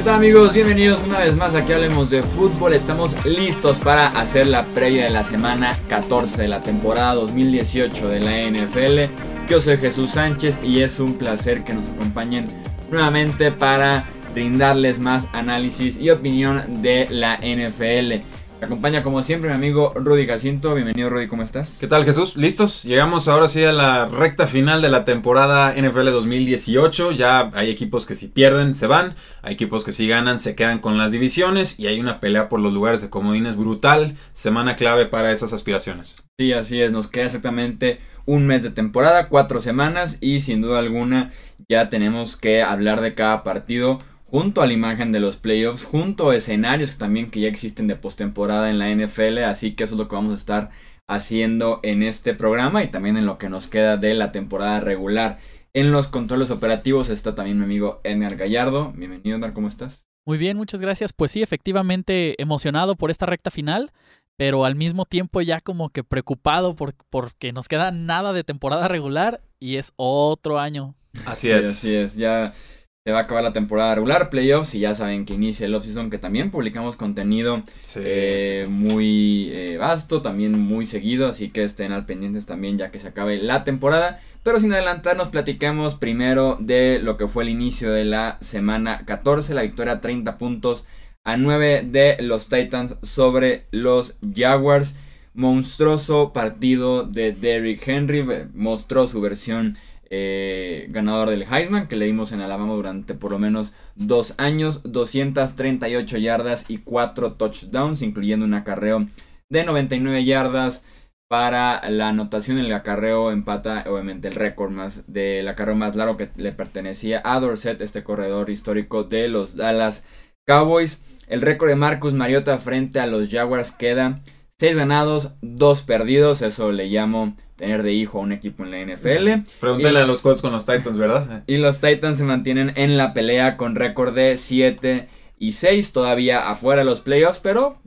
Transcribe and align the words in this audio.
¿Qué 0.00 0.06
tal 0.06 0.14
amigos? 0.14 0.54
Bienvenidos 0.54 1.04
una 1.04 1.18
vez 1.18 1.36
más 1.36 1.54
aquí 1.54 1.74
hablemos 1.74 2.08
de 2.08 2.22
fútbol. 2.22 2.72
Estamos 2.72 3.22
listos 3.26 3.78
para 3.80 4.06
hacer 4.06 4.46
la 4.46 4.64
previa 4.64 5.04
de 5.04 5.10
la 5.10 5.22
semana 5.22 5.76
14 5.90 6.40
de 6.40 6.48
la 6.48 6.62
temporada 6.62 7.16
2018 7.16 8.08
de 8.08 8.20
la 8.20 8.50
NFL. 8.50 9.12
Yo 9.46 9.60
soy 9.60 9.76
Jesús 9.76 10.12
Sánchez 10.12 10.58
y 10.64 10.80
es 10.80 11.00
un 11.00 11.18
placer 11.18 11.64
que 11.64 11.74
nos 11.74 11.90
acompañen 11.90 12.46
nuevamente 12.90 13.52
para 13.52 14.06
brindarles 14.32 14.98
más 14.98 15.26
análisis 15.34 15.98
y 15.98 16.08
opinión 16.08 16.80
de 16.80 17.06
la 17.10 17.36
NFL. 17.36 18.24
Me 18.60 18.66
acompaña 18.66 19.02
como 19.02 19.22
siempre 19.22 19.48
mi 19.48 19.56
amigo 19.56 19.94
Rudy 19.94 20.26
Jacinto. 20.26 20.74
Bienvenido 20.74 21.08
Rudy, 21.08 21.28
¿cómo 21.28 21.42
estás? 21.42 21.78
¿Qué 21.80 21.86
tal 21.86 22.04
Jesús? 22.04 22.36
¿Listos? 22.36 22.82
Llegamos 22.82 23.26
ahora 23.26 23.48
sí 23.48 23.64
a 23.64 23.72
la 23.72 24.04
recta 24.04 24.46
final 24.46 24.82
de 24.82 24.90
la 24.90 25.06
temporada 25.06 25.72
NFL 25.72 26.10
2018. 26.10 27.12
Ya 27.12 27.50
hay 27.54 27.70
equipos 27.70 28.04
que 28.04 28.14
si 28.14 28.28
pierden 28.28 28.74
se 28.74 28.86
van, 28.86 29.14
hay 29.40 29.54
equipos 29.54 29.82
que 29.82 29.92
si 29.92 30.06
ganan 30.06 30.38
se 30.38 30.54
quedan 30.56 30.80
con 30.80 30.98
las 30.98 31.10
divisiones 31.10 31.80
y 31.80 31.86
hay 31.86 32.00
una 32.00 32.20
pelea 32.20 32.50
por 32.50 32.60
los 32.60 32.74
lugares 32.74 33.00
de 33.00 33.08
comodines 33.08 33.56
brutal. 33.56 34.16
Semana 34.34 34.76
clave 34.76 35.06
para 35.06 35.32
esas 35.32 35.54
aspiraciones. 35.54 36.22
Sí, 36.38 36.52
así 36.52 36.82
es. 36.82 36.92
Nos 36.92 37.08
queda 37.08 37.24
exactamente 37.24 38.00
un 38.26 38.46
mes 38.46 38.62
de 38.62 38.70
temporada, 38.70 39.28
cuatro 39.28 39.62
semanas 39.62 40.18
y 40.20 40.40
sin 40.40 40.60
duda 40.60 40.80
alguna 40.80 41.32
ya 41.70 41.88
tenemos 41.88 42.36
que 42.36 42.62
hablar 42.62 43.00
de 43.00 43.12
cada 43.12 43.42
partido 43.42 44.00
junto 44.30 44.62
a 44.62 44.66
la 44.66 44.72
imagen 44.72 45.10
de 45.10 45.18
los 45.18 45.36
playoffs, 45.36 45.84
junto 45.84 46.30
a 46.30 46.36
escenarios 46.36 46.98
también 46.98 47.30
que 47.30 47.40
ya 47.40 47.48
existen 47.48 47.88
de 47.88 47.96
postemporada 47.96 48.70
en 48.70 48.78
la 48.78 48.88
NFL, 48.88 49.38
así 49.38 49.74
que 49.74 49.84
eso 49.84 49.94
es 49.94 49.98
lo 49.98 50.08
que 50.08 50.14
vamos 50.14 50.32
a 50.32 50.36
estar 50.36 50.70
haciendo 51.08 51.80
en 51.82 52.04
este 52.04 52.34
programa 52.34 52.84
y 52.84 52.90
también 52.90 53.16
en 53.16 53.26
lo 53.26 53.38
que 53.38 53.48
nos 53.48 53.66
queda 53.66 53.96
de 53.96 54.14
la 54.14 54.30
temporada 54.30 54.78
regular. 54.78 55.38
En 55.72 55.90
los 55.90 56.06
controles 56.06 56.52
operativos 56.52 57.10
está 57.10 57.34
también 57.34 57.58
mi 57.58 57.64
amigo 57.64 58.00
Edgar 58.04 58.36
Gallardo. 58.36 58.92
Bienvenido, 58.94 59.36
Edgar, 59.36 59.52
¿cómo 59.52 59.66
estás? 59.66 60.04
Muy 60.24 60.38
bien, 60.38 60.56
muchas 60.56 60.80
gracias. 60.80 61.12
Pues 61.12 61.32
sí, 61.32 61.42
efectivamente 61.42 62.40
emocionado 62.40 62.94
por 62.94 63.10
esta 63.10 63.26
recta 63.26 63.50
final, 63.50 63.90
pero 64.36 64.64
al 64.64 64.76
mismo 64.76 65.06
tiempo 65.06 65.40
ya 65.40 65.60
como 65.60 65.90
que 65.90 66.04
preocupado 66.04 66.76
por, 66.76 66.94
porque 67.10 67.52
nos 67.52 67.66
queda 67.66 67.90
nada 67.90 68.32
de 68.32 68.44
temporada 68.44 68.86
regular 68.86 69.40
y 69.58 69.76
es 69.76 69.92
otro 69.96 70.60
año. 70.60 70.94
Así 71.26 71.50
es. 71.50 71.68
así 71.68 71.96
es, 71.96 72.14
ya 72.14 72.54
se 73.02 73.12
va 73.12 73.20
a 73.20 73.22
acabar 73.22 73.42
la 73.42 73.54
temporada 73.54 73.94
regular, 73.94 74.28
playoffs, 74.28 74.74
y 74.74 74.80
ya 74.80 74.94
saben 74.94 75.24
que 75.24 75.32
inicia 75.32 75.64
el 75.64 75.74
offseason, 75.74 76.10
que 76.10 76.18
también 76.18 76.50
publicamos 76.50 76.96
contenido 76.96 77.62
eh, 77.96 78.66
muy 78.68 79.48
eh, 79.52 79.78
vasto, 79.78 80.20
también 80.20 80.58
muy 80.58 80.84
seguido, 80.84 81.26
así 81.26 81.48
que 81.48 81.62
estén 81.62 81.92
al 81.92 82.04
pendientes 82.04 82.44
también 82.44 82.76
ya 82.76 82.90
que 82.90 82.98
se 82.98 83.08
acabe 83.08 83.38
la 83.38 83.64
temporada. 83.64 84.20
Pero 84.42 84.60
sin 84.60 84.74
adelantarnos, 84.74 85.28
platicamos 85.28 85.94
primero 85.94 86.58
de 86.60 86.98
lo 87.02 87.16
que 87.16 87.26
fue 87.26 87.44
el 87.44 87.48
inicio 87.48 87.90
de 87.90 88.04
la 88.04 88.36
semana 88.42 89.06
14, 89.06 89.54
la 89.54 89.62
victoria 89.62 90.02
30 90.02 90.36
puntos 90.36 90.84
a 91.24 91.38
9 91.38 91.86
de 91.86 92.18
los 92.20 92.50
Titans 92.50 92.96
sobre 93.00 93.64
los 93.70 94.18
Jaguars. 94.34 94.94
Monstruoso 95.32 96.32
partido 96.34 97.04
de 97.04 97.32
Derrick 97.32 97.86
Henry, 97.86 98.26
mostró 98.52 99.06
su 99.06 99.20
versión 99.20 99.78
eh, 100.10 100.86
ganador 100.90 101.30
del 101.30 101.44
Heisman, 101.44 101.86
que 101.86 101.96
le 101.96 102.06
dimos 102.06 102.32
en 102.32 102.40
Alabama 102.40 102.74
durante 102.74 103.14
por 103.14 103.30
lo 103.30 103.38
menos 103.38 103.72
dos 103.94 104.34
años, 104.38 104.82
238 104.82 106.18
yardas 106.18 106.68
y 106.68 106.78
4 106.78 107.34
touchdowns, 107.34 108.02
incluyendo 108.02 108.44
un 108.44 108.54
acarreo 108.54 109.06
de 109.48 109.64
99 109.64 110.24
yardas. 110.24 110.84
Para 111.28 111.88
la 111.88 112.08
anotación, 112.08 112.58
el 112.58 112.72
acarreo 112.72 113.30
empata, 113.30 113.84
obviamente, 113.86 114.26
el 114.26 114.34
récord 114.34 114.72
más 114.72 115.04
del 115.06 115.46
acarreo 115.46 115.76
más 115.76 115.94
largo 115.94 116.16
que 116.16 116.28
le 116.34 116.50
pertenecía 116.50 117.22
a 117.24 117.38
Dorset, 117.38 117.80
este 117.80 118.02
corredor 118.02 118.50
histórico 118.50 119.04
de 119.04 119.28
los 119.28 119.54
Dallas 119.54 120.04
Cowboys. 120.44 121.04
El 121.28 121.42
récord 121.42 121.68
de 121.68 121.76
Marcus 121.76 122.14
Mariota 122.14 122.58
frente 122.58 122.98
a 122.98 123.06
los 123.06 123.30
Jaguars 123.30 123.70
queda 123.70 124.22
6 124.58 124.74
ganados, 124.74 125.36
2 125.42 125.82
perdidos. 125.82 126.42
Eso 126.42 126.72
le 126.72 126.88
llamo 126.88 127.36
tener 127.60 127.82
de 127.82 127.92
hijo 127.92 128.18
a 128.18 128.22
un 128.22 128.32
equipo 128.32 128.64
en 128.64 128.70
la 128.70 128.78
NFL. 128.78 129.48
Pregúntale 129.60 130.00
a 130.00 130.06
los 130.06 130.22
Colts 130.22 130.40
con 130.40 130.50
los 130.50 130.66
Titans, 130.66 130.98
¿verdad? 130.98 131.44
Y 131.46 131.58
los 131.58 131.80
Titans 131.80 132.18
se 132.18 132.24
mantienen 132.24 132.72
en 132.74 132.96
la 132.96 133.12
pelea 133.12 133.56
con 133.56 133.76
récord 133.76 134.14
de 134.14 134.36
7 134.36 135.08
y 135.38 135.52
6, 135.52 135.92
todavía 135.92 136.50
afuera 136.50 136.80
de 136.80 136.84
los 136.84 137.00
playoffs, 137.00 137.38
pero 137.38 137.78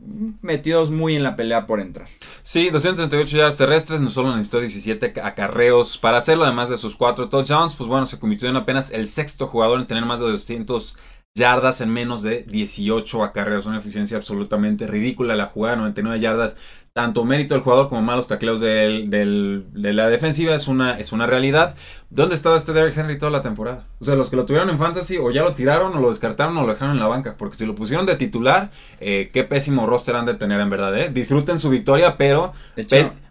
metidos 0.41 0.89
muy 0.89 1.16
en 1.16 1.23
la 1.23 1.35
pelea 1.35 1.67
por 1.67 1.79
entrar. 1.79 2.07
Sí, 2.41 2.69
238 2.69 3.38
yardas 3.38 3.57
terrestres, 3.57 4.00
no 4.00 4.09
solo 4.09 4.31
necesitó 4.31 4.59
17 4.59 5.22
acarreos 5.22 5.97
para 5.97 6.17
hacerlo, 6.17 6.45
además 6.45 6.69
de 6.69 6.78
sus 6.78 6.95
4 6.95 7.29
touchdowns, 7.29 7.75
pues 7.75 7.88
bueno, 7.88 8.06
se 8.06 8.19
convirtió 8.19 8.50
en 8.50 8.56
apenas 8.56 8.91
el 8.91 9.07
sexto 9.07 9.47
jugador 9.47 9.79
en 9.79 9.88
tener 9.88 10.06
más 10.06 10.19
de 10.19 10.31
200 10.31 10.97
yardas 11.35 11.81
en 11.81 11.91
menos 11.91 12.21
de 12.21 12.44
18 12.44 13.23
acarreos. 13.23 13.66
Una 13.66 13.79
eficiencia 13.79 14.17
absolutamente 14.17 14.85
ridícula. 14.85 15.35
La 15.35 15.47
jugada 15.47 15.77
99 15.77 16.19
yardas. 16.19 16.55
Tanto 16.94 17.25
mérito 17.25 17.55
del 17.55 17.63
jugador 17.63 17.89
como 17.89 18.03
malos 18.03 18.27
tacleos 18.27 18.59
de 18.59 19.63
la 19.73 20.09
defensiva 20.09 20.53
es 20.53 20.67
una, 20.67 20.99
es 20.99 21.11
una 21.11 21.25
realidad. 21.25 21.73
¿Dónde 22.11 22.35
estaba 22.35 22.55
este 22.55 22.71
Derrick 22.71 22.95
Henry 22.95 23.17
toda 23.17 23.31
la 23.31 23.41
temporada? 23.41 23.88
O 23.99 24.05
sea, 24.05 24.13
los 24.13 24.29
que 24.29 24.35
lo 24.35 24.45
tuvieron 24.45 24.69
en 24.69 24.77
fantasy 24.77 25.17
o 25.17 25.31
ya 25.31 25.41
lo 25.41 25.53
tiraron 25.53 25.95
o 25.97 25.99
lo 25.99 26.11
descartaron 26.11 26.55
o 26.55 26.61
lo 26.61 26.71
dejaron 26.71 26.94
en 26.94 26.99
la 26.99 27.07
banca. 27.07 27.33
Porque 27.35 27.57
si 27.57 27.65
lo 27.65 27.73
pusieron 27.73 28.05
de 28.05 28.15
titular, 28.15 28.69
eh, 29.00 29.31
qué 29.33 29.44
pésimo 29.44 29.88
roster 29.88 30.15
han 30.15 30.27
de 30.27 30.35
tener 30.35 30.61
en 30.61 30.69
verdad. 30.69 30.95
¿eh? 30.95 31.09
Disfruten 31.09 31.57
su 31.57 31.69
victoria, 31.69 32.15
pero... 32.15 32.53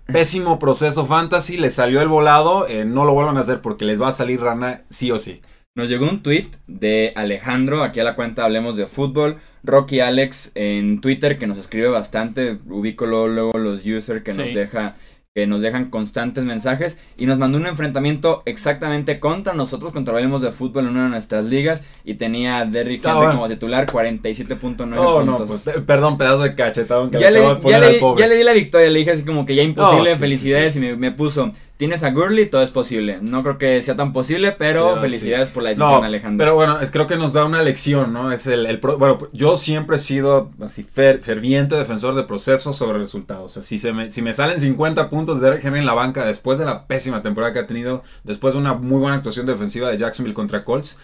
pésimo 0.05 0.59
proceso 0.59 1.07
fantasy, 1.07 1.57
les 1.57 1.77
salió 1.77 2.03
el 2.03 2.09
volado, 2.09 2.67
eh, 2.67 2.85
no 2.85 3.05
lo 3.05 3.15
vuelvan 3.15 3.37
a 3.37 3.41
hacer 3.41 3.61
porque 3.61 3.85
les 3.85 4.03
va 4.03 4.09
a 4.09 4.13
salir 4.13 4.41
rana 4.41 4.83
sí 4.91 5.13
o 5.13 5.21
sí. 5.21 5.41
Nos 5.75 5.89
llegó 5.89 6.05
un 6.05 6.23
tweet 6.23 6.49
de 6.67 7.13
Alejandro, 7.15 7.83
aquí 7.83 7.99
a 7.99 8.05
la 8.05 8.15
cuenta 8.15 8.45
Hablemos 8.45 8.77
de 8.77 8.85
Fútbol, 8.85 9.39
Rocky 9.65 10.01
Alex 10.01 10.53
en 10.55 11.01
Twitter, 11.01 11.39
que 11.39 11.47
nos 11.47 11.57
escribe 11.57 11.89
bastante, 11.89 12.59
ubico 12.69 13.07
luego, 13.07 13.57
los 13.57 13.87
users 13.87 14.23
que 14.23 14.35
nos 14.35 14.53
deja 14.53 14.97
que 15.35 15.47
nos 15.47 15.63
dejan 15.63 15.89
constantes 15.89 16.45
mensajes 16.45 16.99
y 17.17 17.25
nos 17.25 17.39
mandó 17.39 17.57
un 17.57 17.67
enfrentamiento 17.67 18.43
exactamente 18.45 19.19
contra 19.19 19.55
nosotros, 19.55 19.93
contra 19.93 20.13
Hablemos 20.13 20.43
de 20.43 20.53
Fútbol 20.53 20.85
en 20.85 20.91
una 20.91 21.05
de 21.05 21.09
nuestras 21.09 21.47
ligas 21.47 21.83
y 22.05 22.17
tenía 22.17 22.59
a 22.59 22.67
Derrick 22.67 23.03
Henry 23.03 23.29
como 23.29 23.49
titular 23.49 23.87
47.9 23.87 24.95
oh, 24.99 25.23
No, 25.23 25.39
pues, 25.39 25.63
perdón, 25.87 26.19
pedazo 26.19 26.43
de 26.43 26.55
cachetado 26.55 27.11
ya, 27.13 27.31
le, 27.31 27.41
ya, 27.63 27.79
le, 27.79 27.99
ya 28.19 28.27
le 28.27 28.37
di 28.37 28.45
la 28.45 28.53
victoria, 28.53 28.91
le 28.91 28.99
dije 28.99 29.13
así 29.13 29.25
como 29.25 29.47
que 29.47 29.55
ya 29.55 29.63
imposible, 29.63 30.17
felicidades 30.17 30.77
y 30.77 30.81
me, 30.81 30.97
me 30.97 31.13
puso 31.13 31.51
tienes 31.83 32.05
a 32.05 32.13
Gurley, 32.13 32.49
todo 32.49 32.63
es 32.63 32.71
posible. 32.71 33.19
No 33.23 33.43
creo 33.43 33.59
que 33.59 33.83
sea 33.83 33.97
tan 33.97 34.13
posible, 34.13 34.53
pero, 34.53 34.97
felicidades 34.99 35.49
por 35.49 35.65
la 35.65 35.71
decisión, 35.71 36.05
Alejandro. 36.05 36.39
Pero 36.39 36.55
bueno, 36.55 36.79
creo 36.93 37.09
que 37.09 37.17
nos 37.17 37.33
da 37.33 37.45
una 37.45 37.61
lección, 37.61 38.13
¿no? 38.13 38.31
Es 38.31 38.47
el, 38.47 38.79
bueno, 38.79 39.19
yo 39.33 39.57
siempre 39.57 39.97
he 39.97 39.99
sido 39.99 40.53
así 40.63 40.85
ferviente 40.85 41.75
defensor 41.75 42.15
de 42.15 42.23
procesos 42.23 42.77
sobre 42.77 42.99
resultados. 42.99 43.47
O 43.47 43.49
sea, 43.49 43.63
si, 43.65 43.79
se 43.79 43.93
me, 43.93 44.13
si 44.13 44.23
me 44.23 44.33
salen 44.33 44.61
50 44.61 45.11
puntos 45.11 45.41
de 45.41 45.57
Henry 45.61 45.81
en 45.81 45.87
la 45.87 45.95
banca 45.95 46.25
después 46.25 46.57
de 46.61 46.67
la 46.67 46.87
pésima 46.87 47.21
temporada 47.21 47.53
que 47.53 47.59
ha 47.59 47.67
tenido, 47.67 48.05
después 48.23 48.55
de 48.55 48.61
una 48.61 48.75
muy 48.75 49.01
buena 49.01 49.17
actuación 49.17 49.47
defensiva 49.47 49.91
de 49.91 49.99
Jacksonville 49.99 50.35
contra 50.35 50.65
Colts, 50.65 51.01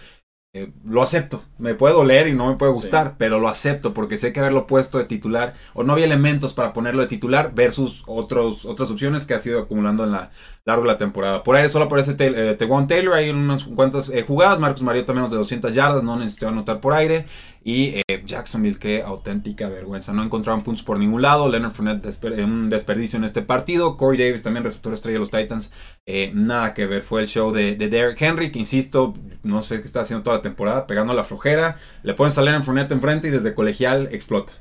eh, 0.51 0.71
lo 0.83 1.03
acepto. 1.03 1.43
Me 1.59 1.75
puede 1.75 1.93
doler 1.93 2.27
y 2.27 2.33
no 2.33 2.49
me 2.49 2.57
puede 2.57 2.71
gustar, 2.71 3.15
pero 3.19 3.39
lo 3.39 3.49
acepto 3.49 3.93
porque 3.93 4.17
sé 4.17 4.33
que 4.33 4.39
haberlo 4.39 4.65
puesto 4.65 4.97
de 4.97 5.05
titular 5.05 5.53
o 5.75 5.83
no 5.83 5.93
había 5.93 6.05
elementos 6.05 6.53
para 6.53 6.73
ponerlo 6.73 7.03
de 7.03 7.07
titular 7.07 7.53
versus 7.53 8.03
otros, 8.07 8.65
otras 8.65 8.89
opciones 8.89 9.27
que 9.27 9.35
ha 9.35 9.39
sido 9.39 9.59
acumulando 9.59 10.05
en 10.05 10.11
la 10.11 10.31
largo 10.65 10.83
de 10.83 10.87
la 10.87 10.97
temporada. 10.97 11.43
Por 11.43 11.55
ahí 11.55 11.69
solo 11.69 11.85
aparece 11.85 12.15
eh, 12.17 12.55
Tewan 12.57 12.87
Taylor, 12.87 13.13
hay 13.13 13.29
unas 13.29 13.63
cuantas 13.63 14.09
eh, 14.09 14.23
jugadas. 14.23 14.59
Marcos 14.59 14.81
Mariota 14.81 15.13
menos 15.13 15.29
de 15.29 15.37
200 15.37 15.75
yardas, 15.75 16.03
no 16.03 16.15
necesitó 16.15 16.47
anotar 16.47 16.79
por 16.79 16.93
aire. 16.93 17.27
Y 17.63 17.95
eh, 18.07 18.21
Jacksonville, 18.25 18.79
qué 18.79 19.01
auténtica 19.01 19.67
vergüenza. 19.67 20.13
No 20.13 20.23
encontraron 20.23 20.63
puntos 20.63 20.83
por 20.83 20.97
ningún 20.97 21.21
lado. 21.21 21.49
Leonard 21.49 21.71
Fournette 21.71 22.05
un 22.43 22.69
desperdicio 22.69 23.17
en 23.17 23.25
este 23.25 23.41
partido. 23.41 23.97
Corey 23.97 24.17
Davis 24.17 24.43
también 24.43 24.63
receptor 24.63 24.93
estrella 24.93 25.15
de 25.15 25.19
los 25.19 25.31
Titans. 25.31 25.71
Eh, 26.05 26.31
nada 26.33 26.73
que 26.73 26.85
ver. 26.85 27.01
Fue 27.01 27.21
el 27.21 27.27
show 27.27 27.51
de, 27.51 27.75
de, 27.75 27.89
Derrick 27.89 28.21
Henry, 28.21 28.51
que 28.51 28.59
insisto, 28.59 29.13
no 29.43 29.61
sé 29.61 29.81
qué 29.81 29.85
está 29.85 30.01
haciendo 30.01 30.23
toda 30.23 30.37
la 30.37 30.41
temporada, 30.41 30.87
pegando 30.87 31.13
la 31.13 31.23
flojera. 31.23 31.77
Le 32.03 32.13
ponen 32.13 32.37
a 32.37 32.41
Leonard 32.41 32.63
Fournette 32.63 32.93
enfrente 32.93 33.27
y 33.27 33.31
desde 33.31 33.53
colegial 33.53 34.09
explota. 34.11 34.53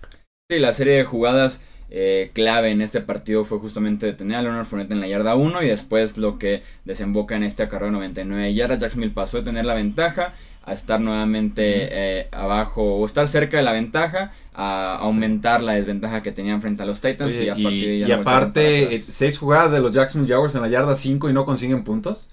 Sí, 0.50 0.58
la 0.58 0.72
serie 0.72 0.94
de 0.94 1.04
jugadas 1.04 1.62
eh, 1.90 2.32
clave 2.34 2.70
en 2.70 2.82
este 2.82 3.00
partido 3.00 3.44
fue 3.44 3.58
justamente 3.58 4.04
detener 4.06 4.38
a 4.38 4.42
Leonard 4.42 4.66
Fournette 4.66 4.92
en 4.92 5.00
la 5.00 5.08
yarda 5.08 5.36
1 5.36 5.62
y 5.62 5.68
después 5.68 6.18
lo 6.18 6.38
que 6.38 6.62
desemboca 6.84 7.36
en 7.36 7.42
este 7.44 7.62
acarreo 7.62 7.86
de 7.86 7.92
99 7.92 8.54
yardas. 8.54 8.78
Jacksonville 8.78 9.14
pasó 9.14 9.38
de 9.38 9.44
tener 9.44 9.64
la 9.64 9.74
ventaja 9.74 10.34
a 10.68 10.72
estar 10.72 11.00
nuevamente 11.00 11.88
eh, 11.90 12.28
abajo 12.32 12.82
o 12.82 13.06
estar 13.06 13.26
cerca 13.26 13.56
de 13.56 13.62
la 13.62 13.72
ventaja 13.72 14.32
a 14.52 14.96
aumentar 14.96 15.62
la 15.62 15.74
desventaja 15.74 16.22
que 16.22 16.32
tenían 16.32 16.60
frente 16.60 16.82
a 16.82 16.86
los 16.86 17.00
Titans 17.00 17.34
y, 17.34 18.04
y, 18.04 18.12
aparte 18.12 18.94
eh, 18.94 18.98
seis 18.98 19.38
jugadas 19.38 19.72
de 19.72 19.80
los 19.80 19.92
Jacksonville 19.92 20.32
Jaguars 20.32 20.54
en 20.54 20.62
la 20.62 20.68
yarda 20.68 20.94
5 20.94 21.30
y 21.30 21.32
no 21.32 21.44
consiguen 21.44 21.84
puntos. 21.84 22.30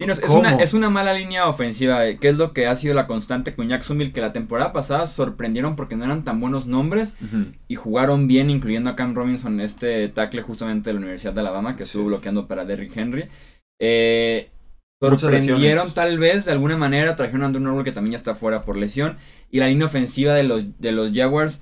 Es, 0.00 0.30
una, 0.30 0.54
es 0.62 0.74
una 0.74 0.90
mala 0.90 1.12
línea 1.12 1.48
ofensiva, 1.48 2.06
eh, 2.06 2.18
que 2.18 2.28
es 2.28 2.38
lo 2.38 2.52
que 2.52 2.68
ha 2.68 2.74
sido 2.76 2.94
la 2.94 3.08
constante 3.08 3.56
con 3.56 3.68
Jacksonville, 3.68 4.12
que 4.12 4.20
la 4.20 4.32
temporada 4.32 4.72
pasada 4.72 5.06
sorprendieron 5.06 5.74
porque 5.74 5.96
no 5.96 6.04
eran 6.04 6.22
tan 6.22 6.38
buenos 6.38 6.66
nombres 6.66 7.12
y 7.66 7.74
jugaron 7.74 8.28
bien, 8.28 8.48
incluyendo 8.48 8.90
a 8.90 8.94
Cam 8.94 9.16
Robinson, 9.16 9.60
este 9.60 10.06
tackle 10.06 10.42
justamente 10.42 10.90
de 10.90 10.94
la 10.94 11.00
Universidad 11.00 11.32
de 11.32 11.40
Alabama, 11.40 11.74
que 11.74 11.82
estuvo 11.82 12.04
bloqueando 12.04 12.46
para 12.46 12.64
Derrick 12.64 12.96
Henry. 12.96 13.28
Eh, 13.80 14.50
sorprendieron 15.00 15.92
tal 15.94 16.18
vez 16.18 16.44
de 16.44 16.52
alguna 16.52 16.76
manera, 16.76 17.16
trajeron 17.16 17.42
a 17.42 17.46
Andrew 17.46 17.62
Norwood 17.62 17.84
que 17.84 17.92
también 17.92 18.12
ya 18.12 18.18
está 18.18 18.34
fuera 18.34 18.64
por 18.64 18.76
lesión 18.76 19.16
y 19.50 19.58
la 19.58 19.68
línea 19.68 19.86
ofensiva 19.86 20.34
de 20.34 20.42
los, 20.42 20.78
de 20.78 20.92
los 20.92 21.12
Jaguars 21.12 21.60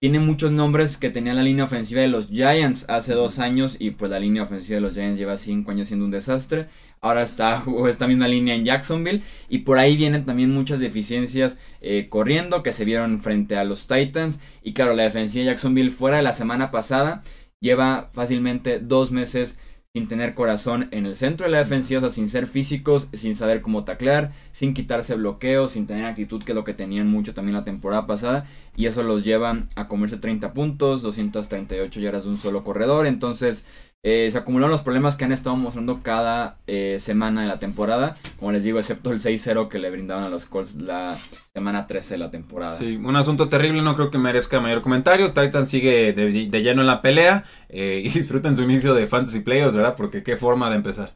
tiene 0.00 0.18
muchos 0.18 0.50
nombres 0.50 0.96
que 0.96 1.10
tenía 1.10 1.34
la 1.34 1.42
línea 1.42 1.64
ofensiva 1.64 2.00
de 2.00 2.08
los 2.08 2.28
Giants 2.28 2.86
hace 2.88 3.12
dos 3.12 3.38
años 3.38 3.76
y 3.78 3.90
pues 3.90 4.10
la 4.10 4.18
línea 4.18 4.44
ofensiva 4.44 4.76
de 4.76 4.80
los 4.80 4.94
Giants 4.94 5.18
lleva 5.18 5.36
cinco 5.36 5.72
años 5.72 5.88
siendo 5.88 6.06
un 6.06 6.10
desastre. 6.10 6.68
Ahora 7.02 7.22
está 7.22 7.62
esta 7.86 8.06
misma 8.08 8.26
línea 8.26 8.54
en 8.54 8.64
Jacksonville 8.64 9.22
y 9.50 9.58
por 9.58 9.76
ahí 9.76 9.98
vienen 9.98 10.24
también 10.24 10.52
muchas 10.52 10.80
deficiencias 10.80 11.58
eh, 11.82 12.08
corriendo 12.08 12.62
que 12.62 12.72
se 12.72 12.86
vieron 12.86 13.20
frente 13.20 13.58
a 13.58 13.64
los 13.64 13.86
Titans. 13.86 14.40
Y 14.62 14.72
claro 14.72 14.94
la 14.94 15.02
defensiva 15.02 15.44
de 15.44 15.50
Jacksonville 15.50 15.90
fuera 15.90 16.16
de 16.16 16.22
la 16.22 16.32
semana 16.32 16.70
pasada 16.70 17.22
lleva 17.60 18.08
fácilmente 18.14 18.78
dos 18.78 19.10
meses 19.12 19.58
sin 19.92 20.06
tener 20.06 20.34
corazón 20.34 20.86
en 20.92 21.04
el 21.04 21.16
centro 21.16 21.46
de 21.46 21.50
la 21.50 21.58
defensiva, 21.58 21.98
o 21.98 22.02
sea, 22.02 22.10
sin 22.10 22.28
ser 22.28 22.46
físicos, 22.46 23.08
sin 23.12 23.34
saber 23.34 23.60
cómo 23.60 23.82
taclear, 23.82 24.30
sin 24.52 24.72
quitarse 24.72 25.16
bloqueos, 25.16 25.72
sin 25.72 25.88
tener 25.88 26.04
actitud, 26.04 26.44
que 26.44 26.52
es 26.52 26.56
lo 26.56 26.62
que 26.62 26.74
tenían 26.74 27.08
mucho 27.08 27.34
también 27.34 27.56
la 27.56 27.64
temporada 27.64 28.06
pasada, 28.06 28.46
y 28.76 28.86
eso 28.86 29.02
los 29.02 29.24
lleva 29.24 29.64
a 29.74 29.88
comerse 29.88 30.18
30 30.18 30.52
puntos, 30.52 31.02
238 31.02 31.98
yardas 31.98 32.22
de 32.22 32.28
un 32.28 32.36
solo 32.36 32.62
corredor, 32.62 33.08
entonces 33.08 33.64
eh, 34.02 34.30
se 34.30 34.38
acumularon 34.38 34.70
los 34.70 34.80
problemas 34.80 35.16
que 35.16 35.26
han 35.26 35.32
estado 35.32 35.56
mostrando 35.56 36.02
cada 36.02 36.56
eh, 36.66 36.96
semana 36.98 37.42
de 37.42 37.48
la 37.48 37.58
temporada. 37.58 38.14
Como 38.38 38.50
les 38.50 38.64
digo, 38.64 38.78
excepto 38.78 39.12
el 39.12 39.20
6-0 39.20 39.68
que 39.68 39.78
le 39.78 39.90
brindaban 39.90 40.24
a 40.24 40.30
los 40.30 40.46
Colts 40.46 40.76
la 40.76 41.14
semana 41.52 41.86
13 41.86 42.14
de 42.14 42.18
la 42.18 42.30
temporada. 42.30 42.70
Sí, 42.70 42.96
un 42.96 43.16
asunto 43.16 43.50
terrible, 43.50 43.82
no 43.82 43.96
creo 43.96 44.10
que 44.10 44.16
merezca 44.16 44.58
mayor 44.58 44.80
comentario. 44.80 45.32
Titan 45.32 45.66
sigue 45.66 46.14
de, 46.14 46.62
lleno 46.62 46.80
en 46.80 46.86
la 46.86 47.02
pelea 47.02 47.44
eh, 47.68 48.00
y 48.04 48.08
disfruten 48.08 48.56
su 48.56 48.62
inicio 48.62 48.94
de 48.94 49.06
Fantasy 49.06 49.40
Playoffs, 49.40 49.76
¿verdad? 49.76 49.96
Porque 49.96 50.22
qué 50.22 50.38
forma 50.38 50.70
de 50.70 50.76
empezar. 50.76 51.12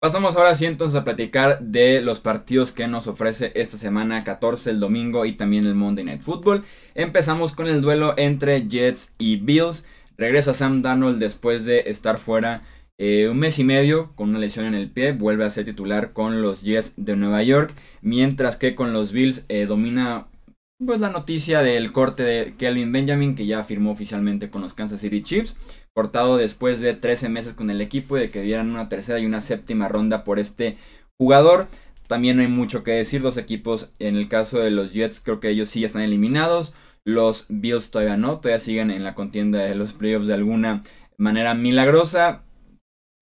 Pasamos 0.00 0.36
ahora 0.36 0.54
sí 0.54 0.66
entonces 0.66 0.96
a 0.96 1.04
platicar 1.04 1.60
de 1.60 2.02
los 2.02 2.20
partidos 2.20 2.72
que 2.72 2.86
nos 2.88 3.06
ofrece 3.06 3.52
esta 3.54 3.78
semana 3.78 4.22
14 4.22 4.70
el 4.70 4.80
domingo 4.80 5.24
y 5.24 5.32
también 5.32 5.64
el 5.64 5.74
Monday 5.74 6.04
Night 6.04 6.22
Football. 6.22 6.62
Empezamos 6.94 7.54
con 7.54 7.68
el 7.68 7.80
duelo 7.80 8.14
entre 8.18 8.68
Jets 8.68 9.14
y 9.18 9.36
Bills. 9.36 9.86
Regresa 10.16 10.54
Sam 10.54 10.82
Darnold 10.82 11.18
después 11.18 11.64
de 11.64 11.84
estar 11.86 12.18
fuera 12.18 12.62
eh, 12.96 13.28
un 13.28 13.38
mes 13.38 13.58
y 13.58 13.64
medio 13.64 14.12
con 14.14 14.30
una 14.30 14.38
lesión 14.38 14.66
en 14.66 14.74
el 14.74 14.90
pie. 14.90 15.12
Vuelve 15.12 15.44
a 15.44 15.50
ser 15.50 15.64
titular 15.64 16.12
con 16.12 16.42
los 16.42 16.62
Jets 16.62 16.94
de 16.96 17.16
Nueva 17.16 17.42
York. 17.42 17.74
Mientras 18.02 18.56
que 18.56 18.74
con 18.74 18.92
los 18.92 19.12
Bills 19.12 19.44
eh, 19.48 19.66
domina 19.66 20.28
pues, 20.84 21.00
la 21.00 21.10
noticia 21.10 21.62
del 21.62 21.92
corte 21.92 22.22
de 22.22 22.54
Kelvin 22.56 22.92
Benjamin 22.92 23.34
que 23.34 23.46
ya 23.46 23.62
firmó 23.62 23.90
oficialmente 23.90 24.50
con 24.50 24.62
los 24.62 24.74
Kansas 24.74 25.00
City 25.00 25.22
Chiefs. 25.22 25.56
Cortado 25.92 26.36
después 26.36 26.80
de 26.80 26.94
13 26.94 27.28
meses 27.28 27.54
con 27.54 27.70
el 27.70 27.80
equipo 27.80 28.16
y 28.16 28.20
de 28.20 28.30
que 28.30 28.42
dieran 28.42 28.70
una 28.70 28.88
tercera 28.88 29.18
y 29.18 29.26
una 29.26 29.40
séptima 29.40 29.88
ronda 29.88 30.24
por 30.24 30.38
este 30.38 30.76
jugador. 31.18 31.68
También 32.06 32.36
no 32.36 32.42
hay 32.42 32.48
mucho 32.48 32.84
que 32.84 32.92
decir. 32.92 33.22
Dos 33.22 33.38
equipos, 33.38 33.90
en 33.98 34.16
el 34.16 34.28
caso 34.28 34.58
de 34.58 34.70
los 34.70 34.92
Jets, 34.92 35.20
creo 35.20 35.40
que 35.40 35.48
ellos 35.48 35.68
sí 35.68 35.84
están 35.84 36.02
eliminados. 36.02 36.74
Los 37.04 37.46
Bills 37.48 37.90
todavía 37.90 38.16
no, 38.16 38.40
todavía 38.40 38.58
siguen 38.58 38.90
en 38.90 39.04
la 39.04 39.14
contienda 39.14 39.58
de 39.58 39.74
los 39.74 39.92
playoffs 39.92 40.26
de 40.26 40.34
alguna 40.34 40.82
manera 41.18 41.54
milagrosa. 41.54 42.44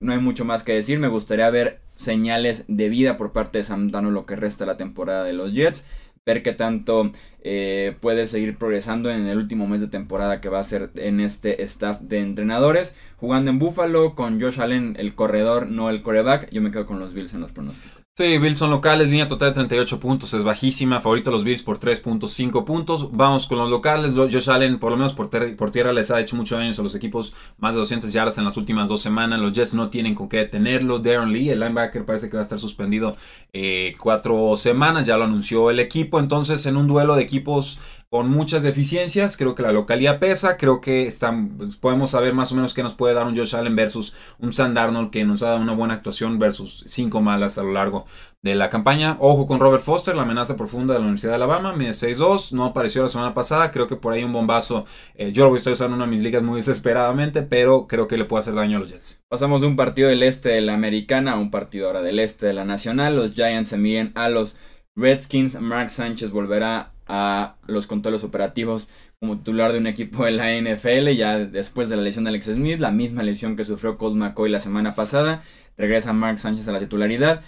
No 0.01 0.13
hay 0.13 0.19
mucho 0.19 0.45
más 0.45 0.63
que 0.63 0.73
decir. 0.73 0.99
Me 0.99 1.09
gustaría 1.09 1.51
ver 1.51 1.81
señales 1.97 2.65
de 2.69 2.89
vida 2.89 3.17
por 3.17 3.33
parte 3.33 3.59
de 3.59 3.65
Santano 3.65 4.11
lo 4.11 4.27
que 4.27 4.37
resta 4.37 4.67
la 4.67 4.77
temporada 4.77 5.25
de 5.25 5.33
los 5.33 5.53
Jets. 5.53 5.87
Ver 6.25 6.45
qué 6.45 6.53
tanto 6.53 7.09
eh, 7.41 7.97
puede 8.01 8.27
seguir 8.27 8.57
progresando 8.57 9.11
en 9.11 9.27
el 9.27 9.39
último 9.39 9.67
mes 9.67 9.81
de 9.81 9.89
temporada 9.89 10.41
que 10.41 10.49
va 10.49 10.61
a 10.61 10.65
ser 10.65 10.91
en 10.95 11.19
este 11.19 11.65
staff 11.65 12.01
de 12.01 12.21
entrenadores. 12.21 12.95
Jugando 13.17 13.51
en 13.51 13.59
Buffalo 13.59 14.15
con 14.15 14.41
Josh 14.41 14.61
Allen, 14.61 14.95
el 14.99 15.17
corredor, 15.17 15.69
no 15.69 15.91
el 15.91 16.03
coreback. 16.03 16.51
Yo 16.51 16.63
me 16.63 16.71
quedo 16.71 16.87
con 16.87 17.01
los 17.01 17.15
Bills 17.15 17.35
en 17.35 17.41
los 17.41 17.53
pronósticos. 17.53 18.02
Sí, 18.15 18.37
Bills 18.37 18.59
son 18.59 18.71
locales, 18.71 19.09
línea 19.09 19.27
total 19.27 19.49
de 19.49 19.55
38 19.55 19.99
puntos, 19.99 20.35
es 20.35 20.45
bajísima, 20.45 21.01
favorito 21.01 21.31
los 21.31 21.45
Bills 21.45 21.63
por 21.63 21.81
3.5 21.81 22.63
puntos. 22.67 23.11
Vamos 23.11 23.47
con 23.47 23.57
los 23.57 23.71
locales, 23.71 24.13
Josh 24.15 24.51
Allen 24.51 24.79
por 24.79 24.91
lo 24.91 24.99
menos 24.99 25.15
por, 25.15 25.31
tierra 25.71 25.95
les 25.95 26.11
ha 26.11 26.21
hecho 26.21 26.37
muchos 26.37 26.59
años 26.59 26.79
a 26.79 26.83
los 26.83 26.95
equipos, 26.95 27.33
más 27.57 27.73
de 27.73 27.79
200 27.79 28.13
yardas 28.13 28.37
en 28.37 28.45
las 28.45 28.59
últimas 28.59 28.91
dos 28.91 29.01
semanas, 29.01 29.41
los 29.41 29.55
Jets 29.55 29.73
no 29.73 29.89
tienen 29.89 30.15
con 30.15 30.29
qué 30.29 30.37
detenerlo. 30.37 30.99
Darren 30.99 31.33
Lee, 31.33 31.49
el 31.49 31.61
linebacker, 31.61 32.05
parece 32.05 32.29
que 32.29 32.37
va 32.37 32.41
a 32.41 32.43
estar 32.43 32.59
suspendido 32.59 33.17
eh, 33.55 33.95
cuatro 33.99 34.57
semanas, 34.59 35.07
ya 35.07 35.17
lo 35.17 35.25
anunció 35.25 35.71
el 35.71 35.81
equipo, 35.81 36.21
entonces 36.21 36.67
en 36.67 36.77
un 36.77 36.89
duelo 36.89 37.17
de 37.17 37.23
equipos 37.23 37.81
con 38.13 38.29
muchas 38.29 38.63
deficiencias. 38.63 39.39
Creo 39.39 39.55
que 39.55 39.63
la 39.63 39.73
localidad 39.73 40.19
pesa. 40.19 40.59
Creo 40.59 40.83
que 40.83 41.11
pues, 41.57 41.77
podemos 41.77 42.11
saber 42.11 42.35
más 42.35 42.53
o 42.53 42.55
menos 42.55 42.75
qué 42.75 42.83
nos 42.83 42.93
puede 42.93 43.15
dar 43.15 43.27
un 43.27 43.35
Josh 43.35 43.57
Allen 43.57 43.75
versus 43.75 44.13
un 44.39 44.53
Sand 44.53 44.77
Arnold 44.77 45.09
que 45.11 45.25
nos 45.25 45.43
ha 45.43 45.49
dado 45.49 45.63
una 45.63 45.73
buena 45.73 45.95
actuación 45.95 46.39
versus 46.39 46.85
cinco 46.87 47.23
malas 47.23 47.57
a 47.57 47.63
lo 47.63 47.73
largo 47.73 48.05
de 48.43 48.55
la 48.55 48.69
campaña. 48.69 49.17
Ojo 49.19 49.47
con 49.47 49.61
Robert 49.61 49.83
Foster, 49.83 50.15
la 50.15 50.25
amenaza 50.25 50.59
profunda 50.59 50.93
de 50.93 51.01
la 51.01 51.05
Universidad 51.05 51.31
de 51.31 51.37
Alabama. 51.37 51.73
Mide 51.73 51.93
6-2. 51.93 52.53
No 52.53 52.67
apareció 52.67 53.01
la 53.01 53.09
semana 53.09 53.33
pasada. 53.33 53.71
Creo 53.71 53.89
que 53.89 53.97
por 53.97 54.13
ahí 54.13 54.23
un 54.23 54.35
bombazo. 54.35 54.85
Eh, 55.15 55.33
yo 55.33 55.49
lo 55.49 55.57
estar 55.57 55.73
usando 55.73 55.95
en 55.95 56.03
una 56.03 56.05
de 56.05 56.15
mis 56.15 56.23
ligas 56.23 56.43
muy 56.43 56.59
desesperadamente. 56.59 57.41
Pero 57.41 57.87
creo 57.87 58.09
que 58.09 58.19
le 58.19 58.27
puede 58.27 58.43
hacer 58.43 58.55
daño 58.55 58.77
a 58.77 58.81
los 58.81 58.91
Jets. 58.91 59.23
Pasamos 59.31 59.63
de 59.63 59.69
un 59.69 59.77
partido 59.77 60.11
del 60.11 60.23
este 60.23 60.51
de 60.51 60.61
la 60.61 60.75
americana 60.75 61.33
a 61.33 61.39
un 61.39 61.51
partido 61.51 61.87
ahora 61.87 62.03
del 62.03 62.19
este 62.19 62.45
de 62.45 62.53
la 62.53 62.67
nacional. 62.67 63.17
Los 63.17 63.33
Giants 63.33 63.71
se 63.71 63.79
miden 63.79 64.13
a 64.17 64.29
los 64.29 64.59
Redskins. 64.97 65.59
Mark 65.59 65.91
Sánchez 65.91 66.31
volverá 66.31 66.92
a 67.07 67.57
los 67.67 67.87
controles 67.87 68.25
operativos 68.25 68.89
como 69.21 69.39
titular 69.39 69.73
de 69.73 69.79
un 69.79 69.87
equipo 69.87 70.25
de 70.25 70.33
la 70.33 70.53
NFL, 70.53 71.11
ya 71.17 71.39
después 71.39 71.89
de 71.89 71.97
la 71.97 72.03
lesión 72.03 72.25
de 72.25 72.31
Alex 72.31 72.47
Smith, 72.47 72.81
la 72.81 72.91
misma 72.91 73.23
lesión 73.23 73.55
que 73.55 73.65
sufrió 73.65 73.97
Colt 73.97 74.17
McCoy 74.17 74.51
la 74.51 74.59
semana 74.59 74.97
pasada, 74.97 75.43
regresa 75.77 76.13
Mark 76.13 76.39
Sánchez 76.39 76.67
a 76.67 76.73
la 76.73 76.81
titularidad. 76.81 77.43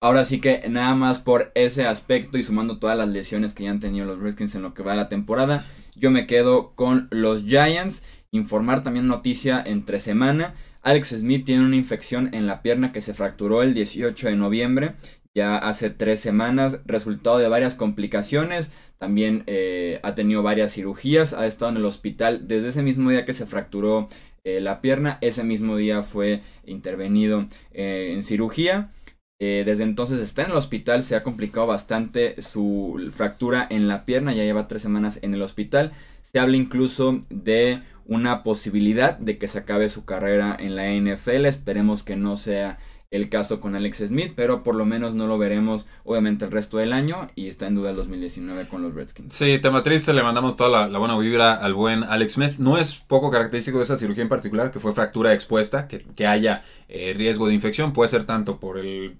Ahora 0.00 0.24
sí 0.24 0.40
que 0.40 0.68
nada 0.68 0.94
más 0.94 1.18
por 1.18 1.50
ese 1.54 1.86
aspecto 1.86 2.38
y 2.38 2.44
sumando 2.44 2.78
todas 2.78 2.96
las 2.96 3.08
lesiones 3.08 3.54
que 3.54 3.64
ya 3.64 3.70
han 3.70 3.80
tenido 3.80 4.06
los 4.06 4.20
Redskins 4.20 4.54
en 4.54 4.62
lo 4.62 4.72
que 4.72 4.82
va 4.82 4.92
de 4.92 4.98
la 4.98 5.08
temporada, 5.08 5.64
yo 5.96 6.10
me 6.10 6.26
quedo 6.26 6.74
con 6.74 7.08
los 7.10 7.44
Giants. 7.44 8.04
Informar 8.30 8.84
también 8.84 9.08
noticia 9.08 9.62
entre 9.64 9.98
semana. 9.98 10.54
Alex 10.82 11.08
Smith 11.08 11.44
tiene 11.44 11.64
una 11.64 11.74
infección 11.74 12.32
en 12.34 12.46
la 12.46 12.62
pierna 12.62 12.92
que 12.92 13.00
se 13.00 13.14
fracturó 13.14 13.62
el 13.62 13.74
18 13.74 14.28
de 14.28 14.36
noviembre 14.36 14.94
ya 15.36 15.58
hace 15.58 15.90
tres 15.90 16.18
semanas, 16.20 16.80
resultado 16.86 17.36
de 17.36 17.46
varias 17.46 17.74
complicaciones, 17.74 18.72
también 18.96 19.44
eh, 19.46 20.00
ha 20.02 20.14
tenido 20.14 20.42
varias 20.42 20.72
cirugías, 20.72 21.34
ha 21.34 21.44
estado 21.44 21.72
en 21.72 21.76
el 21.76 21.84
hospital 21.84 22.48
desde 22.48 22.68
ese 22.68 22.82
mismo 22.82 23.10
día 23.10 23.26
que 23.26 23.34
se 23.34 23.44
fracturó 23.44 24.08
eh, 24.44 24.62
la 24.62 24.80
pierna, 24.80 25.18
ese 25.20 25.44
mismo 25.44 25.76
día 25.76 26.00
fue 26.00 26.40
intervenido 26.64 27.44
eh, 27.72 28.12
en 28.14 28.22
cirugía. 28.22 28.92
desde 29.38 29.82
entonces 29.82 30.20
está 30.20 30.42
en 30.42 30.52
el 30.52 30.56
hospital, 30.56 31.02
se 31.02 31.16
ha 31.16 31.22
complicado 31.22 31.66
bastante 31.66 32.40
su 32.40 33.10
fractura 33.12 33.66
en 33.68 33.88
la 33.88 34.06
pierna, 34.06 34.32
ya 34.32 34.42
lleva 34.42 34.68
tres 34.68 34.80
semanas 34.80 35.18
en 35.20 35.34
el 35.34 35.42
hospital. 35.42 35.92
Se 36.22 36.38
habla 36.38 36.56
incluso 36.56 37.20
de 37.28 37.82
una 38.06 38.42
posibilidad 38.42 39.18
de 39.18 39.36
que 39.36 39.48
se 39.48 39.58
acabe 39.58 39.90
su 39.90 40.06
carrera 40.06 40.56
en 40.58 40.76
la 40.76 40.88
NFL, 40.88 41.44
esperemos 41.44 42.02
que 42.02 42.16
no 42.16 42.38
sea 42.38 42.78
el 43.16 43.28
caso 43.28 43.60
con 43.60 43.74
Alex 43.74 43.98
Smith, 44.08 44.32
pero 44.36 44.62
por 44.62 44.74
lo 44.74 44.84
menos 44.84 45.14
no 45.14 45.26
lo 45.26 45.38
veremos 45.38 45.86
obviamente 46.04 46.44
el 46.44 46.50
resto 46.50 46.78
del 46.78 46.92
año 46.92 47.28
y 47.34 47.48
está 47.48 47.66
en 47.66 47.74
duda 47.74 47.90
el 47.90 47.96
2019 47.96 48.66
con 48.68 48.82
los 48.82 48.94
Redskins. 48.94 49.34
Sí, 49.34 49.58
tema 49.58 49.82
triste, 49.82 50.12
le 50.12 50.22
mandamos 50.22 50.56
toda 50.56 50.88
la, 50.88 50.98
buena 50.98 51.18
vibra 51.18 51.54
al 51.54 51.74
buen 51.74 52.04
Alex 52.04 52.34
Smith. 52.34 52.52
No 52.58 52.78
es 52.78 52.94
poco 52.94 53.30
característico 53.30 53.78
de 53.78 53.84
esa 53.84 53.96
cirugía 53.96 54.22
en 54.22 54.28
particular, 54.28 54.70
que 54.70 54.80
fue 54.80 54.92
fractura 54.92 55.34
expuesta, 55.34 55.88
que, 55.88 56.04
que 56.14 56.26
haya 56.26 56.62
eh, 56.88 57.14
riesgo 57.16 57.48
de 57.48 57.54
infección, 57.54 57.92
puede 57.92 58.08
ser 58.08 58.26
tanto 58.26 58.60
por 58.60 58.78
el, 58.78 59.16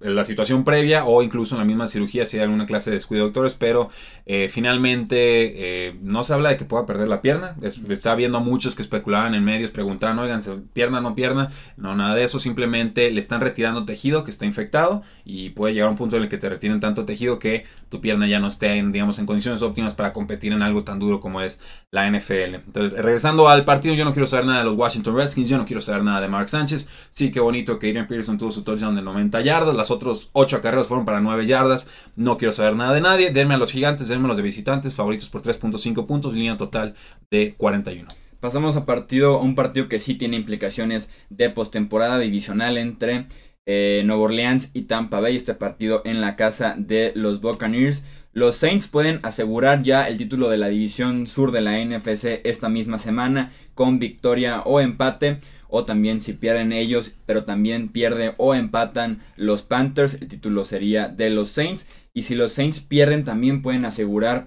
la, 0.00 0.24
situación 0.24 0.64
previa 0.64 1.04
o 1.04 1.22
incluso 1.22 1.54
en 1.54 1.60
la 1.60 1.64
misma 1.64 1.86
cirugía 1.86 2.26
si 2.26 2.38
hay 2.38 2.42
alguna 2.42 2.66
clase 2.66 2.90
de 2.90 2.96
descuido 2.96 3.22
de 3.22 3.28
doctores, 3.28 3.54
pero 3.54 3.88
eh, 4.26 4.48
finalmente 4.50 5.86
eh, 5.86 5.96
no 6.02 6.24
se 6.24 6.34
habla 6.34 6.48
de 6.48 6.56
que 6.56 6.64
pueda 6.64 6.86
perder 6.86 7.06
la 7.06 7.22
pierna. 7.22 7.54
está 7.62 8.16
viendo 8.16 8.38
a 8.38 8.40
muchos 8.40 8.74
que 8.74 8.82
especulaban 8.82 9.36
en 9.36 9.44
medios, 9.44 9.70
preguntaban, 9.70 10.18
oigan, 10.18 10.42
pierna 10.72 11.00
no 11.00 11.14
pierna, 11.14 11.52
no, 11.76 11.94
nada 11.94 12.16
de 12.16 12.24
eso, 12.24 12.40
simplemente 12.40 13.12
están 13.18 13.40
retirando 13.40 13.84
tejido 13.84 14.24
que 14.24 14.30
está 14.30 14.46
infectado 14.46 15.02
y 15.24 15.50
puede 15.50 15.74
llegar 15.74 15.88
a 15.88 15.90
un 15.90 15.96
punto 15.96 16.16
en 16.16 16.24
el 16.24 16.28
que 16.28 16.38
te 16.38 16.48
retiren 16.48 16.80
tanto 16.80 17.04
tejido 17.04 17.38
que 17.38 17.64
tu 17.88 18.00
pierna 18.00 18.26
ya 18.26 18.38
no 18.38 18.48
esté 18.48 18.74
en, 18.74 18.92
digamos, 18.92 19.18
en 19.18 19.26
condiciones 19.26 19.62
óptimas 19.62 19.94
para 19.94 20.12
competir 20.12 20.52
en 20.52 20.62
algo 20.62 20.84
tan 20.84 20.98
duro 20.98 21.20
como 21.20 21.40
es 21.40 21.58
la 21.90 22.10
NFL. 22.10 22.54
Entonces, 22.54 22.98
regresando 22.98 23.48
al 23.48 23.64
partido, 23.64 23.94
yo 23.94 24.04
no 24.04 24.12
quiero 24.12 24.26
saber 24.26 24.46
nada 24.46 24.58
de 24.58 24.64
los 24.64 24.76
Washington 24.76 25.16
Redskins, 25.16 25.48
yo 25.48 25.58
no 25.58 25.66
quiero 25.66 25.80
saber 25.80 26.04
nada 26.04 26.20
de 26.20 26.28
Mark 26.28 26.48
Sánchez. 26.48 26.88
Sí, 27.10 27.30
qué 27.30 27.40
bonito 27.40 27.78
que 27.78 27.88
Adrian 27.88 28.06
Peterson 28.06 28.38
tuvo 28.38 28.50
su 28.50 28.62
touchdown 28.62 28.94
de 28.94 29.02
90 29.02 29.40
yardas, 29.40 29.76
las 29.76 29.90
otras 29.90 30.28
8 30.32 30.60
carreras 30.60 30.86
fueron 30.86 31.06
para 31.06 31.20
9 31.20 31.46
yardas. 31.46 31.88
No 32.16 32.38
quiero 32.38 32.52
saber 32.52 32.76
nada 32.76 32.92
de 32.92 33.00
nadie. 33.00 33.32
Denme 33.32 33.54
a 33.54 33.58
los 33.58 33.72
gigantes, 33.72 34.08
denme 34.08 34.26
a 34.26 34.28
los 34.28 34.36
de 34.36 34.42
visitantes, 34.42 34.94
favoritos 34.94 35.28
por 35.28 35.42
3.5 35.42 36.06
puntos, 36.06 36.34
línea 36.34 36.56
total 36.56 36.94
de 37.30 37.54
41. 37.56 38.27
Pasamos 38.40 38.76
a 38.76 38.86
partido, 38.86 39.40
un 39.40 39.56
partido 39.56 39.88
que 39.88 39.98
sí 39.98 40.14
tiene 40.14 40.36
implicaciones 40.36 41.10
de 41.28 41.50
postemporada 41.50 42.20
divisional 42.20 42.78
entre 42.78 43.26
eh, 43.66 44.02
Nueva 44.06 44.22
Orleans 44.22 44.70
y 44.74 44.82
Tampa 44.82 45.18
Bay. 45.18 45.34
Este 45.34 45.54
partido 45.54 46.02
en 46.04 46.20
la 46.20 46.36
casa 46.36 46.76
de 46.78 47.12
los 47.16 47.40
Buccaneers. 47.40 48.04
Los 48.32 48.54
Saints 48.54 48.86
pueden 48.86 49.18
asegurar 49.24 49.82
ya 49.82 50.06
el 50.06 50.18
título 50.18 50.48
de 50.50 50.58
la 50.58 50.68
división 50.68 51.26
sur 51.26 51.50
de 51.50 51.62
la 51.62 51.84
NFC 51.84 52.40
esta 52.44 52.68
misma 52.68 52.98
semana 52.98 53.50
con 53.74 53.98
victoria 53.98 54.62
o 54.62 54.80
empate. 54.80 55.38
o 55.70 55.84
también 55.84 56.22
si 56.22 56.32
pierden 56.32 56.72
ellos, 56.72 57.16
pero 57.26 57.42
también 57.42 57.88
pierde 57.88 58.34
o 58.38 58.54
empatan 58.54 59.20
los 59.36 59.62
Panthers, 59.62 60.14
el 60.14 60.28
título 60.28 60.64
sería 60.64 61.08
de 61.08 61.28
los 61.28 61.50
Saints. 61.50 61.86
Y 62.14 62.22
si 62.22 62.36
los 62.36 62.52
Saints 62.52 62.80
pierden, 62.80 63.24
también 63.24 63.60
pueden 63.60 63.84
asegurar 63.84 64.46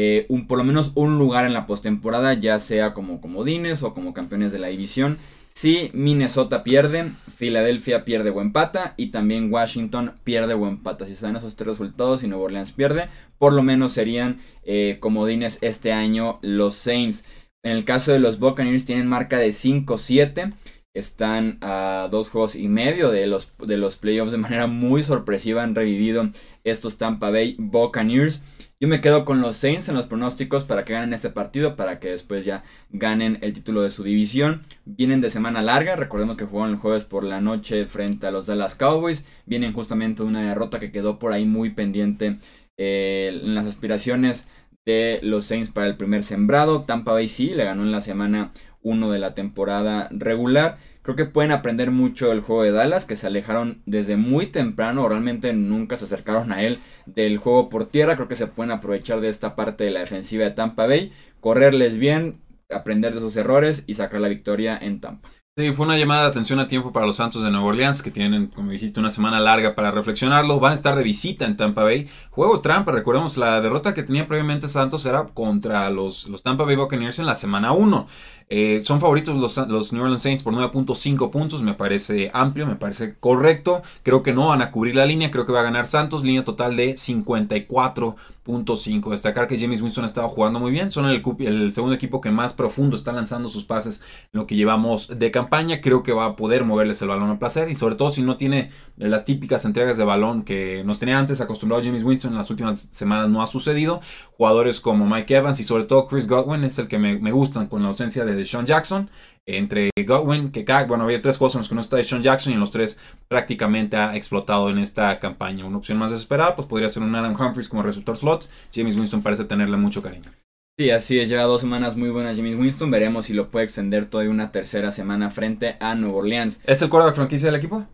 eh, 0.00 0.26
un, 0.28 0.46
por 0.46 0.58
lo 0.58 0.62
menos 0.62 0.92
un 0.94 1.18
lugar 1.18 1.44
en 1.44 1.52
la 1.52 1.66
postemporada, 1.66 2.32
ya 2.34 2.60
sea 2.60 2.94
como 2.94 3.20
comodines 3.20 3.82
o 3.82 3.94
como 3.94 4.14
campeones 4.14 4.52
de 4.52 4.60
la 4.60 4.68
división. 4.68 5.18
Si 5.48 5.90
Minnesota 5.92 6.62
pierde, 6.62 7.10
Filadelfia 7.34 8.04
pierde 8.04 8.30
o 8.30 8.40
empata 8.40 8.94
y 8.96 9.08
también 9.08 9.52
Washington 9.52 10.12
pierde 10.22 10.54
o 10.54 10.68
empata. 10.68 11.04
Si 11.04 11.16
se 11.16 11.26
dan 11.26 11.34
esos 11.34 11.56
tres 11.56 11.70
resultados 11.70 12.22
y 12.22 12.28
Nueva 12.28 12.44
Orleans 12.44 12.70
pierde, 12.70 13.08
por 13.38 13.52
lo 13.52 13.64
menos 13.64 13.90
serían 13.90 14.38
eh, 14.62 14.98
comodines 15.00 15.58
este 15.62 15.90
año 15.90 16.38
los 16.42 16.74
Saints. 16.74 17.24
En 17.64 17.72
el 17.72 17.84
caso 17.84 18.12
de 18.12 18.20
los 18.20 18.38
Buccaneers 18.38 18.86
tienen 18.86 19.08
marca 19.08 19.38
de 19.38 19.48
5-7. 19.48 20.54
Están 20.94 21.58
a 21.60 22.06
dos 22.08 22.30
juegos 22.30 22.54
y 22.54 22.68
medio 22.68 23.10
de 23.10 23.26
los, 23.26 23.52
de 23.58 23.78
los 23.78 23.96
playoffs 23.96 24.30
de 24.30 24.38
manera 24.38 24.68
muy 24.68 25.02
sorpresiva. 25.02 25.64
Han 25.64 25.74
revivido 25.74 26.30
estos 26.62 26.98
Tampa 26.98 27.30
Bay 27.30 27.56
Buccaneers. 27.58 28.44
Yo 28.80 28.86
me 28.86 29.00
quedo 29.00 29.24
con 29.24 29.40
los 29.40 29.56
Saints 29.56 29.88
en 29.88 29.96
los 29.96 30.06
pronósticos 30.06 30.62
para 30.62 30.84
que 30.84 30.92
ganen 30.92 31.12
este 31.12 31.30
partido, 31.30 31.74
para 31.74 31.98
que 31.98 32.10
después 32.10 32.44
ya 32.44 32.62
ganen 32.90 33.38
el 33.40 33.52
título 33.52 33.82
de 33.82 33.90
su 33.90 34.04
división. 34.04 34.60
Vienen 34.84 35.20
de 35.20 35.30
semana 35.30 35.62
larga, 35.62 35.96
recordemos 35.96 36.36
que 36.36 36.44
jugaron 36.44 36.74
el 36.74 36.78
jueves 36.78 37.02
por 37.02 37.24
la 37.24 37.40
noche 37.40 37.86
frente 37.86 38.28
a 38.28 38.30
los 38.30 38.46
Dallas 38.46 38.76
Cowboys. 38.76 39.24
Vienen 39.46 39.72
justamente 39.72 40.22
una 40.22 40.42
derrota 40.42 40.78
que 40.78 40.92
quedó 40.92 41.18
por 41.18 41.32
ahí 41.32 41.44
muy 41.44 41.70
pendiente 41.70 42.36
eh, 42.76 43.30
en 43.42 43.56
las 43.56 43.66
aspiraciones 43.66 44.46
de 44.86 45.18
los 45.24 45.46
Saints 45.46 45.70
para 45.70 45.88
el 45.88 45.96
primer 45.96 46.22
sembrado. 46.22 46.84
Tampa 46.84 47.10
Bay 47.10 47.26
sí, 47.26 47.48
le 47.48 47.64
ganó 47.64 47.82
en 47.82 47.90
la 47.90 48.00
semana 48.00 48.50
1 48.82 49.10
de 49.10 49.18
la 49.18 49.34
temporada 49.34 50.08
regular. 50.12 50.78
Creo 51.08 51.16
que 51.16 51.24
pueden 51.24 51.52
aprender 51.52 51.90
mucho 51.90 52.32
el 52.32 52.42
juego 52.42 52.64
de 52.64 52.70
Dallas, 52.70 53.06
que 53.06 53.16
se 53.16 53.26
alejaron 53.26 53.80
desde 53.86 54.18
muy 54.18 54.44
temprano, 54.48 55.08
realmente 55.08 55.54
nunca 55.54 55.96
se 55.96 56.04
acercaron 56.04 56.52
a 56.52 56.62
él 56.62 56.80
del 57.06 57.38
juego 57.38 57.70
por 57.70 57.86
tierra. 57.86 58.14
Creo 58.16 58.28
que 58.28 58.34
se 58.34 58.46
pueden 58.46 58.72
aprovechar 58.72 59.22
de 59.22 59.30
esta 59.30 59.56
parte 59.56 59.84
de 59.84 59.90
la 59.90 60.00
defensiva 60.00 60.44
de 60.44 60.50
Tampa 60.50 60.86
Bay, 60.86 61.10
correrles 61.40 61.96
bien, 61.96 62.42
aprender 62.68 63.14
de 63.14 63.20
sus 63.20 63.34
errores 63.38 63.84
y 63.86 63.94
sacar 63.94 64.20
la 64.20 64.28
victoria 64.28 64.76
en 64.78 65.00
Tampa. 65.00 65.30
Sí, 65.58 65.72
fue 65.72 65.86
una 65.86 65.98
llamada 65.98 66.22
de 66.22 66.28
atención 66.28 66.60
a 66.60 66.68
tiempo 66.68 66.92
para 66.92 67.04
los 67.04 67.16
Santos 67.16 67.42
de 67.42 67.50
Nueva 67.50 67.66
Orleans, 67.66 68.00
que 68.00 68.12
tienen, 68.12 68.46
como 68.46 68.70
dijiste, 68.70 69.00
una 69.00 69.10
semana 69.10 69.40
larga 69.40 69.74
para 69.74 69.90
reflexionarlo. 69.90 70.60
Van 70.60 70.70
a 70.70 70.76
estar 70.76 70.94
de 70.94 71.02
visita 71.02 71.46
en 71.46 71.56
Tampa 71.56 71.82
Bay. 71.82 72.08
Juego 72.30 72.60
trampa, 72.60 72.92
recordemos, 72.92 73.36
la 73.36 73.60
derrota 73.60 73.92
que 73.92 74.04
tenía 74.04 74.28
previamente 74.28 74.68
Santos 74.68 75.04
era 75.04 75.24
contra 75.34 75.90
los, 75.90 76.28
los 76.28 76.44
Tampa 76.44 76.62
Bay 76.62 76.76
Buccaneers 76.76 77.18
en 77.18 77.26
la 77.26 77.34
semana 77.34 77.72
1. 77.72 78.06
Eh, 78.50 78.80
son 78.82 78.98
favoritos 78.98 79.36
los, 79.36 79.58
los, 79.68 79.92
New 79.92 80.02
Orleans 80.02 80.22
Saints 80.22 80.42
por 80.42 80.54
9.5 80.54 81.30
puntos, 81.30 81.60
me 81.62 81.74
parece 81.74 82.30
amplio, 82.32 82.66
me 82.66 82.76
parece 82.76 83.18
correcto. 83.18 83.82
Creo 84.02 84.22
que 84.22 84.32
no 84.32 84.48
van 84.48 84.62
a 84.62 84.70
cubrir 84.70 84.94
la 84.94 85.04
línea, 85.04 85.30
creo 85.30 85.44
que 85.44 85.52
va 85.52 85.60
a 85.60 85.64
ganar 85.64 85.86
Santos, 85.86 86.24
línea 86.24 86.46
total 86.46 86.74
de 86.76 86.94
54.5. 86.94 89.10
Destacar 89.10 89.48
que 89.48 89.58
James 89.58 89.82
Winston 89.82 90.04
ha 90.04 90.06
estado 90.06 90.30
jugando 90.30 90.60
muy 90.60 90.70
bien, 90.70 90.90
son 90.90 91.04
el, 91.06 91.22
el, 91.40 91.72
segundo 91.72 91.94
equipo 91.94 92.22
que 92.22 92.30
más 92.30 92.54
profundo 92.54 92.96
está 92.96 93.12
lanzando 93.12 93.50
sus 93.50 93.64
pases 93.64 94.02
lo 94.32 94.46
que 94.46 94.56
llevamos 94.56 95.08
de 95.08 95.30
campaña. 95.30 95.82
Creo 95.82 96.02
que 96.02 96.14
va 96.14 96.24
a 96.24 96.36
poder 96.36 96.64
moverles 96.64 97.02
el 97.02 97.08
balón 97.08 97.28
a 97.28 97.38
placer 97.38 97.70
y 97.70 97.74
sobre 97.74 97.96
todo 97.96 98.10
si 98.10 98.22
no 98.22 98.38
tiene 98.38 98.70
las 98.96 99.26
típicas 99.26 99.66
entregas 99.66 99.98
de 99.98 100.04
balón 100.04 100.42
que 100.42 100.84
nos 100.84 100.98
tenía 100.98 101.18
antes 101.18 101.42
acostumbrado 101.42 101.84
James 101.84 102.02
Winston 102.02 102.32
en 102.32 102.38
las 102.38 102.48
últimas 102.48 102.80
semanas 102.80 103.28
no 103.28 103.42
ha 103.42 103.46
sucedido. 103.46 104.00
Jugadores 104.38 104.80
como 104.80 105.06
Mike 105.06 105.36
Evans 105.36 105.60
y 105.60 105.64
sobre 105.64 105.84
todo 105.84 106.06
Chris 106.06 106.26
Godwin 106.26 106.64
es 106.64 106.78
el 106.78 106.88
que 106.88 106.98
me, 106.98 107.18
me 107.18 107.32
gustan 107.32 107.66
con 107.66 107.82
la 107.82 107.88
ausencia 107.88 108.24
de 108.24 108.37
de 108.38 108.46
Sean 108.46 108.66
Jackson. 108.66 109.10
Entre 109.50 109.90
Godwin, 110.06 110.52
que 110.52 110.64
bueno, 110.86 111.04
había 111.04 111.22
tres 111.22 111.38
juegos 111.38 111.54
en 111.54 111.60
los 111.60 111.68
que 111.70 111.74
no 111.74 111.80
está 111.80 112.02
Sean 112.04 112.22
Jackson 112.22 112.52
y 112.52 112.54
en 112.54 112.60
los 112.60 112.70
tres 112.70 112.98
prácticamente 113.28 113.96
ha 113.96 114.14
explotado 114.14 114.68
en 114.68 114.78
esta 114.78 115.18
campaña. 115.18 115.64
Una 115.64 115.78
opción 115.78 115.96
más 115.96 116.10
desesperada, 116.10 116.54
pues 116.54 116.68
podría 116.68 116.90
ser 116.90 117.02
un 117.02 117.14
Adam 117.14 117.34
Humphries 117.34 117.68
como 117.70 117.82
receptor 117.82 118.16
slot. 118.16 118.48
James 118.74 118.96
Winston 118.96 119.22
parece 119.22 119.44
tenerle 119.44 119.78
mucho 119.78 120.02
cariño. 120.02 120.30
Sí, 120.78 120.90
así 120.90 121.18
es, 121.18 121.28
lleva 121.28 121.44
dos 121.44 121.62
semanas 121.62 121.96
muy 121.96 122.10
buenas 122.10 122.36
James 122.36 122.56
Winston. 122.56 122.90
Veremos 122.90 123.24
si 123.24 123.32
lo 123.32 123.50
puede 123.50 123.64
extender 123.64 124.04
todavía 124.06 124.30
una 124.30 124.52
tercera 124.52 124.92
semana 124.92 125.30
frente 125.30 125.76
a 125.80 125.94
Nueva 125.94 126.18
Orleans. 126.18 126.60
¿Es 126.66 126.82
el 126.82 126.90
quarterback 126.90 127.16
franquicia 127.16 127.50
del 127.50 127.58
equipo? 127.58 127.86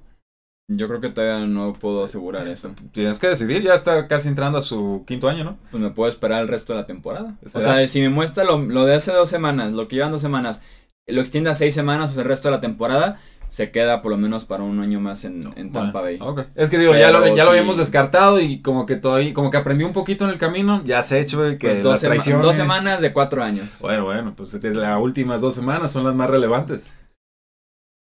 Yo 0.69 0.89
creo 0.89 1.01
que 1.01 1.11
todavía 1.11 1.47
no 1.47 1.75
puedo 1.75 2.05
asegurar 2.05 2.49
eso. 2.49 2.75
Tienes 2.93 3.19
que 3.19 3.29
decidir, 3.29 3.63
ya 3.63 3.75
está 3.75 4.09
casi 4.09 4.29
entrando 4.29 4.59
a 4.59 4.63
su 4.63 5.05
quinto 5.07 5.29
año, 5.29 5.45
¿no? 5.45 5.59
Pues 5.71 5.83
me 5.83 5.91
puedo 5.91 6.09
esperar 6.09 6.41
el 6.41 6.49
resto 6.49 6.73
de 6.73 6.81
la 6.81 6.87
temporada. 6.87 7.37
O 7.53 7.61
sea, 7.61 7.87
si 7.87 8.01
me 8.01 8.09
muestra 8.09 8.45
lo, 8.45 8.59
lo, 8.59 8.87
de 8.87 8.95
hace 8.95 9.13
dos 9.13 9.29
semanas, 9.29 9.73
lo 9.73 9.89
que 9.89 9.97
llevan 9.97 10.13
dos 10.13 10.23
semanas, 10.23 10.63
lo 11.07 11.21
extiende 11.21 11.51
a 11.51 11.55
seis 11.55 11.75
semanas 11.75 12.17
o 12.17 12.21
el 12.21 12.27
resto 12.27 12.49
de 12.49 12.55
la 12.55 12.61
temporada, 12.63 13.21
se 13.51 13.71
queda 13.71 14.01
por 14.01 14.11
lo 14.11 14.17
menos 14.17 14.47
para 14.47 14.63
un 14.63 14.81
año 14.81 15.01
más 15.01 15.25
en, 15.25 15.53
en 15.57 15.71
Tampa 15.71 16.01
Bay. 16.01 16.19
Es 16.57 16.71
que 16.71 16.79
digo, 16.79 16.95
ya, 16.95 17.11
lo, 17.11 17.37
ya 17.37 17.45
lo 17.45 17.51
habíamos 17.51 17.77
descartado 17.77 18.41
y 18.41 18.63
como 18.63 18.87
que 18.87 18.97
todavía, 18.97 19.35
como 19.35 19.51
que 19.51 19.59
aprendí 19.59 19.85
un 19.85 19.93
poquito 19.93 20.25
en 20.25 20.31
el 20.31 20.39
camino, 20.39 20.83
ya 20.87 21.03
se 21.03 21.17
ha 21.17 21.19
hecho 21.19 21.43
que 21.59 21.83
pues 21.83 21.83
dos, 21.83 22.03
dos 22.43 22.57
semanas 22.57 23.03
de 23.03 23.13
cuatro 23.13 23.45
años. 23.45 23.79
Bueno, 23.81 24.07
bueno, 24.07 24.33
pues 24.35 24.55
las 24.65 24.99
últimas 25.01 25.43
dos 25.43 25.55
semanas 25.55 25.93
son 25.93 26.05
las 26.05 26.15
más 26.15 26.31
relevantes. 26.31 26.91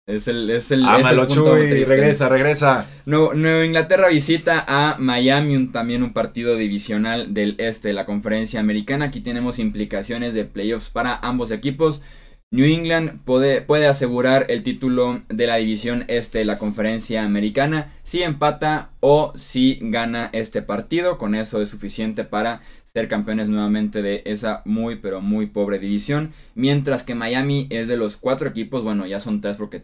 Es 0.07 0.29
el, 0.29 0.51
es 0.51 0.71
el, 0.71 0.85
es 0.87 1.11
y 1.11 1.85
regresa, 1.85 2.29
regresa. 2.29 2.87
Nueva 3.07 3.65
Inglaterra 3.65 4.09
visita 4.09 4.63
a 4.69 4.99
Miami, 4.99 5.69
también 5.69 6.03
un 6.03 6.13
partido 6.13 6.57
divisional 6.57 7.33
del 7.33 7.55
este 7.57 7.89
de 7.89 7.95
la 7.95 8.05
conferencia 8.05 8.61
americana. 8.61 9.07
Aquí 9.07 9.23
tenemos 9.23 9.59
implicaciones 9.59 10.35
de 10.35 10.45
playoffs 10.45 10.91
para 10.91 11.17
ambos 11.17 11.51
equipos. 11.51 12.03
New 12.51 12.67
England 12.67 13.25
puede, 13.25 13.63
puede 13.63 13.87
asegurar 13.87 14.45
el 14.51 14.63
título 14.63 15.23
de 15.29 15.47
la 15.47 15.57
división 15.57 16.05
este 16.09 16.41
de 16.41 16.45
la 16.45 16.59
conferencia 16.59 17.25
americana 17.25 17.95
si 18.03 18.23
empata 18.23 18.91
o 19.01 19.33
si 19.37 19.79
gana 19.81 20.29
este 20.35 20.61
partido. 20.61 21.17
Con 21.17 21.35
eso 21.35 21.63
es 21.63 21.71
suficiente 21.71 22.25
para 22.25 22.61
ser 22.95 23.09
campeones 23.09 23.49
nuevamente 23.49 24.03
de 24.03 24.23
esa 24.25 24.63
muy 24.65 24.97
pero 24.97 25.21
muy 25.21 25.47
pobre 25.47 25.81
división. 25.81 26.33
Mientras 26.55 27.03
que 27.03 27.17
Miami 27.17 27.67
es 27.71 27.89
de 27.89 27.97
los 27.97 28.17
cuatro 28.17 28.49
equipos, 28.49 28.85
bueno 28.85 29.05
ya 29.07 29.19
son 29.19 29.41
tres 29.41 29.57
porque 29.57 29.83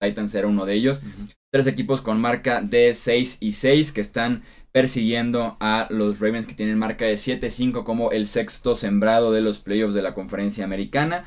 Titans 0.00 0.34
era 0.34 0.46
uno 0.46 0.64
de 0.64 0.74
ellos. 0.74 1.00
Tres 1.52 1.66
equipos 1.66 2.00
con 2.00 2.20
marca 2.20 2.62
de 2.62 2.94
6 2.94 3.38
y 3.40 3.52
6 3.52 3.92
que 3.92 4.00
están 4.00 4.42
persiguiendo 4.70 5.56
a 5.60 5.86
los 5.90 6.20
Ravens 6.20 6.46
que 6.46 6.54
tienen 6.54 6.78
marca 6.78 7.04
de 7.04 7.14
7-5 7.14 7.84
como 7.84 8.10
el 8.12 8.26
sexto 8.26 8.74
sembrado 8.74 9.32
de 9.32 9.42
los 9.42 9.58
playoffs 9.58 9.94
de 9.94 10.02
la 10.02 10.14
conferencia 10.14 10.64
americana. 10.64 11.24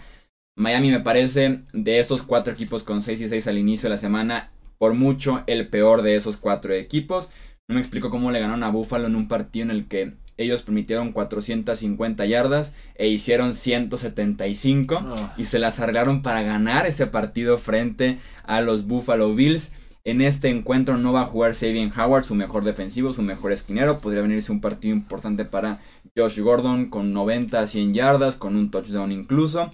Miami 0.58 0.90
me 0.90 1.02
parece 1.02 1.64
de 1.74 2.00
estos 2.00 2.24
cuatro 2.24 2.54
equipos 2.54 2.84
con 2.84 3.02
6 3.02 3.22
y 3.22 3.28
6 3.28 3.48
al 3.48 3.58
inicio 3.58 3.88
de 3.88 3.96
la 3.96 4.02
semana, 4.02 4.52
por 4.78 4.94
mucho 4.94 5.44
el 5.48 5.68
peor 5.68 6.02
de 6.02 6.16
esos 6.16 6.38
cuatro 6.38 6.74
equipos. 6.74 7.30
No 7.68 7.76
me 7.76 7.82
explico 7.82 8.10
cómo 8.10 8.32
le 8.32 8.40
ganaron 8.40 8.64
a 8.64 8.70
Buffalo 8.70 9.08
en 9.08 9.16
un 9.16 9.28
partido 9.28 9.66
en 9.66 9.72
el 9.72 9.88
que 9.88 10.14
ellos 10.38 10.64
permitieron 10.64 11.12
450 11.12 12.26
yardas 12.26 12.74
e 12.96 13.08
hicieron 13.08 13.56
175 13.56 14.98
ah. 15.00 15.34
y 15.38 15.46
se 15.46 15.60
las 15.60 15.80
arreglaron 15.80 16.22
para 16.22 16.42
ganar 16.44 16.86
ese 16.86 17.08
partido 17.08 17.58
frente 17.58 18.20
a 18.44 18.62
los 18.62 18.86
Buffalo 18.86 19.34
Bills. 19.34 19.72
En 20.04 20.22
este 20.22 20.50
encuentro 20.50 20.98
no 20.98 21.14
va 21.14 21.22
a 21.22 21.26
jugar 21.26 21.56
Sabian 21.56 21.92
Howard, 21.98 22.24
su 22.24 22.36
mejor 22.36 22.64
defensivo, 22.64 23.12
su 23.12 23.24
mejor 23.24 23.52
esquinero. 23.52 24.02
Podría 24.02 24.22
venirse 24.22 24.52
un 24.52 24.62
partido 24.62 24.94
importante 24.94 25.46
para 25.46 25.80
Josh 26.16 26.40
Gordon 26.42 26.92
con 26.92 27.12
90 27.12 27.60
a 27.60 27.66
100 27.66 27.94
yardas, 27.94 28.36
con 28.36 28.56
un 28.56 28.70
touchdown 28.70 29.12
incluso. 29.12 29.72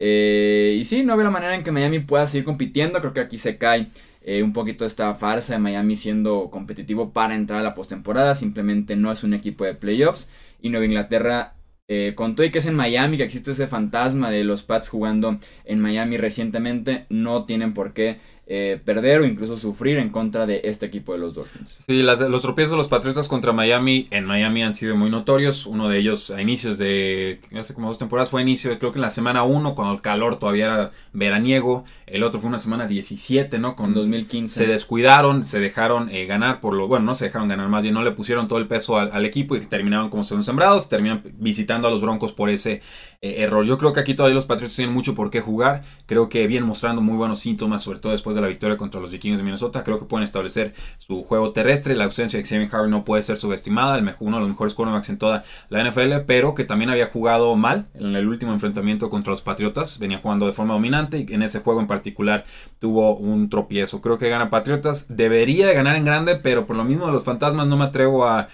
Eh, 0.00 0.76
y 0.78 0.84
sí, 0.84 1.02
no 1.02 1.16
veo 1.16 1.24
la 1.24 1.30
manera 1.30 1.54
en 1.54 1.64
que 1.64 1.72
Miami 1.72 1.98
pueda 1.98 2.26
seguir 2.26 2.44
compitiendo. 2.44 3.00
Creo 3.00 3.12
que 3.12 3.20
aquí 3.20 3.36
se 3.36 3.58
cae 3.58 3.88
eh, 4.30 4.42
un 4.42 4.52
poquito 4.52 4.84
esta 4.84 5.14
farsa 5.14 5.54
de 5.54 5.58
Miami 5.58 5.96
siendo 5.96 6.50
competitivo 6.50 7.14
para 7.14 7.34
entrar 7.34 7.60
a 7.60 7.62
la 7.62 7.72
postemporada. 7.72 8.34
Simplemente 8.34 8.94
no 8.94 9.10
es 9.10 9.24
un 9.24 9.32
equipo 9.32 9.64
de 9.64 9.74
playoffs. 9.74 10.28
Y 10.60 10.68
Nueva 10.68 10.84
Inglaterra, 10.84 11.54
eh, 11.88 12.12
con 12.14 12.34
todo 12.34 12.44
y 12.44 12.50
que 12.50 12.58
es 12.58 12.66
en 12.66 12.74
Miami, 12.74 13.16
que 13.16 13.22
existe 13.22 13.52
ese 13.52 13.68
fantasma 13.68 14.30
de 14.30 14.44
los 14.44 14.62
Pats 14.62 14.90
jugando 14.90 15.36
en 15.64 15.80
Miami 15.80 16.18
recientemente, 16.18 17.06
no 17.08 17.46
tienen 17.46 17.72
por 17.72 17.94
qué 17.94 18.20
eh, 18.50 18.80
perder 18.82 19.20
o 19.20 19.26
incluso 19.26 19.58
sufrir 19.58 19.98
en 19.98 20.08
contra 20.08 20.46
de 20.46 20.62
este 20.64 20.86
equipo 20.86 21.12
de 21.12 21.18
los 21.18 21.34
Dolphins. 21.34 21.84
Sí, 21.86 22.02
los 22.02 22.40
tropiezos 22.40 22.70
de 22.70 22.78
los 22.78 22.88
Patriotas 22.88 23.28
contra 23.28 23.52
Miami 23.52 24.06
en 24.10 24.24
Miami 24.24 24.62
han 24.62 24.72
sido 24.72 24.96
muy 24.96 25.10
notorios. 25.10 25.66
Uno 25.66 25.86
de 25.86 25.98
ellos 25.98 26.30
a 26.30 26.40
inicios 26.40 26.78
de, 26.78 27.40
hace 27.54 27.74
como 27.74 27.88
dos 27.88 27.98
temporadas, 27.98 28.30
fue 28.30 28.40
a 28.40 28.42
inicio, 28.42 28.76
creo 28.78 28.92
que 28.92 28.98
en 28.98 29.02
la 29.02 29.10
semana 29.10 29.42
1, 29.42 29.74
cuando 29.74 29.92
el 29.92 30.00
calor 30.00 30.38
todavía 30.38 30.64
era 30.64 30.92
veraniego. 31.12 31.84
El 32.06 32.22
otro 32.22 32.40
fue 32.40 32.48
una 32.48 32.58
semana 32.58 32.86
17, 32.86 33.58
¿no? 33.58 33.76
Con 33.76 33.92
2015. 33.92 34.54
Se 34.54 34.66
descuidaron, 34.66 35.44
se 35.44 35.60
dejaron 35.60 36.08
eh, 36.10 36.24
ganar 36.24 36.62
por 36.62 36.72
lo, 36.72 36.88
bueno, 36.88 37.04
no 37.04 37.14
se 37.14 37.26
dejaron 37.26 37.48
ganar 37.48 37.68
más 37.68 37.82
bien, 37.82 37.94
no 37.94 38.02
le 38.02 38.12
pusieron 38.12 38.48
todo 38.48 38.58
el 38.58 38.66
peso 38.66 38.98
al, 38.98 39.26
equipo 39.26 39.56
y 39.56 39.60
terminaban 39.60 40.08
como 40.08 40.22
segundos 40.22 40.46
sembrados, 40.46 40.88
terminan 40.88 41.22
visitando 41.38 41.86
a 41.86 41.90
los 41.90 42.00
Broncos 42.00 42.32
por 42.32 42.48
ese 42.48 42.80
eh, 43.20 43.42
error. 43.42 43.64
Yo 43.64 43.78
creo 43.78 43.92
que 43.92 43.98
aquí 43.98 44.14
todavía 44.14 44.36
los 44.36 44.46
Patriotas 44.46 44.76
tienen 44.76 44.94
mucho 44.94 45.16
por 45.16 45.30
qué 45.30 45.40
jugar. 45.40 45.82
Creo 46.06 46.28
que 46.28 46.46
vienen 46.46 46.68
mostrando 46.68 47.02
muy 47.02 47.16
buenos 47.16 47.40
síntomas, 47.40 47.82
sobre 47.82 47.98
todo 47.98 48.12
después 48.12 48.36
de 48.36 48.42
la 48.42 48.46
victoria 48.46 48.76
contra 48.76 49.00
los 49.00 49.10
Vikings 49.10 49.38
de 49.38 49.42
Minnesota. 49.42 49.82
Creo 49.82 49.98
que 49.98 50.04
pueden 50.04 50.22
establecer 50.22 50.72
su 50.98 51.24
juego 51.24 51.50
terrestre. 51.50 51.96
La 51.96 52.04
ausencia 52.04 52.38
de 52.38 52.46
Xavier 52.46 52.72
Howard 52.72 52.90
no 52.90 53.04
puede 53.04 53.24
ser 53.24 53.36
subestimada. 53.36 53.98
El 53.98 54.08
uno 54.20 54.36
de 54.36 54.40
los 54.42 54.48
mejores 54.48 54.74
quarterbacks 54.74 55.08
en 55.08 55.18
toda 55.18 55.42
la 55.68 55.82
NFL, 55.82 56.26
pero 56.26 56.54
que 56.54 56.62
también 56.64 56.90
había 56.90 57.06
jugado 57.06 57.56
mal 57.56 57.88
en 57.94 58.14
el 58.14 58.28
último 58.28 58.52
enfrentamiento 58.52 59.10
contra 59.10 59.32
los 59.32 59.42
Patriotas. 59.42 59.98
Venía 59.98 60.18
jugando 60.18 60.46
de 60.46 60.52
forma 60.52 60.74
dominante 60.74 61.26
y 61.28 61.34
en 61.34 61.42
ese 61.42 61.58
juego 61.58 61.80
en 61.80 61.88
particular 61.88 62.44
tuvo 62.78 63.16
un 63.16 63.50
tropiezo. 63.50 64.00
Creo 64.00 64.18
que 64.18 64.28
gana 64.28 64.48
Patriotas. 64.48 65.06
Debería 65.08 65.66
de 65.66 65.74
ganar 65.74 65.96
en 65.96 66.04
grande, 66.04 66.36
pero 66.36 66.66
por 66.66 66.76
lo 66.76 66.84
mismo 66.84 67.06
de 67.06 67.12
los 67.12 67.24
fantasmas 67.24 67.66
no 67.66 67.76
me 67.76 67.86
atrevo 67.86 68.26
a, 68.26 68.46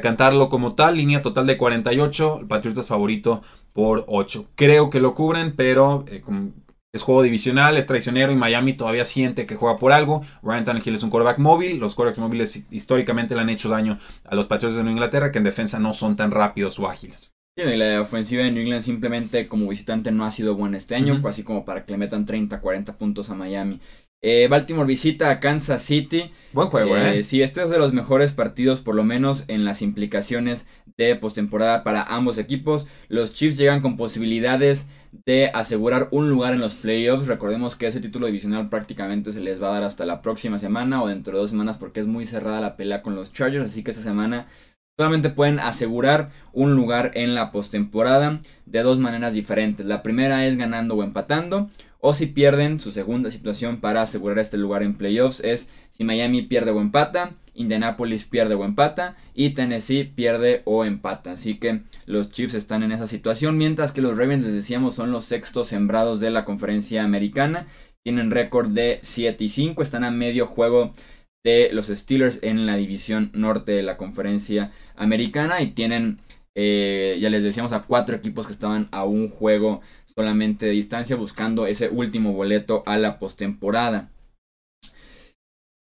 cantarlo 0.00 0.48
como 0.48 0.74
tal. 0.74 0.96
Línea 0.96 1.20
total 1.20 1.46
de 1.46 1.58
48. 1.58 2.38
El 2.40 2.46
Patriotas 2.46 2.86
favorito 2.86 3.42
por 3.72 4.04
8. 4.08 4.50
Creo 4.54 4.90
que 4.90 5.00
lo 5.00 5.14
cubren, 5.14 5.54
pero 5.54 6.04
eh, 6.08 6.22
es 6.92 7.02
juego 7.02 7.22
divisional, 7.22 7.76
es 7.76 7.86
traicionero 7.86 8.32
y 8.32 8.36
Miami 8.36 8.72
todavía 8.72 9.04
siente 9.04 9.46
que 9.46 9.56
juega 9.56 9.78
por 9.78 9.92
algo. 9.92 10.22
Ryan 10.42 10.64
Tannehill 10.64 10.94
es 10.94 11.02
un 11.02 11.10
quarterback 11.10 11.38
móvil. 11.38 11.78
Los 11.78 11.94
quarterbacks 11.94 12.18
móviles 12.18 12.64
históricamente 12.70 13.34
le 13.34 13.42
han 13.42 13.50
hecho 13.50 13.68
daño 13.68 13.98
a 14.24 14.34
los 14.34 14.46
Patriots 14.46 14.76
de 14.76 14.82
Nueva 14.82 14.94
Inglaterra, 14.94 15.32
que 15.32 15.38
en 15.38 15.44
defensa 15.44 15.78
no 15.78 15.94
son 15.94 16.16
tan 16.16 16.30
rápidos 16.30 16.78
o 16.78 16.88
ágiles. 16.88 17.32
Sí, 17.58 17.64
la 17.64 18.00
ofensiva 18.00 18.44
de 18.44 18.52
New 18.52 18.62
England 18.62 18.84
simplemente 18.84 19.48
como 19.48 19.68
visitante 19.68 20.12
no 20.12 20.24
ha 20.24 20.30
sido 20.30 20.54
buena 20.54 20.76
este 20.76 20.94
año, 20.94 21.20
así 21.26 21.42
como 21.42 21.64
para 21.64 21.84
que 21.84 21.90
le 21.90 21.98
metan 21.98 22.24
30, 22.24 22.60
40 22.60 22.96
puntos 22.96 23.30
a 23.30 23.34
Miami. 23.34 23.80
Eh, 24.20 24.48
Baltimore 24.50 24.86
visita 24.86 25.30
a 25.30 25.38
Kansas 25.38 25.82
City. 25.82 26.32
Buen 26.52 26.68
juego, 26.68 26.96
¿eh? 26.96 27.18
¿eh? 27.18 27.22
Sí, 27.22 27.40
este 27.40 27.62
es 27.62 27.70
de 27.70 27.78
los 27.78 27.92
mejores 27.92 28.32
partidos, 28.32 28.80
por 28.80 28.96
lo 28.96 29.04
menos 29.04 29.44
en 29.46 29.64
las 29.64 29.80
implicaciones 29.80 30.66
de 30.96 31.14
postemporada 31.14 31.84
para 31.84 32.02
ambos 32.02 32.38
equipos. 32.38 32.88
Los 33.08 33.32
Chiefs 33.32 33.56
llegan 33.56 33.80
con 33.80 33.96
posibilidades 33.96 34.88
de 35.24 35.50
asegurar 35.54 36.08
un 36.10 36.30
lugar 36.30 36.52
en 36.52 36.60
los 36.60 36.74
playoffs. 36.74 37.28
Recordemos 37.28 37.76
que 37.76 37.86
ese 37.86 38.00
título 38.00 38.26
divisional 38.26 38.68
prácticamente 38.68 39.30
se 39.30 39.40
les 39.40 39.62
va 39.62 39.68
a 39.68 39.74
dar 39.74 39.84
hasta 39.84 40.04
la 40.04 40.20
próxima 40.20 40.58
semana 40.58 41.00
o 41.00 41.06
dentro 41.06 41.34
de 41.34 41.40
dos 41.42 41.50
semanas 41.50 41.78
porque 41.78 42.00
es 42.00 42.08
muy 42.08 42.26
cerrada 42.26 42.60
la 42.60 42.76
pelea 42.76 43.02
con 43.02 43.14
los 43.14 43.32
Chargers. 43.32 43.66
Así 43.66 43.84
que 43.84 43.92
esta 43.92 44.02
semana 44.02 44.48
solamente 44.98 45.30
pueden 45.30 45.60
asegurar 45.60 46.30
un 46.52 46.74
lugar 46.74 47.12
en 47.14 47.36
la 47.36 47.52
postemporada 47.52 48.40
de 48.66 48.82
dos 48.82 48.98
maneras 48.98 49.32
diferentes. 49.32 49.86
La 49.86 50.02
primera 50.02 50.44
es 50.44 50.56
ganando 50.56 50.96
o 50.96 51.04
empatando. 51.04 51.70
O 52.00 52.14
si 52.14 52.26
pierden, 52.26 52.78
su 52.78 52.92
segunda 52.92 53.30
situación 53.30 53.80
para 53.80 54.02
asegurar 54.02 54.38
este 54.38 54.56
lugar 54.56 54.82
en 54.82 54.96
playoffs 54.96 55.40
es 55.40 55.68
si 55.90 56.04
Miami 56.04 56.42
pierde 56.42 56.70
o 56.70 56.80
empata, 56.80 57.34
Indianapolis 57.54 58.24
pierde 58.24 58.54
o 58.54 58.64
empata 58.64 59.16
y 59.34 59.50
Tennessee 59.50 60.04
pierde 60.04 60.62
o 60.64 60.84
empata. 60.84 61.32
Así 61.32 61.58
que 61.58 61.82
los 62.06 62.30
Chiefs 62.30 62.54
están 62.54 62.84
en 62.84 62.92
esa 62.92 63.08
situación, 63.08 63.58
mientras 63.58 63.90
que 63.90 64.00
los 64.00 64.16
Ravens, 64.16 64.44
les 64.44 64.54
decíamos, 64.54 64.94
son 64.94 65.10
los 65.10 65.24
sextos 65.24 65.66
sembrados 65.66 66.20
de 66.20 66.30
la 66.30 66.44
conferencia 66.44 67.02
americana. 67.02 67.66
Tienen 68.04 68.30
récord 68.30 68.68
de 68.68 69.00
7 69.02 69.42
y 69.42 69.48
5, 69.48 69.82
están 69.82 70.04
a 70.04 70.12
medio 70.12 70.46
juego 70.46 70.92
de 71.44 71.70
los 71.72 71.86
Steelers 71.86 72.38
en 72.42 72.64
la 72.64 72.76
división 72.76 73.30
norte 73.34 73.72
de 73.72 73.82
la 73.82 73.96
conferencia 73.96 74.70
americana 74.94 75.60
y 75.62 75.72
tienen, 75.72 76.20
eh, 76.54 77.18
ya 77.20 77.28
les 77.28 77.42
decíamos, 77.42 77.72
a 77.72 77.82
cuatro 77.82 78.16
equipos 78.16 78.46
que 78.46 78.52
estaban 78.52 78.88
a 78.92 79.04
un 79.04 79.28
juego 79.28 79.80
solamente 80.18 80.66
de 80.66 80.72
distancia 80.72 81.14
buscando 81.14 81.68
ese 81.68 81.90
último 81.90 82.32
boleto 82.32 82.82
a 82.86 82.98
la 82.98 83.20
postemporada. 83.20 84.10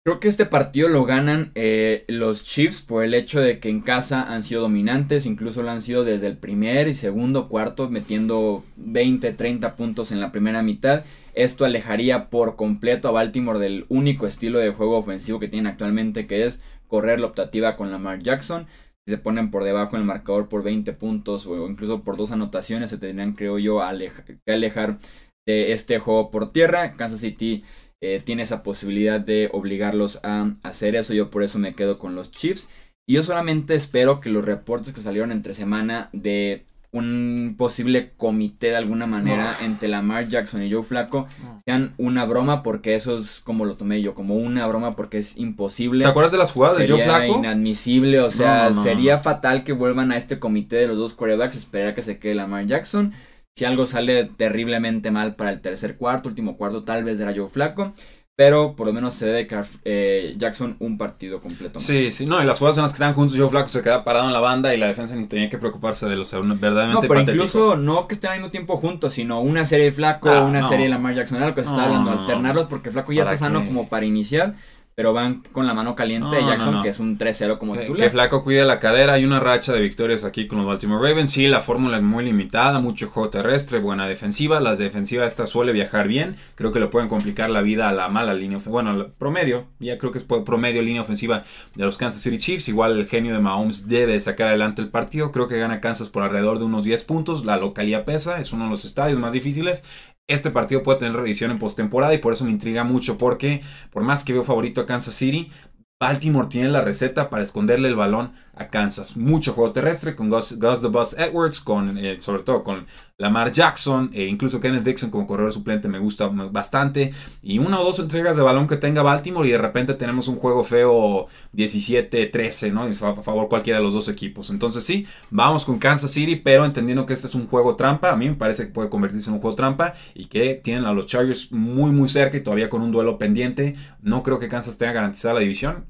Creo 0.03 0.19
que 0.19 0.27
este 0.27 0.47
partido 0.47 0.89
lo 0.89 1.05
ganan 1.05 1.51
eh, 1.53 2.03
los 2.07 2.43
Chiefs 2.43 2.81
por 2.81 3.03
el 3.03 3.13
hecho 3.13 3.41
de 3.41 3.59
que 3.59 3.69
en 3.69 3.81
casa 3.81 4.23
han 4.23 4.41
sido 4.41 4.63
dominantes, 4.63 5.27
incluso 5.27 5.61
lo 5.61 5.69
han 5.69 5.81
sido 5.81 6.03
desde 6.03 6.25
el 6.25 6.35
primer 6.35 6.87
y 6.87 6.95
segundo 6.95 7.47
cuarto, 7.47 7.91
metiendo 7.91 8.63
20, 8.77 9.33
30 9.33 9.75
puntos 9.75 10.11
en 10.11 10.19
la 10.19 10.31
primera 10.31 10.63
mitad. 10.63 11.03
Esto 11.35 11.63
alejaría 11.63 12.31
por 12.31 12.55
completo 12.55 13.07
a 13.07 13.11
Baltimore 13.11 13.59
del 13.59 13.85
único 13.87 14.25
estilo 14.25 14.57
de 14.57 14.71
juego 14.71 14.97
ofensivo 14.97 15.39
que 15.39 15.47
tienen 15.47 15.71
actualmente, 15.71 16.25
que 16.25 16.47
es 16.47 16.59
correr 16.87 17.19
la 17.19 17.27
optativa 17.27 17.75
con 17.75 17.91
Lamar 17.91 18.23
Jackson 18.23 18.65
si 19.05 19.15
se 19.15 19.17
ponen 19.17 19.51
por 19.51 19.63
debajo 19.63 19.95
en 19.95 20.01
el 20.01 20.07
marcador 20.07 20.47
por 20.47 20.63
20 20.63 20.93
puntos 20.93 21.45
o 21.45 21.67
incluso 21.69 22.03
por 22.03 22.17
dos 22.17 22.31
anotaciones, 22.31 22.89
se 22.89 22.97
tendrían, 22.97 23.33
creo 23.33 23.59
yo, 23.59 23.79
que 24.25 24.53
alejar 24.53 24.99
de 25.47 25.73
este 25.73 25.99
juego 25.99 26.31
por 26.31 26.51
tierra. 26.51 26.93
Kansas 26.95 27.19
City 27.19 27.63
eh, 28.01 28.21
tiene 28.23 28.43
esa 28.43 28.63
posibilidad 28.63 29.19
de 29.19 29.49
obligarlos 29.51 30.19
a 30.23 30.53
hacer 30.63 30.95
eso. 30.95 31.13
Yo 31.13 31.29
por 31.29 31.43
eso 31.43 31.59
me 31.59 31.75
quedo 31.75 31.99
con 31.99 32.15
los 32.15 32.31
Chiefs. 32.31 32.69
Y 33.07 33.15
yo 33.15 33.23
solamente 33.23 33.75
espero 33.75 34.21
que 34.21 34.29
los 34.29 34.45
reportes 34.45 34.93
que 34.93 35.01
salieron 35.01 35.31
entre 35.31 35.53
semana 35.53 36.09
de 36.13 36.65
un 36.93 37.55
posible 37.57 38.13
comité 38.17 38.67
de 38.67 38.75
alguna 38.75 39.07
manera 39.07 39.57
entre 39.61 39.87
Lamar 39.87 40.27
Jackson 40.27 40.61
y 40.61 40.71
Joe 40.71 40.83
Flaco 40.83 41.27
sean 41.65 41.95
una 41.97 42.23
broma 42.25 42.61
porque 42.61 42.93
eso 42.93 43.17
es 43.17 43.39
como 43.39 43.65
lo 43.65 43.75
tomé 43.75 44.01
yo, 44.01 44.13
como 44.13 44.35
una 44.35 44.65
broma 44.67 44.95
porque 44.95 45.17
es 45.17 45.35
imposible. 45.35 46.03
¿Te 46.03 46.09
acuerdas 46.09 46.31
de 46.31 46.37
las 46.37 46.51
jugadas 46.51 46.77
de 46.77 46.87
Joe 46.87 47.03
Flaco? 47.03 47.39
inadmisible, 47.39 48.19
o 48.19 48.29
sea, 48.29 48.71
sería 48.73 49.17
fatal 49.17 49.63
que 49.63 49.73
vuelvan 49.73 50.11
a 50.11 50.17
este 50.17 50.37
comité 50.37 50.75
de 50.75 50.87
los 50.87 50.97
dos 50.97 51.15
quarterbacks, 51.15 51.55
esperar 51.55 51.95
que 51.95 52.03
se 52.03 52.19
quede 52.19 52.35
Lamar 52.35 52.67
Jackson. 52.67 53.13
Si 53.55 53.65
algo 53.65 53.87
sale 53.87 54.25
terriblemente 54.25 55.09
mal 55.09 55.35
para 55.35 55.51
el 55.51 55.61
tercer 55.61 55.97
cuarto, 55.97 56.29
último 56.29 56.57
cuarto, 56.57 56.83
tal 56.83 57.03
vez 57.03 57.19
era 57.19 57.33
Joe 57.35 57.49
Flaco. 57.49 57.91
Pero 58.35 58.75
por 58.75 58.87
lo 58.87 58.93
menos 58.93 59.13
se 59.13 59.27
debe 59.27 59.47
eh, 59.85 60.33
Jackson 60.35 60.75
un 60.79 60.97
partido 60.97 61.39
completo. 61.39 61.77
Sí, 61.77 62.11
sí, 62.11 62.25
no, 62.25 62.41
y 62.41 62.45
las 62.45 62.57
jugadas 62.57 62.77
en 62.77 62.81
las 62.81 62.91
que 62.91 62.95
estaban 62.95 63.13
juntos, 63.13 63.37
Joe 63.37 63.47
Flaco 63.47 63.69
se 63.69 63.83
queda 63.83 64.03
parado 64.03 64.25
en 64.25 64.33
la 64.33 64.39
banda 64.39 64.73
y 64.73 64.77
la 64.77 64.87
defensa 64.87 65.15
ni 65.15 65.27
tenía 65.27 65.51
que 65.51 65.59
preocuparse 65.59 66.07
de 66.07 66.15
los 66.15 66.31
verdaderamente. 66.31 67.07
No, 67.07 67.07
pero 67.07 67.19
incluso 67.21 67.75
no 67.75 68.07
que 68.07 68.15
estén 68.15 68.31
al 68.31 68.37
mismo 68.39 68.49
tiempo 68.49 68.77
juntos, 68.77 69.13
sino 69.13 69.39
una 69.39 69.65
serie 69.65 69.85
de 69.85 69.91
Flaco, 69.91 70.29
ah, 70.29 70.45
una 70.45 70.67
serie 70.67 70.85
de 70.85 70.89
Lamar 70.89 71.13
Jackson, 71.13 71.37
era 71.37 71.49
lo 71.49 71.55
que 71.55 71.61
se 71.61 71.69
está 71.69 71.85
hablando, 71.85 72.09
alternarlos 72.09 72.65
porque 72.65 72.89
Flaco 72.89 73.13
ya 73.13 73.21
está 73.21 73.37
sano 73.37 73.65
como 73.65 73.87
para 73.87 74.05
iniciar 74.05 74.55
pero 74.95 75.13
van 75.13 75.41
con 75.51 75.65
la 75.65 75.73
mano 75.73 75.95
caliente 75.95 76.35
de 76.35 76.45
Jackson, 76.45 76.83
que 76.83 76.89
es 76.89 76.99
un 76.99 77.17
3-0 77.17 77.57
como 77.57 77.75
titular. 77.75 78.03
Que 78.03 78.09
Flaco 78.11 78.43
cuida 78.43 78.63
la 78.65 78.79
cadera, 78.79 79.13
hay 79.13 79.25
una 79.25 79.39
racha 79.39 79.73
de 79.73 79.79
victorias 79.79 80.23
aquí 80.23 80.47
con 80.47 80.59
los 80.59 80.67
Baltimore 80.67 81.07
Ravens. 81.07 81.31
Sí, 81.31 81.47
la 81.47 81.61
fórmula 81.61 81.97
es 81.97 82.03
muy 82.03 82.25
limitada, 82.25 82.79
mucho 82.79 83.09
juego 83.09 83.29
terrestre, 83.29 83.79
buena 83.79 84.07
defensiva. 84.07 84.59
La 84.59 84.75
defensiva 84.75 85.25
esta 85.25 85.47
suele 85.47 85.71
viajar 85.71 86.07
bien, 86.07 86.37
creo 86.55 86.71
que 86.71 86.79
le 86.79 86.87
pueden 86.87 87.09
complicar 87.09 87.49
la 87.49 87.61
vida 87.61 87.89
a 87.89 87.91
la 87.91 88.07
mala 88.09 88.33
línea 88.33 88.57
ofensiva. 88.57 88.83
Bueno, 88.83 89.07
promedio, 89.17 89.65
ya 89.79 89.97
creo 89.97 90.11
que 90.11 90.19
es 90.19 90.25
promedio 90.25 90.81
línea 90.81 91.01
ofensiva 91.01 91.43
de 91.75 91.85
los 91.85 91.97
Kansas 91.97 92.21
City 92.21 92.37
Chiefs. 92.37 92.69
Igual 92.69 92.99
el 92.99 93.07
genio 93.07 93.33
de 93.33 93.39
Mahomes 93.39 93.87
debe 93.87 94.19
sacar 94.19 94.47
adelante 94.47 94.81
el 94.81 94.89
partido. 94.89 95.31
Creo 95.31 95.47
que 95.47 95.57
gana 95.57 95.81
Kansas 95.81 96.09
por 96.09 96.23
alrededor 96.23 96.59
de 96.59 96.65
unos 96.65 96.85
10 96.85 97.03
puntos. 97.05 97.45
La 97.45 97.57
localidad 97.57 98.05
pesa, 98.05 98.39
es 98.39 98.53
uno 98.53 98.65
de 98.65 98.69
los 98.69 98.85
estadios 98.85 99.19
más 99.19 99.31
difíciles 99.31 99.85
este 100.27 100.51
partido 100.51 100.83
puede 100.83 100.99
tener 100.99 101.15
revisión 101.15 101.51
en 101.51 101.59
postemporada 101.59 102.13
y 102.13 102.19
por 102.19 102.33
eso 102.33 102.45
me 102.45 102.51
intriga 102.51 102.83
mucho 102.83 103.17
porque 103.17 103.61
por 103.91 104.03
más 104.03 104.23
que 104.23 104.33
veo 104.33 104.43
favorito 104.43 104.81
a 104.81 104.85
Kansas 104.85 105.13
City, 105.13 105.51
Baltimore 105.99 106.47
tiene 106.49 106.69
la 106.69 106.81
receta 106.81 107.29
para 107.29 107.43
esconderle 107.43 107.87
el 107.87 107.95
balón 107.95 108.33
a 108.55 108.67
Kansas. 108.67 109.17
Mucho 109.17 109.53
juego 109.53 109.73
terrestre 109.73 110.15
con 110.15 110.29
Gus, 110.29 110.57
the 110.59 110.87
Bus 110.87 111.13
Edwards, 111.17 111.59
con, 111.59 111.97
eh, 111.97 112.17
sobre 112.21 112.43
todo 112.43 112.63
con 112.63 112.85
Lamar 113.17 113.51
Jackson, 113.51 114.11
e 114.13 114.25
incluso 114.25 114.59
Kenneth 114.59 114.83
Dixon 114.83 115.09
como 115.09 115.25
corredor 115.25 115.51
suplente 115.51 115.87
me 115.87 115.97
gusta 115.99 116.27
bastante. 116.27 117.13
Y 117.41 117.57
una 117.59 117.79
o 117.79 117.83
dos 117.83 117.99
entregas 117.99 118.35
de 118.35 118.43
balón 118.43 118.67
que 118.67 118.77
tenga 118.77 119.01
Baltimore 119.01 119.47
y 119.47 119.51
de 119.51 119.57
repente 119.57 119.93
tenemos 119.95 120.27
un 120.27 120.35
juego 120.35 120.63
feo 120.63 121.27
17-13, 121.53 122.71
¿no? 122.71 122.87
Y 122.87 122.91
a 122.91 122.95
favor 123.23 123.49
cualquiera 123.49 123.79
de 123.79 123.83
los 123.85 123.93
dos 123.93 124.07
equipos. 124.07 124.49
Entonces 124.49 124.83
sí, 124.83 125.07
vamos 125.29 125.65
con 125.65 125.79
Kansas 125.79 126.11
City, 126.11 126.35
pero 126.35 126.65
entendiendo 126.65 127.05
que 127.05 127.13
este 127.13 127.27
es 127.27 127.35
un 127.35 127.47
juego 127.47 127.75
trampa, 127.75 128.11
a 128.11 128.15
mí 128.15 128.29
me 128.29 128.35
parece 128.35 128.67
que 128.67 128.73
puede 128.73 128.89
convertirse 128.89 129.29
en 129.29 129.35
un 129.35 129.41
juego 129.41 129.55
trampa 129.55 129.93
y 130.13 130.25
que 130.25 130.55
tienen 130.55 130.85
a 130.85 130.93
los 130.93 131.07
Chargers 131.07 131.51
muy 131.51 131.91
muy 131.91 132.09
cerca 132.09 132.37
y 132.37 132.41
todavía 132.41 132.69
con 132.69 132.81
un 132.81 132.91
duelo 132.91 133.17
pendiente. 133.17 133.75
No 134.01 134.21
creo 134.21 134.39
que 134.39 134.49
Kansas 134.49 134.77
tenga 134.77 134.93
garantizada 134.93 135.35
la 135.35 135.39
división. 135.41 135.85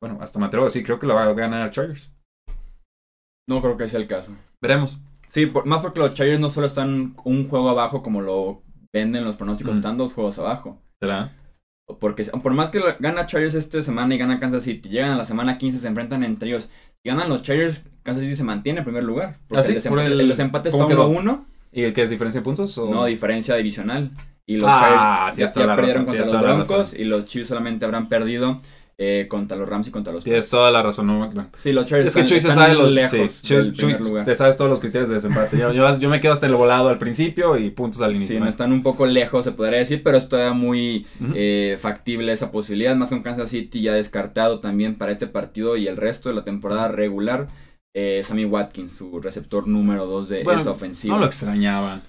Bueno, 0.00 0.18
hasta 0.20 0.38
me 0.38 0.46
atrevo 0.46 0.64
a 0.64 0.68
decir, 0.68 0.84
creo 0.84 0.98
que 0.98 1.06
la 1.06 1.14
va 1.14 1.24
a 1.24 1.32
ganar 1.34 1.70
Chargers. 1.70 2.14
No 3.48 3.60
creo 3.60 3.76
que 3.76 3.88
sea 3.88 4.00
el 4.00 4.06
caso. 4.06 4.32
Veremos. 4.60 5.00
Sí, 5.26 5.50
más 5.64 5.80
porque 5.80 6.00
los 6.00 6.14
Chargers 6.14 6.40
no 6.40 6.48
solo 6.48 6.66
están 6.66 7.14
un 7.24 7.48
juego 7.48 7.68
abajo 7.68 8.02
como 8.02 8.20
lo 8.20 8.62
venden 8.92 9.24
los 9.24 9.36
pronósticos, 9.36 9.76
están 9.76 9.98
dos 9.98 10.14
juegos 10.14 10.38
abajo. 10.38 10.78
¿Será? 11.00 11.32
Porque 11.98 12.24
por 12.24 12.54
más 12.54 12.68
que 12.68 12.80
gana 12.98 13.26
Chargers 13.26 13.54
esta 13.54 13.82
semana 13.82 14.14
y 14.14 14.18
gana 14.18 14.40
Kansas 14.40 14.62
City, 14.62 14.88
llegan 14.88 15.10
a 15.10 15.16
la 15.16 15.24
semana 15.24 15.58
15, 15.58 15.78
se 15.78 15.88
enfrentan 15.88 16.24
entre 16.24 16.48
ellos. 16.48 16.68
Si 17.02 17.08
ganan 17.08 17.28
los 17.28 17.42
Chargers, 17.42 17.84
Kansas 18.02 18.22
City 18.22 18.36
se 18.36 18.44
mantiene 18.44 18.80
en 18.80 18.84
primer 18.84 19.04
lugar. 19.04 19.38
Porque 19.48 19.62
¿Ah, 19.62 19.68
el, 19.68 20.28
desempate, 20.28 20.68
está 20.68 20.84
1-1. 20.84 21.44
¿Y 21.72 21.92
qué 21.92 22.02
es 22.02 22.10
diferencia 22.10 22.40
de 22.40 22.44
puntos? 22.44 22.76
No, 22.78 23.04
diferencia 23.04 23.54
divisional. 23.56 24.10
Y 24.46 24.58
los 24.58 24.68
ah, 24.68 25.32
Chargers 25.36 25.54
ya, 25.54 25.76
perdieron 25.76 26.04
contra 26.06 26.26
los 26.26 26.40
Broncos 26.40 26.94
y 26.94 27.04
los 27.04 27.24
Chiefs 27.24 27.48
solamente 27.48 27.84
habrán 27.84 28.08
perdido 28.08 28.56
eh, 29.02 29.28
contra 29.28 29.56
los 29.56 29.66
Rams 29.66 29.88
y 29.88 29.90
contra 29.90 30.12
los 30.12 30.24
Tienes 30.24 30.50
toda 30.50 30.70
la 30.70 30.82
razón, 30.82 31.06
no, 31.06 31.30
Sí, 31.56 31.72
los 31.72 31.86
Chargers 31.86 32.14
es 32.14 32.14
que 32.14 32.28
Chuy 32.28 32.38
se 32.38 32.52
sabe 32.52 32.74
los 32.74 32.92
lejos 32.92 33.32
sí, 33.32 33.54
te 34.26 34.36
sabes 34.36 34.58
todos 34.58 34.70
los 34.70 34.78
criterios 34.78 35.08
de 35.08 35.14
desempate. 35.14 35.56
Yo, 35.56 35.72
yo, 35.72 36.08
me 36.10 36.20
quedo 36.20 36.34
hasta 36.34 36.44
el 36.44 36.54
volado 36.54 36.90
al 36.90 36.98
principio 36.98 37.56
y 37.56 37.70
puntos 37.70 38.02
al 38.02 38.14
inicio. 38.14 38.36
Sí, 38.36 38.40
no 38.40 38.46
están 38.46 38.72
un 38.72 38.82
poco 38.82 39.06
lejos, 39.06 39.46
se 39.46 39.52
podría 39.52 39.78
decir, 39.78 40.02
pero 40.02 40.18
es 40.18 40.28
todavía 40.28 40.52
muy 40.52 41.06
eh, 41.34 41.78
factible 41.80 42.30
esa 42.30 42.50
posibilidad. 42.50 42.94
Más 42.94 43.08
con 43.08 43.22
Kansas 43.22 43.48
City 43.48 43.80
ya 43.80 43.94
descartado 43.94 44.60
también 44.60 44.96
para 44.96 45.12
este 45.12 45.26
partido 45.26 45.78
y 45.78 45.88
el 45.88 45.96
resto 45.96 46.28
de 46.28 46.34
la 46.34 46.44
temporada 46.44 46.88
regular. 46.88 47.48
Eh, 47.96 48.20
Sammy 48.22 48.44
Watkins, 48.44 48.92
su 48.92 49.18
receptor 49.18 49.66
número 49.66 50.04
2 50.04 50.28
de 50.28 50.40
esa 50.42 50.72
ofensiva. 50.72 51.14
No 51.14 51.20
lo 51.20 51.26
extrañaban. 51.26 52.02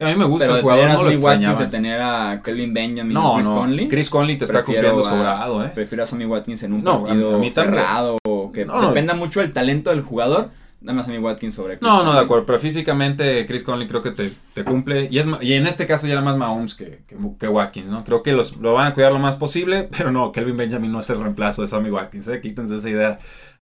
A 0.00 0.06
mí 0.06 0.14
me 0.14 0.24
gusta 0.26 0.44
Pero 0.46 0.56
el 0.56 0.62
jugador, 0.62 0.84
no 0.86 0.92
lo 0.92 0.98
Sammy 0.98 1.16
Watkins, 1.16 1.24
extrañaba. 1.24 1.58
de 1.58 1.66
tener 1.66 2.00
a 2.00 2.40
Kelvin 2.44 2.72
Benjamin 2.72 3.12
No, 3.14 3.32
o 3.32 3.34
Chris 3.34 3.46
no, 3.48 3.54
Conley. 3.56 3.88
Chris 3.88 4.10
Conley 4.10 4.38
te 4.38 4.44
está 4.44 4.58
prefiero 4.62 4.92
cumpliendo 4.92 5.08
a- 5.08 5.10
sobrado, 5.10 5.64
¿eh? 5.64 5.72
Prefiero 5.74 6.04
a 6.04 6.06
Sammy 6.06 6.24
Watkins 6.24 6.62
en 6.62 6.72
un 6.74 6.84
No, 6.84 6.92
a- 6.92 7.04
partido 7.04 7.34
a 7.34 7.38
mí 7.38 7.50
cerrado 7.50 8.16
que 8.54 8.64
No, 8.64 8.88
dependa 8.88 9.14
mucho 9.14 9.40
del 9.40 9.52
talento 9.52 9.90
del 9.90 10.02
jugador. 10.02 10.50
Dame 10.80 11.00
a 11.00 11.04
Sammy 11.04 11.18
Watkins 11.18 11.56
sobre 11.56 11.76
Chris 11.78 11.82
No, 11.82 12.04
no, 12.04 12.12
de 12.12 12.20
acuerdo, 12.20 12.46
pero 12.46 12.60
físicamente 12.60 13.44
Chris 13.46 13.64
Conley 13.64 13.88
creo 13.88 14.00
que 14.00 14.12
te, 14.12 14.30
te 14.54 14.62
cumple. 14.62 15.08
Y, 15.10 15.18
es, 15.18 15.26
y 15.40 15.54
en 15.54 15.66
este 15.66 15.88
caso 15.88 16.06
ya 16.06 16.12
era 16.12 16.22
más 16.22 16.36
Mahomes 16.36 16.76
que, 16.76 17.00
que, 17.08 17.16
que 17.40 17.48
Watkins, 17.48 17.88
¿no? 17.88 18.04
Creo 18.04 18.22
que 18.22 18.30
los, 18.30 18.56
lo 18.58 18.74
van 18.74 18.86
a 18.86 18.94
cuidar 18.94 19.10
lo 19.12 19.18
más 19.18 19.36
posible, 19.36 19.88
pero 19.98 20.12
no, 20.12 20.30
Kelvin 20.30 20.56
Benjamin 20.56 20.92
no 20.92 21.00
es 21.00 21.10
el 21.10 21.20
reemplazo 21.20 21.62
de 21.62 21.68
Sammy 21.68 21.90
Watkins, 21.90 22.28
¿eh? 22.28 22.40
Quítense 22.40 22.76
esa 22.76 22.88
idea 22.88 23.18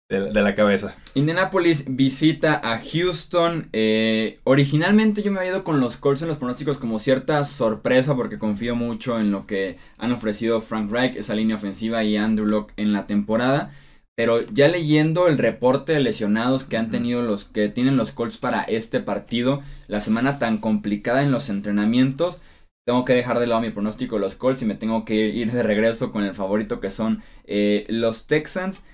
de, 0.10 0.32
de 0.32 0.42
la 0.42 0.54
cabeza. 0.54 0.96
Indianapolis 1.14 1.86
visita 1.88 2.60
a 2.64 2.80
Houston. 2.80 3.70
Eh, 3.74 4.38
originalmente 4.44 5.24
yo 5.24 5.32
me 5.32 5.40
había 5.40 5.52
ido 5.52 5.64
con 5.64 5.80
los 5.80 5.98
Colts 5.98 6.22
en 6.22 6.28
los 6.28 6.38
pronósticos 6.38 6.78
como 6.78 7.00
cierta 7.00 7.44
sorpresa 7.44 8.16
porque 8.16 8.38
confío 8.38 8.76
mucho 8.76 9.20
en 9.20 9.32
lo 9.32 9.48
que 9.48 9.78
han 9.98 10.12
ofrecido 10.12 10.62
Frank 10.62 10.92
Reich, 10.92 11.16
esa 11.16 11.36
línea 11.36 11.56
ofensiva 11.56 12.04
y 12.04 12.18
Andrew 12.18 12.48
Locke 12.48 12.74
en 12.78 12.94
la 12.94 13.08
temporada. 13.08 13.72
Pero 14.18 14.46
ya 14.46 14.70
leyendo 14.70 15.28
el 15.28 15.38
reporte 15.38 15.92
de 15.92 16.00
lesionados 16.00 16.64
que 16.64 16.78
han 16.78 16.90
tenido 16.90 17.22
los 17.22 17.44
que 17.44 17.68
tienen 17.68 17.98
los 17.98 18.14
Colts 18.14 18.38
para 18.38 18.64
este 18.64 19.02
partido, 19.02 19.62
la 19.88 20.00
semana 20.00 20.40
tan 20.40 20.60
complicada 20.60 21.22
en 21.22 21.32
los 21.34 21.50
entrenamientos, 21.50 22.40
tengo 22.86 23.04
que 23.04 23.14
dejar 23.14 23.40
de 23.40 23.48
lado 23.48 23.60
mi 23.62 23.72
pronóstico 23.72 24.16
de 24.16 24.22
los 24.22 24.36
Colts 24.36 24.62
y 24.62 24.66
me 24.66 24.76
tengo 24.76 25.04
que 25.04 25.16
ir 25.16 25.52
de 25.52 25.64
regreso 25.64 26.12
con 26.12 26.24
el 26.24 26.34
favorito 26.34 26.80
que 26.80 26.92
son 26.92 27.24
eh, 27.46 27.86
los 27.90 28.28
Texans. 28.28 28.86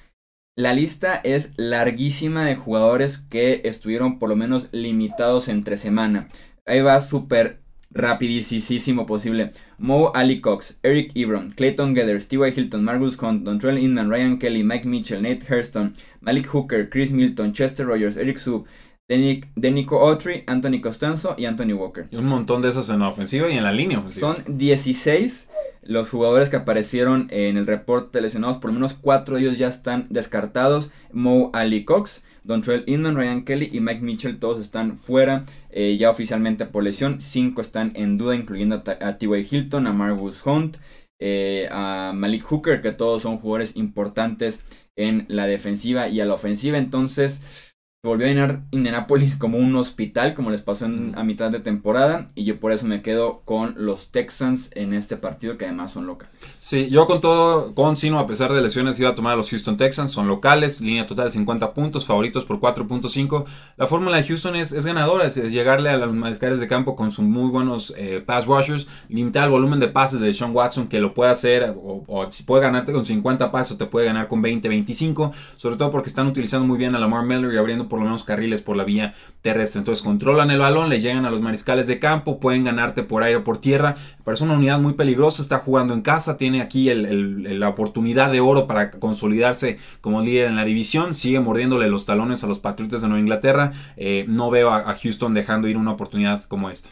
La 0.57 0.73
lista 0.73 1.15
es 1.15 1.53
larguísima 1.55 2.43
de 2.43 2.57
jugadores 2.57 3.17
que 3.17 3.61
estuvieron 3.63 4.19
por 4.19 4.27
lo 4.27 4.35
menos 4.35 4.67
limitados 4.73 5.47
entre 5.47 5.77
semana. 5.77 6.27
Ahí 6.65 6.81
va 6.81 6.99
súper 6.99 7.61
rapidísimo 7.89 9.05
posible. 9.05 9.51
Mo 9.77 10.11
Ali 10.13 10.41
Cox, 10.41 10.77
Eric 10.83 11.13
Ebron, 11.15 11.51
Clayton 11.51 11.93
Gathers, 11.93 12.27
T.Y. 12.27 12.51
Hilton, 12.53 12.83
Margus 12.83 13.17
Hunt, 13.21 13.43
Dontrell 13.43 13.77
Inman, 13.77 14.09
Ryan 14.09 14.39
Kelly, 14.39 14.61
Mike 14.63 14.85
Mitchell, 14.85 15.21
Nate 15.21 15.45
Hurston, 15.47 15.93
Malik 16.19 16.47
Hooker, 16.47 16.89
Chris 16.89 17.11
Milton, 17.11 17.53
Chester 17.53 17.85
Rogers, 17.85 18.17
Eric 18.17 18.37
Sub, 18.37 18.65
Denico 19.11 19.47
Denico 19.55 20.07
Autry, 20.07 20.43
Anthony 20.47 20.79
Costanzo 20.81 21.35
y 21.37 21.43
Anthony 21.43 21.73
Walker. 21.73 22.07
Y 22.11 22.15
un 22.15 22.27
montón 22.27 22.61
de 22.61 22.69
esos 22.69 22.89
en 22.89 22.99
la 22.99 23.09
ofensiva 23.09 23.49
y 23.49 23.57
en 23.57 23.63
la 23.63 23.73
línea 23.73 23.99
ofensiva. 23.99 24.35
Son 24.35 24.57
16 24.57 25.49
los 25.83 26.09
jugadores 26.09 26.49
que 26.49 26.55
aparecieron 26.55 27.27
en 27.29 27.57
el 27.57 27.67
reporte 27.67 28.17
de 28.17 28.21
lesionados. 28.21 28.57
Por 28.57 28.69
lo 28.69 28.75
menos 28.75 28.93
4 28.93 29.35
de 29.35 29.41
ellos 29.41 29.57
ya 29.57 29.67
están 29.67 30.05
descartados. 30.09 30.91
Mo 31.11 31.49
Ali 31.53 31.83
Cox, 31.83 32.23
Dontrell 32.45 32.85
Inman, 32.87 33.17
Ryan 33.17 33.43
Kelly 33.43 33.69
y 33.73 33.81
Mike 33.81 34.01
Mitchell. 34.01 34.39
Todos 34.39 34.61
están 34.61 34.97
fuera 34.97 35.43
eh, 35.71 35.97
ya 35.99 36.09
oficialmente 36.09 36.65
por 36.65 36.83
lesión. 36.83 37.19
5 37.19 37.59
están 37.59 37.91
en 37.95 38.17
duda, 38.17 38.33
incluyendo 38.35 38.81
a, 38.85 39.07
a 39.07 39.17
T.Y. 39.17 39.45
Hilton, 39.51 39.87
a 39.87 39.93
Margus 39.93 40.45
Hunt, 40.45 40.77
eh, 41.19 41.67
a 41.69 42.13
Malik 42.15 42.43
Hooker, 42.43 42.81
que 42.81 42.93
todos 42.93 43.23
son 43.23 43.37
jugadores 43.37 43.75
importantes 43.75 44.63
en 44.95 45.25
la 45.27 45.47
defensiva 45.47 46.07
y 46.07 46.21
a 46.21 46.25
la 46.25 46.35
ofensiva. 46.35 46.77
Entonces 46.77 47.70
volvió 48.03 48.25
a 48.25 48.29
llenar 48.29 48.61
Indianapolis 48.71 49.35
como 49.35 49.59
un 49.59 49.75
hospital, 49.75 50.33
como 50.33 50.49
les 50.49 50.61
pasó 50.63 50.85
en- 50.85 51.11
Mm. 51.11 51.17
a 51.19 51.23
mitad 51.23 51.51
de 51.51 51.59
temporada. 51.59 52.27
Y 52.33 52.45
yo 52.45 52.59
por 52.59 52.71
eso 52.71 52.87
me 52.87 53.03
quedo 53.03 53.41
con 53.45 53.75
los 53.77 54.09
Texans 54.11 54.71
en 54.73 54.95
este 54.95 55.17
partido, 55.17 55.55
que 55.55 55.65
además 55.65 55.91
son 55.91 56.07
locales. 56.07 56.33
Sí, 56.59 56.89
yo 56.89 57.05
con 57.05 57.21
todo, 57.21 57.75
con 57.75 57.97
Sino, 57.97 58.17
a 58.17 58.25
pesar 58.25 58.53
de 58.53 58.61
lesiones, 58.61 58.99
iba 58.99 59.11
a 59.11 59.15
tomar 59.15 59.33
a 59.33 59.35
los 59.35 59.51
Houston 59.51 59.77
Texans. 59.77 60.09
Son 60.09 60.27
locales, 60.27 60.81
línea 60.81 61.05
total 61.05 61.25
de 61.25 61.31
50 61.31 61.75
puntos, 61.75 62.07
favoritos 62.07 62.43
por 62.43 62.59
4.5. 62.59 63.45
La 63.77 63.85
fórmula 63.85 64.17
de 64.17 64.23
Houston 64.23 64.55
es, 64.55 64.71
es 64.71 64.83
ganadora, 64.83 65.27
es, 65.27 65.37
es 65.37 65.51
llegarle 65.51 65.91
a 65.91 65.97
los 65.97 66.11
mariscales 66.11 66.59
de 66.59 66.67
campo 66.67 66.95
con 66.95 67.11
sus 67.11 67.25
muy 67.25 67.51
buenos 67.51 67.93
eh, 67.97 68.23
pass 68.25 68.47
rushers, 68.47 68.87
limitar 69.09 69.43
el 69.43 69.51
volumen 69.51 69.79
de 69.79 69.89
pases 69.89 70.19
de 70.19 70.33
Sean 70.33 70.55
Watson, 70.55 70.87
que 70.87 70.99
lo 70.99 71.13
puede 71.13 71.29
hacer, 71.29 71.75
o, 71.77 72.03
o 72.07 72.31
si 72.31 72.41
puede 72.43 72.63
ganarte 72.63 72.93
con 72.93 73.05
50 73.05 73.51
pases, 73.51 73.73
o 73.75 73.77
te 73.77 73.85
puede 73.85 74.07
ganar 74.07 74.27
con 74.27 74.41
20, 74.41 74.67
25. 74.69 75.33
Sobre 75.57 75.75
todo 75.75 75.91
porque 75.91 76.09
están 76.09 76.25
utilizando 76.25 76.65
muy 76.65 76.79
bien 76.79 76.95
a 76.95 76.99
Lamar 76.99 77.23
Miller 77.27 77.53
y 77.53 77.57
abriendo 77.57 77.87
por 77.91 77.99
lo 77.99 78.05
menos 78.05 78.23
carriles 78.23 78.61
por 78.61 78.77
la 78.77 78.85
vía 78.85 79.13
terrestre. 79.41 79.79
Entonces 79.79 80.01
controlan 80.01 80.49
el 80.49 80.59
balón, 80.59 80.87
le 80.87 81.01
llegan 81.01 81.25
a 81.25 81.29
los 81.29 81.41
mariscales 81.41 81.87
de 81.87 81.99
campo, 81.99 82.39
pueden 82.39 82.63
ganarte 82.63 83.03
por 83.03 83.23
aire 83.23 83.35
o 83.35 83.43
por 83.43 83.59
tierra. 83.59 83.97
Parece 84.23 84.45
una 84.45 84.53
unidad 84.53 84.79
muy 84.79 84.93
peligrosa, 84.93 85.41
está 85.41 85.57
jugando 85.57 85.93
en 85.93 86.01
casa, 86.01 86.37
tiene 86.37 86.61
aquí 86.61 86.89
la 86.93 87.67
oportunidad 87.67 88.31
de 88.31 88.39
oro 88.39 88.65
para 88.65 88.91
consolidarse 88.91 89.77
como 89.99 90.21
líder 90.21 90.47
en 90.47 90.55
la 90.55 90.63
división, 90.63 91.15
sigue 91.15 91.41
mordiéndole 91.41 91.89
los 91.89 92.05
talones 92.05 92.45
a 92.45 92.47
los 92.47 92.59
Patriotas 92.59 93.01
de 93.01 93.09
Nueva 93.09 93.19
Inglaterra. 93.19 93.73
Eh, 93.97 94.23
no 94.29 94.49
veo 94.49 94.69
a, 94.69 94.89
a 94.89 94.95
Houston 94.95 95.33
dejando 95.33 95.67
ir 95.67 95.75
una 95.75 95.91
oportunidad 95.91 96.45
como 96.45 96.69
esta. 96.69 96.91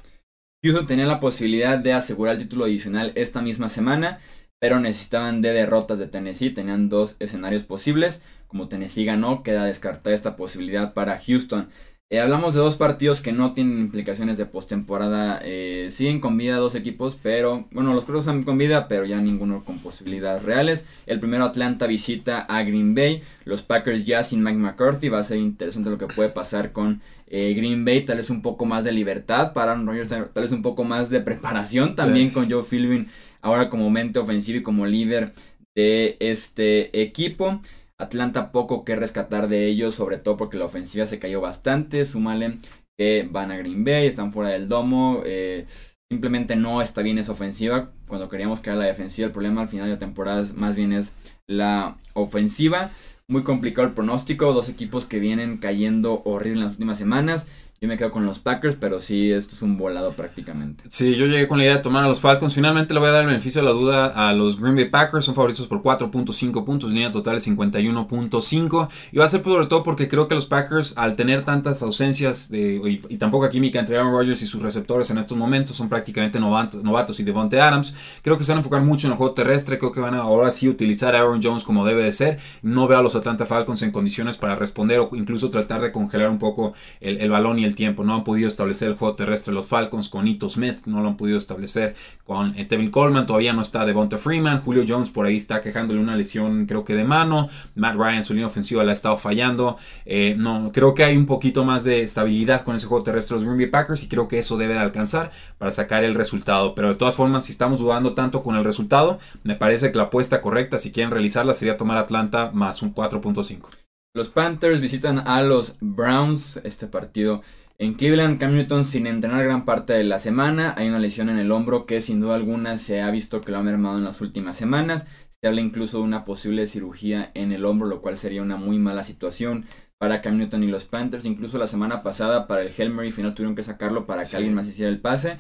Houston 0.66 0.86
tenía 0.86 1.06
la 1.06 1.22
posibilidad 1.22 1.80
de 1.80 1.94
asegurar 1.94 2.36
el 2.36 2.42
título 2.42 2.66
adicional 2.66 3.14
esta 3.16 3.42
misma 3.42 3.70
semana, 3.70 4.20
pero 4.60 4.82
necesitaban 4.82 5.42
de 5.42 5.54
derrotas 5.54 6.00
de 6.00 6.08
Tennessee. 6.08 6.50
Tenían 6.50 6.90
dos 6.90 7.16
escenarios 7.20 7.64
posibles. 7.64 8.22
Como 8.50 8.68
Tennessee 8.68 9.06
ganó, 9.06 9.42
queda 9.44 9.64
descartada 9.64 10.14
esta 10.14 10.36
posibilidad 10.36 10.94
para 10.94 11.18
Houston. 11.18 11.70
Eh, 12.12 12.20
hablamos 12.20 12.56
de 12.56 12.62
dos 12.62 12.76
partidos 12.76 13.22
que 13.22 13.32
no 13.32 13.54
tienen 13.54 13.78
implicaciones 13.78 14.40
de 14.40 14.48
postemporada. 14.48 15.40
Eh, 15.44 15.90
siguen 15.92 16.20
con 16.20 16.36
vida 16.38 16.58
dos 16.58 16.74
equipos, 16.74 17.16
pero 17.22 17.68
bueno, 17.70 17.94
los 17.94 18.06
otros 18.06 18.24
están 18.24 18.42
con 18.42 18.58
vida, 18.58 18.88
pero 18.88 19.06
ya 19.06 19.22
ninguno 19.22 19.64
con 19.64 19.78
posibilidades 19.78 20.44
reales. 20.44 20.86
El 21.06 21.20
primero, 21.20 21.46
Atlanta 21.46 21.86
visita 21.86 22.40
a 22.42 22.64
Green 22.64 22.96
Bay. 22.96 23.22
Los 23.46 23.62
Packers 23.62 24.06
ya 24.06 24.24
sin 24.24 24.44
Mike 24.44 24.58
McCarthy. 24.58 25.10
Va 25.10 25.20
a 25.20 25.24
ser 25.24 25.38
interesante 25.38 25.92
lo 25.92 26.00
que 26.00 26.08
puede 26.08 26.30
pasar 26.30 26.72
con 26.72 27.00
eh, 27.28 27.54
Green 27.54 27.86
Bay. 27.86 28.04
Tal 28.04 28.18
vez 28.18 28.32
un 28.32 28.42
poco 28.42 28.66
más 28.66 28.84
de 28.84 28.92
libertad 28.92 29.54
para 29.54 29.74
Aaron 29.74 29.86
Rodgers, 29.86 30.10
tal 30.10 30.32
tal 30.32 30.42
vez 30.42 30.52
un 30.52 30.64
poco 30.64 30.84
más 30.84 31.12
de 31.12 31.22
preparación 31.22 31.96
también 31.96 32.32
con 32.32 32.50
Joe 32.50 32.64
Philbin 32.64 33.08
ahora 33.42 33.70
como 33.70 33.90
mente 33.90 34.20
ofensivo 34.20 34.60
y 34.60 34.64
como 34.64 34.86
líder 34.86 35.32
de 35.76 36.18
este 36.20 37.02
equipo. 37.02 37.62
Atlanta 38.00 38.52
poco 38.52 38.86
que 38.86 38.96
rescatar 38.96 39.48
de 39.48 39.68
ellos, 39.68 39.94
sobre 39.94 40.18
todo 40.18 40.38
porque 40.38 40.58
la 40.58 40.66
ofensiva 40.66 41.06
se 41.06 41.20
cayó 41.20 41.42
bastante. 41.42 42.06
Súmale 42.06 42.58
que 42.98 43.28
van 43.32 43.52
a 43.52 43.58
Green 43.58 43.84
Bay, 43.84 44.08
están 44.08 44.34
fuera 44.34 44.50
del 44.50 44.68
domo. 44.68 45.22
eh, 45.26 45.68
simplemente 46.12 46.56
no 46.56 46.82
está 46.82 47.02
bien 47.02 47.18
esa 47.18 47.32
ofensiva. 47.32 47.92
Cuando 48.08 48.30
queríamos 48.30 48.60
que 48.60 48.72
la 48.72 48.86
defensiva, 48.86 49.28
el 49.28 49.32
problema 49.32 49.62
al 49.62 49.68
final 49.68 49.86
de 49.86 49.94
la 49.94 50.00
temporada 50.00 50.46
más 50.56 50.76
bien 50.76 50.92
es 50.92 51.14
la 51.48 51.98
ofensiva. 52.14 52.92
Muy 53.28 53.44
complicado 53.44 53.88
el 53.88 53.94
pronóstico. 53.94 54.52
Dos 54.54 54.70
equipos 54.70 55.06
que 55.06 55.20
vienen 55.20 55.58
cayendo 55.58 56.22
horrible 56.26 56.60
en 56.60 56.66
las 56.66 56.74
últimas 56.74 56.98
semanas. 56.98 57.48
Yo 57.82 57.88
me 57.88 57.96
quedo 57.96 58.12
con 58.12 58.26
los 58.26 58.40
Packers, 58.40 58.76
pero 58.76 59.00
sí, 59.00 59.32
esto 59.32 59.56
es 59.56 59.62
un 59.62 59.78
volado 59.78 60.12
prácticamente. 60.12 60.84
Sí, 60.90 61.16
yo 61.16 61.28
llegué 61.28 61.48
con 61.48 61.60
la 61.60 61.64
idea 61.64 61.78
de 61.78 61.82
tomar 61.82 62.04
a 62.04 62.10
los 62.10 62.20
Falcons. 62.20 62.54
Finalmente 62.54 62.94
le 62.94 63.00
voy 63.00 63.08
a 63.08 63.14
dar 63.14 63.22
el 63.22 63.28
beneficio 63.28 63.62
de 63.62 63.68
la 63.68 63.74
duda 63.74 64.08
a 64.08 64.34
los 64.34 64.60
Green 64.60 64.76
Bay 64.76 64.90
Packers. 64.90 65.24
Son 65.24 65.34
favoritos 65.34 65.66
por 65.66 65.82
4.5 65.82 66.66
puntos, 66.66 66.92
línea 66.92 67.10
total 67.14 67.38
es 67.38 67.48
51.5. 67.48 68.90
Y 69.14 69.18
va 69.18 69.24
a 69.24 69.30
ser 69.30 69.42
sobre 69.42 69.68
todo 69.68 69.84
porque 69.84 70.10
creo 70.10 70.28
que 70.28 70.36
los 70.36 70.46
Packers, 70.46 70.98
al 70.98 71.16
tener 71.16 71.46
tantas 71.46 71.82
ausencias 71.82 72.50
de, 72.50 73.02
y, 73.08 73.18
tampoco 73.18 73.50
química 73.50 73.80
entre 73.80 73.98
Aaron 73.98 74.12
Rodgers 74.12 74.42
y 74.42 74.48
sus 74.48 74.62
receptores 74.62 75.10
en 75.12 75.18
estos 75.18 75.38
momentos, 75.38 75.78
son 75.78 75.88
prácticamente 75.88 76.38
novatos, 76.38 76.84
novatos 76.84 77.22
y 77.22 77.24
Devonte 77.24 77.62
Adams. 77.62 77.96
Creo 78.24 78.38
que 78.38 78.44
se 78.44 78.52
van 78.52 78.58
a 78.58 78.60
enfocar 78.60 78.82
mucho 78.82 79.08
en 79.08 79.14
el 79.14 79.18
juego 79.18 79.34
terrestre. 79.34 79.80
Creo 79.80 79.94
que 79.94 80.02
van 80.02 80.16
a 80.16 80.18
ahora 80.18 80.52
sí 80.52 80.68
utilizar 80.68 81.16
a 81.16 81.20
Aaron 81.20 81.40
Jones 81.42 81.64
como 81.64 81.86
debe 81.86 82.04
de 82.04 82.12
ser. 82.12 82.40
No 82.62 82.90
veo 82.90 83.00
a 83.00 83.02
los 83.02 83.16
Atlanta 83.16 83.46
Falcons 83.46 83.82
en 83.84 83.94
condiciones 83.94 84.38
para 84.38 84.58
responder 84.58 85.00
o 85.00 85.10
incluso 85.14 85.50
tratar 85.50 85.80
de 85.80 85.94
congelar 85.94 86.30
un 86.30 86.40
poco 86.40 86.74
el, 87.00 87.22
el 87.22 87.30
balón 87.30 87.58
y 87.58 87.69
el 87.69 87.69
tiempo. 87.76 88.04
No 88.04 88.16
han 88.16 88.24
podido 88.24 88.48
establecer 88.48 88.90
el 88.90 88.96
juego 88.96 89.16
terrestre 89.16 89.54
los 89.54 89.68
Falcons 89.68 90.10
con 90.10 90.28
Ito 90.28 90.50
Smith, 90.50 90.86
no 90.86 91.02
lo 91.02 91.10
han 91.10 91.18
podido 91.18 91.38
establecer 91.38 91.96
con 92.24 92.58
eh, 92.58 92.66
Tevin 92.66 92.92
Coleman, 92.92 93.26
todavía 93.26 93.54
no 93.54 93.62
está 93.62 93.86
Devonta 93.86 94.18
Freeman, 94.18 94.62
Julio 94.62 94.86
Jones 94.88 95.10
por 95.10 95.26
ahí 95.26 95.38
está 95.38 95.62
quejándole 95.62 96.00
una 96.00 96.16
lesión 96.16 96.66
creo 96.66 96.86
que 96.86 96.96
de 96.96 97.04
mano, 97.04 97.50
Matt 97.76 97.96
Ryan 97.96 98.24
su 98.24 98.34
línea 98.34 98.48
ofensiva 98.48 98.84
la 98.84 98.92
ha 98.92 98.94
estado 98.94 99.18
fallando, 99.18 99.78
Eh, 100.06 100.36
no, 100.38 100.72
creo 100.74 100.94
que 100.94 101.04
hay 101.04 101.18
un 101.18 101.26
poquito 101.26 101.66
más 101.66 101.84
de 101.84 102.02
estabilidad 102.02 102.64
con 102.64 102.76
ese 102.76 102.88
juego 102.88 103.04
terrestre 103.04 103.36
de 103.36 103.42
los 103.42 103.48
Green 103.48 103.60
Bay 103.60 103.72
Packers 103.72 104.04
y 104.04 104.08
creo 104.08 104.28
que 104.28 104.40
eso 104.40 104.58
debe 104.58 104.74
de 104.74 104.80
alcanzar 104.80 105.32
para 105.58 105.72
sacar 105.72 106.04
el 106.04 106.14
resultado, 106.14 106.76
pero 106.76 106.90
de 106.90 106.96
todas 106.96 107.16
formas 107.16 107.46
si 107.46 107.52
estamos 107.52 107.80
dudando 107.80 108.14
tanto 108.14 108.44
con 108.44 108.56
el 108.56 108.64
resultado, 108.64 109.20
me 109.44 109.56
parece 109.56 109.92
que 109.92 109.98
la 109.98 110.06
apuesta 110.06 110.42
correcta 110.42 110.80
si 110.80 110.92
quieren 110.92 111.12
realizarla 111.12 111.54
sería 111.54 111.78
tomar 111.78 111.98
Atlanta 111.98 112.52
más 112.54 112.82
un 112.82 112.94
4.5. 112.94 113.70
Los 114.16 114.30
Panthers 114.30 114.82
visitan 114.82 115.20
a 115.20 115.42
los 115.44 115.78
Browns. 115.80 116.60
Este 116.64 116.88
partido 116.88 117.42
en 117.80 117.94
Cleveland. 117.96 118.40
Cam 118.40 118.54
Newton 118.54 118.86
sin 118.86 119.08
entrenar 119.08 119.44
gran 119.44 119.66
parte 119.66 119.94
de 119.94 120.04
la 120.04 120.20
semana. 120.20 120.74
Hay 120.78 120.88
una 120.90 121.00
lesión 121.00 121.30
en 121.30 121.40
el 121.40 121.52
hombro 121.52 121.86
que 121.86 122.02
sin 122.02 122.20
duda 122.20 122.36
alguna 122.36 122.78
se 122.78 123.02
ha 123.02 123.10
visto 123.10 123.42
que 123.42 123.52
lo 123.52 123.58
ha 123.58 123.64
mermado 123.64 123.98
en 123.98 124.04
las 124.04 124.22
últimas 124.22 124.58
semanas. 124.58 125.06
Se 125.42 125.48
habla 125.48 125.62
incluso 125.62 125.98
de 126.00 126.04
una 126.04 126.26
posible 126.26 126.68
cirugía 126.68 127.32
en 127.34 127.52
el 127.54 127.66
hombro, 127.66 127.88
lo 127.88 128.02
cual 128.02 128.18
sería 128.18 128.42
una 128.42 128.58
muy 128.58 128.78
mala 128.78 129.04
situación 129.04 129.66
para 129.98 130.22
Cam 130.22 130.38
Newton 130.38 130.64
y 130.64 130.68
los 130.68 130.86
Panthers. 130.86 131.26
Incluso 131.26 131.58
la 131.58 131.68
semana 131.68 132.04
pasada 132.04 132.46
para 132.48 132.62
el 132.62 132.72
Hail 132.78 132.90
Mary 132.90 133.12
final 133.12 133.34
tuvieron 133.34 133.56
que 133.56 133.64
sacarlo 133.64 134.06
para 134.06 134.24
que 134.24 134.36
alguien 134.36 134.54
más 134.54 134.68
hiciera 134.68 134.90
el 134.92 135.00
pase. 135.00 135.38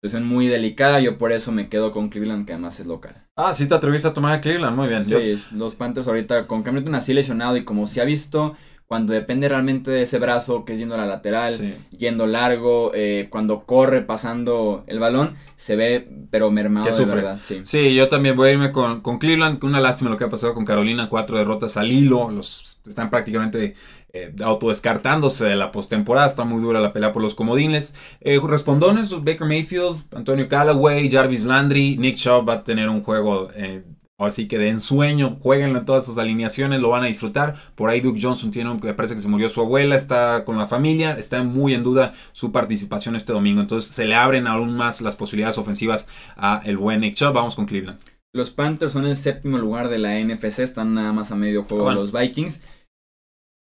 Situación 0.00 0.28
muy 0.28 0.46
delicada. 0.48 1.00
Yo 1.00 1.18
por 1.18 1.32
eso 1.32 1.50
me 1.52 1.68
quedo 1.68 1.90
con 1.92 2.08
Cleveland, 2.08 2.46
que 2.46 2.52
además 2.52 2.78
es 2.80 2.86
local. 2.86 3.26
Ah, 3.36 3.54
sí 3.54 3.66
te 3.68 3.74
atreviste 3.74 4.06
a 4.08 4.14
tomar 4.14 4.32
a 4.32 4.40
Cleveland, 4.40 4.76
muy 4.76 4.88
bien. 4.88 5.04
Sí, 5.04 5.10
Yo- 5.12 5.56
los 5.56 5.74
Panthers 5.76 6.06
ahorita 6.08 6.46
con 6.48 6.62
Cam 6.64 6.74
Newton 6.74 6.94
así 6.96 7.14
lesionado 7.14 7.56
y 7.56 7.64
como 7.64 7.86
se 7.86 8.00
ha 8.00 8.04
visto 8.04 8.56
cuando 8.88 9.12
depende 9.12 9.50
realmente 9.50 9.90
de 9.90 10.02
ese 10.02 10.18
brazo 10.18 10.64
que 10.64 10.72
es 10.72 10.78
yendo 10.78 10.94
a 10.94 10.98
la 10.98 11.04
lateral, 11.04 11.76
yendo 11.90 12.26
largo, 12.26 12.92
eh, 12.94 13.28
cuando 13.28 13.64
corre 13.66 14.00
pasando 14.00 14.82
el 14.86 14.98
balón, 14.98 15.34
se 15.56 15.76
ve 15.76 16.08
pero 16.30 16.50
mermado 16.50 16.90
de 16.96 17.04
verdad. 17.04 17.38
Sí. 17.42 17.94
yo 17.94 18.08
también 18.08 18.34
voy 18.34 18.48
a 18.48 18.52
irme 18.52 18.72
con, 18.72 19.02
con 19.02 19.18
Cleveland, 19.18 19.62
una 19.62 19.80
lástima 19.80 20.08
lo 20.08 20.16
que 20.16 20.24
ha 20.24 20.30
pasado 20.30 20.54
con 20.54 20.64
Carolina, 20.64 21.10
cuatro 21.10 21.36
derrotas 21.36 21.76
al 21.76 21.92
hilo, 21.92 22.30
los 22.30 22.78
están 22.86 23.10
prácticamente 23.10 23.74
eh, 24.14 24.34
autodescartándose 24.42 25.44
de 25.44 25.56
la 25.56 25.70
postemporada. 25.70 26.26
Está 26.26 26.44
muy 26.44 26.62
dura 26.62 26.80
la 26.80 26.94
pelea 26.94 27.12
por 27.12 27.20
los 27.20 27.34
comodines. 27.34 27.94
Eh, 28.22 28.40
respondones, 28.42 29.10
Baker 29.10 29.46
Mayfield, 29.46 29.98
Antonio 30.14 30.48
Callaway, 30.48 31.10
Jarvis 31.10 31.44
Landry, 31.44 31.98
Nick 31.98 32.16
Shaw 32.16 32.42
va 32.42 32.54
a 32.54 32.64
tener 32.64 32.88
un 32.88 33.02
juego 33.02 33.50
eh, 33.54 33.84
Así 34.18 34.48
que 34.48 34.58
de 34.58 34.68
ensueño, 34.68 35.38
jueguenlo 35.40 35.78
en 35.78 35.86
todas 35.86 36.04
sus 36.04 36.18
alineaciones, 36.18 36.80
lo 36.80 36.88
van 36.88 37.04
a 37.04 37.06
disfrutar. 37.06 37.54
Por 37.76 37.88
ahí 37.88 38.00
Duke 38.00 38.18
Johnson 38.20 38.50
tiene 38.50 38.68
un, 38.68 38.80
parece 38.80 39.14
que 39.14 39.22
se 39.22 39.28
murió 39.28 39.48
su 39.48 39.60
abuela, 39.60 39.94
está 39.94 40.44
con 40.44 40.58
la 40.58 40.66
familia, 40.66 41.12
está 41.12 41.44
muy 41.44 41.72
en 41.72 41.84
duda 41.84 42.12
su 42.32 42.50
participación 42.50 43.14
este 43.14 43.32
domingo. 43.32 43.60
Entonces 43.60 43.94
se 43.94 44.06
le 44.06 44.16
abren 44.16 44.48
aún 44.48 44.74
más 44.76 45.00
las 45.02 45.14
posibilidades 45.14 45.56
ofensivas 45.56 46.08
a 46.36 46.60
el 46.64 46.76
buen 46.76 47.00
Nick 47.00 47.14
Chubb. 47.14 47.32
Vamos 47.32 47.54
con 47.54 47.66
Cleveland. 47.66 48.00
Los 48.32 48.50
Panthers 48.50 48.92
son 48.92 49.06
el 49.06 49.16
séptimo 49.16 49.56
lugar 49.56 49.88
de 49.88 49.98
la 49.98 50.18
NFC, 50.18 50.58
están 50.58 50.94
nada 50.94 51.12
más 51.12 51.30
a 51.30 51.36
medio 51.36 51.62
juego 51.62 51.88
a 51.88 51.94
los 51.94 52.12
Vikings 52.12 52.60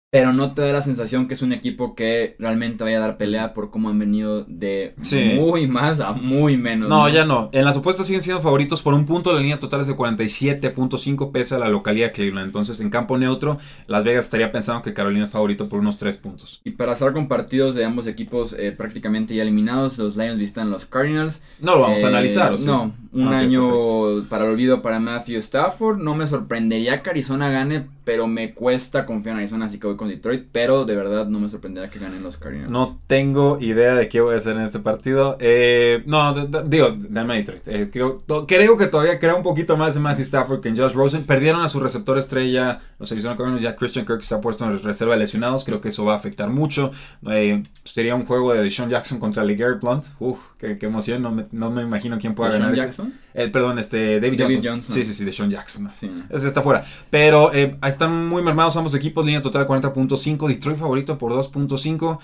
pero 0.09 0.31
no 0.31 0.53
te 0.53 0.61
da 0.61 0.71
la 0.71 0.81
sensación 0.81 1.27
que 1.27 1.33
es 1.33 1.41
un 1.41 1.51
equipo 1.51 1.93
que 1.93 2.37
realmente 2.39 2.83
vaya 2.83 2.97
a 2.97 3.01
dar 3.01 3.17
pelea 3.17 3.53
por 3.53 3.71
cómo 3.71 3.89
han 3.89 3.99
venido 3.99 4.45
de 4.45 4.95
muy 5.35 5.67
más 5.67 5.99
a 5.99 6.13
muy 6.13 6.55
menos. 6.55 6.87
No, 6.87 7.09
ya 7.09 7.25
no. 7.25 7.49
En 7.51 7.65
las 7.65 7.75
opuestas 7.75 8.07
siguen 8.07 8.21
siendo 8.21 8.41
favoritos 8.41 8.81
por 8.81 8.93
un 8.93 9.05
punto. 9.05 9.33
La 9.33 9.41
línea 9.41 9.59
total 9.59 9.81
es 9.81 9.87
de 9.87 9.95
47.5 9.95 11.31
pese 11.31 11.55
a 11.55 11.59
la 11.59 11.67
localidad 11.67 12.07
de 12.07 12.11
Cleveland. 12.13 12.47
Entonces, 12.47 12.79
en 12.79 12.89
campo 12.89 13.17
neutro, 13.17 13.57
Las 13.87 14.05
Vegas 14.05 14.25
estaría 14.25 14.49
pensando 14.51 14.81
que 14.81 14.93
Carolina 14.93 15.25
es 15.25 15.31
favorito 15.31 15.67
por 15.67 15.79
unos 15.79 15.97
3 15.97 16.17
puntos. 16.17 16.61
Y 16.63 16.71
para 16.71 16.93
estar 16.93 17.11
con 17.11 17.27
partidos 17.27 17.75
de 17.75 17.83
ambos 17.83 18.07
equipos 18.07 18.55
eh, 18.57 18.71
prácticamente 18.71 19.35
ya 19.35 19.41
eliminados, 19.41 19.97
los 19.97 20.15
Lions 20.15 20.39
visitan 20.39 20.69
los 20.69 20.85
Cardinals. 20.85 21.41
No 21.59 21.75
lo 21.75 21.81
vamos 21.81 22.03
a 22.05 22.07
analizar, 22.07 22.53
¿o 22.53 22.57
No, 22.57 22.93
un 23.11 23.27
año 23.27 24.23
para 24.29 24.45
el 24.45 24.51
olvido 24.51 24.81
para 24.81 25.01
Matthew 25.01 25.39
Stafford. 25.39 25.97
No 25.97 26.15
me 26.15 26.27
sorprendería 26.27 27.03
que 27.03 27.09
Arizona 27.09 27.49
gane, 27.49 27.87
pero 28.05 28.25
me 28.27 28.53
cuesta 28.53 29.05
confiar 29.05 29.33
en 29.33 29.39
Arizona, 29.39 29.65
así 29.65 29.79
que 29.79 29.96
voy 29.97 30.07
con 30.07 30.09
Detroit. 30.09 30.47
Pero 30.51 30.85
de 30.85 30.95
verdad 30.95 31.27
no 31.27 31.39
me 31.39 31.49
sorprendería 31.49 31.89
que 31.89 31.99
ganen 31.99 32.23
los 32.23 32.37
Cardinals. 32.37 32.69
No 32.69 32.97
tengo 33.07 33.57
idea 33.59 33.95
de 33.95 34.07
qué 34.07 34.21
voy 34.21 34.35
a 34.35 34.37
hacer 34.37 34.55
en 34.55 34.61
este 34.61 34.79
partido. 34.79 35.37
Eh, 35.39 36.03
no, 36.05 36.33
digo, 36.65 36.95
dame 36.97 37.37
Detroit. 37.37 37.67
Eh, 37.67 37.89
creo, 37.91 38.23
creo, 38.47 38.77
que 38.77 38.87
todavía 38.87 39.19
crea 39.19 39.35
un 39.35 39.43
poquito 39.43 39.77
más 39.77 39.95
en 39.95 40.03
Matthew 40.03 40.23
Stafford 40.23 40.61
que 40.61 40.69
en 40.69 40.77
Josh 40.77 40.93
Rosen. 40.93 41.25
Perdieron 41.25 41.61
a 41.61 41.67
su 41.67 41.79
receptor 41.79 42.17
estrella, 42.17 42.79
los 42.99 43.11
Arizona 43.11 43.35
Cardinals. 43.35 43.63
Ya 43.63 43.75
Christian 43.75 44.05
Kirk 44.05 44.21
está 44.21 44.39
puesto 44.41 44.65
en 44.65 44.81
reserva 44.81 45.15
de 45.15 45.19
lesionados. 45.19 45.65
Creo 45.65 45.81
que 45.81 45.89
eso 45.89 46.05
va 46.05 46.13
a 46.13 46.17
afectar 46.17 46.49
mucho. 46.49 46.91
Eh, 47.29 47.63
sería 47.83 48.15
un 48.15 48.25
juego 48.25 48.53
de 48.53 48.69
Sean 48.71 48.89
Jackson 48.89 49.19
contra 49.19 49.43
LeGarrette 49.43 49.81
Blunt. 49.81 50.05
Uf, 50.19 50.39
qué, 50.59 50.77
emoción. 50.81 51.21
No 51.21 51.31
me, 51.31 51.45
no 51.51 51.71
me, 51.71 51.81
imagino 51.81 52.17
quién 52.19 52.35
pueda 52.35 52.51
ganar. 52.51 52.75
Jackson? 52.75 53.13
Perdón, 53.51 53.79
este, 53.79 54.19
David, 54.19 54.61
Johnson. 54.63 54.95
Sí, 54.95 55.05
sí, 55.05 55.13
sí, 55.13 55.23
de 55.23 55.31
Sean 55.31 55.49
Jackson. 55.49 55.87
Ese 56.29 56.47
está 56.47 56.61
fuera. 56.61 56.83
Pero 57.09 57.51
están 57.51 58.27
muy 58.27 58.41
mermados 58.41 58.75
ambos 58.77 58.93
equipos, 58.93 59.25
línea 59.25 59.41
total 59.41 59.67
40.5, 59.67 60.47
Detroit 60.47 60.77
favorito 60.77 61.17
por 61.17 61.31
2.5. 61.31 62.19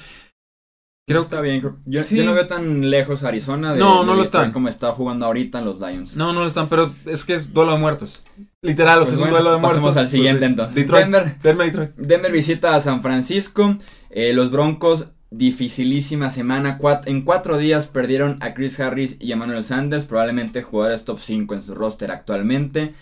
Creo 1.06 1.22
está 1.22 1.42
bien. 1.42 1.62
Yo, 1.86 2.02
no 2.24 2.34
veo 2.34 2.48
tan 2.48 2.90
lejos 2.90 3.26
Arizona. 3.26 3.74
De, 3.74 3.80
no, 3.80 4.06
no 4.06 4.16
lo 4.16 4.22
están. 4.22 4.54
Como 4.54 4.70
está 4.70 4.94
jugando 4.94 5.26
ahorita 5.26 5.60
en 5.60 5.66
los 5.66 5.82
Lions. 5.82 6.16
No, 6.16 6.32
no 6.32 6.42
lo 6.42 6.48
están, 6.48 6.70
pero 6.70 6.94
es 7.06 7.26
que 7.26 7.34
es 7.34 7.54
duelo 7.54 7.74
de 7.74 7.80
muertos. 7.80 8.24
Literal, 8.62 9.02
o 9.02 9.06
sea, 9.06 9.16
es 9.16 9.20
un 9.20 9.26
pues 9.26 9.32
duelo 9.34 9.52
de 9.52 9.58
muertos. 9.58 9.80
Pasemos 9.82 9.98
al 9.98 10.08
siguiente 10.08 10.40
pues, 10.40 10.50
entonces. 10.50 10.76
Detroit, 10.76 11.04
Denver, 11.04 11.38
Denver, 11.42 11.66
Detroit. 11.66 11.92
Denver 11.98 12.32
visita 12.32 12.76
a 12.76 12.80
San 12.80 13.02
Francisco. 13.02 13.78
Eh, 14.12 14.32
los 14.32 14.50
Broncos, 14.50 15.10
dificilísima 15.38 16.30
semana. 16.30 16.78
en 17.06 17.22
cuatro 17.24 17.58
días 17.58 17.88
perdieron 17.88 18.38
a 18.42 18.54
Chris 18.54 18.80
Harris 18.80 19.18
y 19.20 19.32
a 19.32 19.36
Manuel 19.36 19.64
Sanders, 19.64 20.06
probablemente 20.06 20.64
jugadores 20.64 21.06
top 21.06 21.20
5 21.20 21.54
en 21.56 21.62
su 21.62 21.76
roster 21.76 22.12
actualmente 22.12 22.94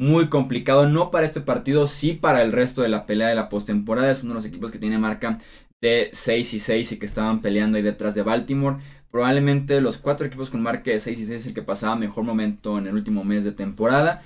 muy 0.00 0.30
complicado, 0.30 0.88
no 0.88 1.10
para 1.10 1.26
este 1.26 1.42
partido, 1.42 1.86
sí 1.86 2.14
para 2.14 2.40
el 2.40 2.52
resto 2.52 2.80
de 2.80 2.88
la 2.88 3.04
pelea 3.04 3.28
de 3.28 3.34
la 3.34 3.50
postemporada. 3.50 4.10
Es 4.10 4.22
uno 4.22 4.30
de 4.30 4.36
los 4.36 4.46
equipos 4.46 4.72
que 4.72 4.78
tiene 4.78 4.96
marca 4.98 5.36
de 5.82 6.08
6 6.10 6.54
y 6.54 6.60
6 6.60 6.92
y 6.92 6.98
que 6.98 7.04
estaban 7.04 7.42
peleando 7.42 7.76
ahí 7.76 7.82
detrás 7.82 8.14
de 8.14 8.22
Baltimore. 8.22 8.78
Probablemente 9.10 9.78
los 9.82 9.98
cuatro 9.98 10.26
equipos 10.26 10.48
con 10.48 10.62
marca 10.62 10.90
de 10.90 11.00
6 11.00 11.20
y 11.20 11.26
6 11.26 11.40
es 11.42 11.46
el 11.48 11.54
que 11.54 11.60
pasaba 11.60 11.96
mejor 11.96 12.24
momento 12.24 12.78
en 12.78 12.86
el 12.86 12.94
último 12.94 13.24
mes 13.24 13.44
de 13.44 13.52
temporada. 13.52 14.22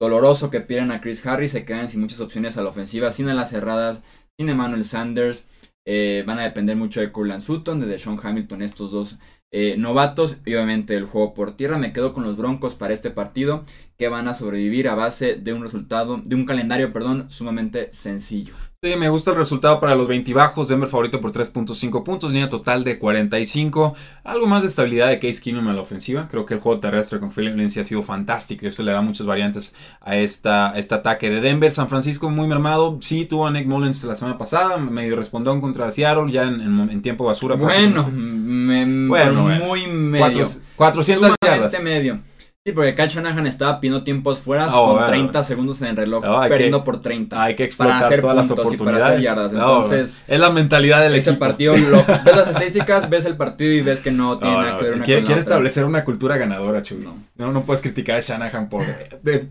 Doloroso 0.00 0.50
que 0.50 0.62
pierdan 0.62 0.90
a 0.90 1.02
Chris 1.02 1.24
Harris, 1.26 1.52
se 1.52 1.66
quedan 1.66 1.90
sin 1.90 2.00
muchas 2.00 2.20
opciones 2.20 2.56
a 2.56 2.62
la 2.62 2.70
ofensiva, 2.70 3.10
sin 3.10 3.28
alas 3.28 3.50
cerradas, 3.50 4.02
sin 4.38 4.48
Emmanuel 4.48 4.84
Sanders. 4.84 5.46
Eh, 5.86 6.24
van 6.26 6.38
a 6.38 6.44
depender 6.44 6.76
mucho 6.76 7.00
de 7.00 7.12
Curland 7.12 7.42
Sutton, 7.42 7.80
de 7.80 7.98
Sean 7.98 8.18
Hamilton, 8.22 8.62
estos 8.62 8.90
dos 8.90 9.18
eh, 9.50 9.76
novatos 9.78 10.38
y 10.44 10.54
obviamente 10.54 10.96
el 10.96 11.04
juego 11.04 11.34
por 11.34 11.56
tierra. 11.56 11.78
Me 11.78 11.92
quedo 11.92 12.12
con 12.12 12.24
los 12.24 12.36
Broncos 12.36 12.74
para 12.74 12.94
este 12.94 13.10
partido 13.10 13.62
que 13.96 14.08
van 14.08 14.26
a 14.26 14.34
sobrevivir 14.34 14.88
a 14.88 14.94
base 14.94 15.36
de 15.36 15.52
un 15.52 15.62
resultado, 15.62 16.20
de 16.24 16.34
un 16.34 16.46
calendario, 16.46 16.92
perdón, 16.92 17.30
sumamente 17.30 17.92
sencillo. 17.92 18.54
Sí, 18.84 18.96
me 18.96 19.08
gusta 19.08 19.30
el 19.30 19.38
resultado 19.38 19.80
para 19.80 19.94
los 19.94 20.06
20 20.06 20.34
bajos. 20.34 20.68
Denver 20.68 20.90
favorito 20.90 21.18
por 21.18 21.32
3.5 21.32 22.04
puntos, 22.04 22.30
línea 22.30 22.50
total 22.50 22.84
de 22.84 22.98
45. 22.98 23.94
Algo 24.24 24.46
más 24.46 24.60
de 24.60 24.68
estabilidad 24.68 25.08
de 25.08 25.18
Case 25.18 25.40
Keenum 25.40 25.68
a 25.68 25.72
la 25.72 25.80
ofensiva. 25.80 26.28
Creo 26.30 26.44
que 26.44 26.52
el 26.52 26.60
juego 26.60 26.80
terrestre 26.80 27.18
con 27.18 27.32
Philip 27.32 27.58
ha 27.58 27.82
sido 27.82 28.02
fantástico 28.02 28.66
y 28.66 28.68
eso 28.68 28.82
le 28.82 28.92
da 28.92 29.00
muchas 29.00 29.26
variantes 29.26 29.74
a, 30.02 30.16
esta, 30.16 30.74
este 30.76 30.96
ataque 30.96 31.30
de 31.30 31.40
Denver. 31.40 31.72
San 31.72 31.88
Francisco 31.88 32.28
muy 32.28 32.46
mermado. 32.46 32.98
Sí, 33.00 33.24
tuvo 33.24 33.46
a 33.46 33.50
Nick 33.50 33.66
Mullins 33.66 34.04
la 34.04 34.16
semana 34.16 34.36
pasada, 34.36 34.76
medio 34.76 35.16
respondió 35.16 35.58
contra 35.62 35.90
Seattle 35.90 36.30
ya 36.30 36.42
en, 36.42 37.00
tiempo 37.00 37.24
basura. 37.24 37.54
Bueno, 37.54 38.02
bueno, 38.12 39.48
muy 39.64 39.86
medio. 39.86 40.46
400 40.76 41.36
yardas. 41.42 41.82
medio. 41.82 42.20
Sí, 42.66 42.72
porque 42.72 42.94
Kyle 42.94 43.08
Shanahan 43.08 43.46
estaba 43.46 43.78
pidiendo 43.78 44.04
tiempos 44.04 44.40
fuera 44.40 44.74
oh, 44.74 44.96
con 44.96 45.06
30 45.06 45.44
segundos 45.44 45.82
en 45.82 45.88
el 45.88 45.96
reloj, 45.96 46.24
perdiendo 46.48 46.82
por 46.82 47.02
30. 47.02 47.42
Hay 47.42 47.56
que 47.56 47.64
explotar 47.64 47.96
para 47.96 48.06
hacer 48.06 48.20
todas 48.22 48.36
las 48.36 48.50
oportunidades. 48.50 49.02
para 49.02 49.06
hacer 49.06 49.20
yardas. 49.20 49.52
Entonces, 49.52 50.24
es 50.26 50.40
la 50.40 50.48
mentalidad 50.48 51.02
del 51.02 51.14
ese 51.14 51.28
equipo. 51.28 51.44
partido, 51.44 51.76
lo, 51.76 51.98
ves 52.24 52.36
las 52.36 52.48
estadísticas, 52.48 53.10
ves 53.10 53.26
el 53.26 53.36
partido 53.36 53.70
y 53.70 53.82
ves 53.82 54.00
que 54.00 54.10
no 54.10 54.38
tiene 54.38 54.56
nada 54.56 54.78
que 54.78 54.84
ver 54.84 54.94
una 54.94 55.04
Quiere, 55.04 55.24
quiere 55.24 55.42
establecer 55.42 55.84
una 55.84 56.06
cultura 56.06 56.38
ganadora, 56.38 56.80
chulo. 56.82 57.14
No. 57.36 57.52
no, 57.52 57.64
puedes 57.64 57.82
criticar 57.82 58.16
a 58.16 58.20
Shanahan 58.20 58.70
por 58.70 58.82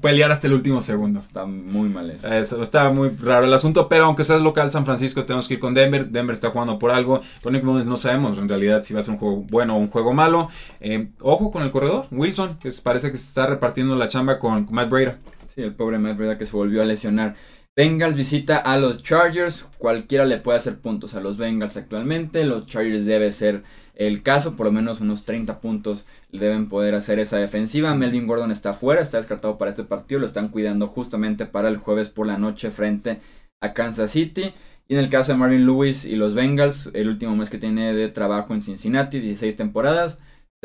pelear 0.01 0.31
hasta 0.31 0.47
el 0.47 0.53
último 0.53 0.81
segundo. 0.81 1.19
Está 1.19 1.45
muy 1.45 1.89
mal 1.89 2.09
eso. 2.09 2.63
Está 2.63 2.89
muy 2.89 3.09
raro 3.21 3.45
el 3.45 3.53
asunto, 3.53 3.87
pero 3.87 4.05
aunque 4.05 4.23
seas 4.23 4.41
local 4.41 4.71
San 4.71 4.85
Francisco, 4.85 5.23
tenemos 5.23 5.47
que 5.47 5.53
ir 5.53 5.59
con 5.59 5.75
Denver. 5.75 6.07
Denver 6.07 6.33
está 6.33 6.49
jugando 6.49 6.79
por 6.79 6.89
algo. 6.89 7.21
Con 7.43 7.53
Nick 7.53 7.63
Mullins 7.63 7.85
no 7.85 7.97
sabemos 7.97 8.39
en 8.39 8.49
realidad 8.49 8.81
si 8.83 8.95
va 8.95 9.01
a 9.01 9.03
ser 9.03 9.13
un 9.13 9.19
juego 9.19 9.45
bueno 9.47 9.75
o 9.75 9.77
un 9.77 9.91
juego 9.91 10.13
malo. 10.13 10.49
Eh, 10.81 11.09
ojo 11.19 11.51
con 11.51 11.61
el 11.61 11.69
corredor, 11.69 12.07
Wilson, 12.09 12.57
que 12.57 12.71
parece 12.83 13.02
que 13.11 13.17
se 13.17 13.27
está 13.27 13.47
repartiendo 13.47 13.95
la 13.95 14.07
chamba 14.07 14.39
con 14.39 14.67
Matt 14.71 14.89
Breda. 14.89 15.19
Sí, 15.47 15.61
el 15.61 15.75
pobre 15.75 15.99
Matt 15.99 16.17
Breda 16.17 16.37
que 16.37 16.45
se 16.45 16.55
volvió 16.55 16.81
a 16.81 16.85
lesionar. 16.85 17.35
Bengals 17.75 18.15
visita 18.15 18.57
a 18.57 18.77
los 18.77 19.01
Chargers. 19.01 19.67
Cualquiera 19.79 20.25
le 20.25 20.37
puede 20.37 20.57
hacer 20.57 20.79
puntos 20.79 21.15
a 21.15 21.21
los 21.21 21.37
Bengals 21.37 21.75
actualmente. 21.75 22.45
Los 22.45 22.67
Chargers 22.67 23.05
debe 23.05 23.31
ser 23.31 23.63
el 23.95 24.21
caso. 24.21 24.55
Por 24.55 24.67
lo 24.67 24.71
menos 24.71 25.01
unos 25.01 25.25
30 25.25 25.59
puntos 25.59 26.05
deben 26.31 26.69
poder 26.69 26.93
hacer 26.93 27.17
esa 27.17 27.37
defensiva. 27.37 27.95
Melvin 27.95 28.27
Gordon 28.27 28.51
está 28.51 28.73
fuera, 28.73 29.01
está 29.01 29.17
descartado 29.17 29.57
para 29.57 29.71
este 29.71 29.83
partido. 29.83 30.19
Lo 30.19 30.27
están 30.27 30.49
cuidando 30.49 30.87
justamente 30.87 31.47
para 31.47 31.67
el 31.67 31.77
jueves 31.77 32.09
por 32.09 32.27
la 32.27 32.37
noche 32.37 32.69
frente 32.69 33.19
a 33.59 33.73
Kansas 33.73 34.11
City. 34.11 34.53
Y 34.87 34.93
en 34.93 34.99
el 34.99 35.09
caso 35.09 35.31
de 35.31 35.39
Marvin 35.39 35.65
Lewis 35.65 36.05
y 36.05 36.15
los 36.15 36.35
Bengals, 36.35 36.91
el 36.93 37.09
último 37.09 37.35
mes 37.35 37.49
que 37.49 37.57
tiene 37.57 37.93
de 37.93 38.09
trabajo 38.09 38.53
en 38.53 38.61
Cincinnati, 38.61 39.19
16 39.19 39.55
temporadas 39.55 40.19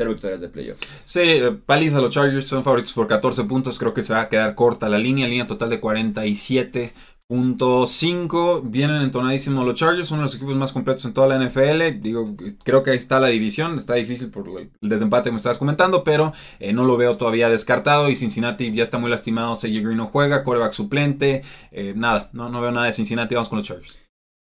victorias 0.07 0.41
de 0.41 0.49
playoffs. 0.49 0.87
Sí, 1.05 1.21
eh, 1.21 1.51
paliza 1.65 1.99
los 1.99 2.11
Chargers 2.11 2.47
son 2.47 2.63
favoritos 2.63 2.93
por 2.93 3.07
14 3.07 3.43
puntos. 3.43 3.77
Creo 3.77 3.93
que 3.93 4.03
se 4.03 4.13
va 4.13 4.21
a 4.21 4.29
quedar 4.29 4.55
corta 4.55 4.87
la 4.87 4.97
línea. 4.97 5.27
Línea 5.27 5.47
total 5.47 5.69
de 5.69 5.81
47.5. 5.81 8.61
Vienen 8.63 9.01
entonadísimos 9.01 9.65
los 9.65 9.75
Chargers, 9.75 10.11
uno 10.11 10.21
de 10.21 10.25
los 10.25 10.35
equipos 10.35 10.55
más 10.55 10.71
completos 10.71 11.03
en 11.05 11.13
toda 11.13 11.27
la 11.27 11.43
NFL. 11.43 12.01
Digo, 12.01 12.35
creo 12.63 12.83
que 12.83 12.91
ahí 12.91 12.97
está 12.97 13.19
la 13.19 13.27
división. 13.27 13.77
Está 13.77 13.95
difícil 13.95 14.31
por 14.31 14.47
el 14.47 14.71
desempate 14.81 15.29
que 15.29 15.31
me 15.31 15.37
estabas 15.37 15.57
comentando, 15.57 16.03
pero 16.03 16.33
eh, 16.59 16.73
no 16.73 16.85
lo 16.85 16.97
veo 16.97 17.17
todavía 17.17 17.49
descartado. 17.49 18.09
Y 18.09 18.15
Cincinnati 18.15 18.71
ya 18.73 18.83
está 18.83 18.97
muy 18.97 19.09
lastimado. 19.09 19.55
Sergio 19.55 19.83
Green 19.83 19.97
no 19.97 20.07
juega, 20.07 20.43
coreback 20.43 20.73
suplente. 20.73 21.43
Eh, 21.71 21.93
nada, 21.95 22.29
no, 22.33 22.49
no 22.49 22.61
veo 22.61 22.71
nada 22.71 22.85
de 22.85 22.93
Cincinnati. 22.93 23.35
Vamos 23.35 23.49
con 23.49 23.59
los 23.59 23.67
Chargers. 23.67 23.97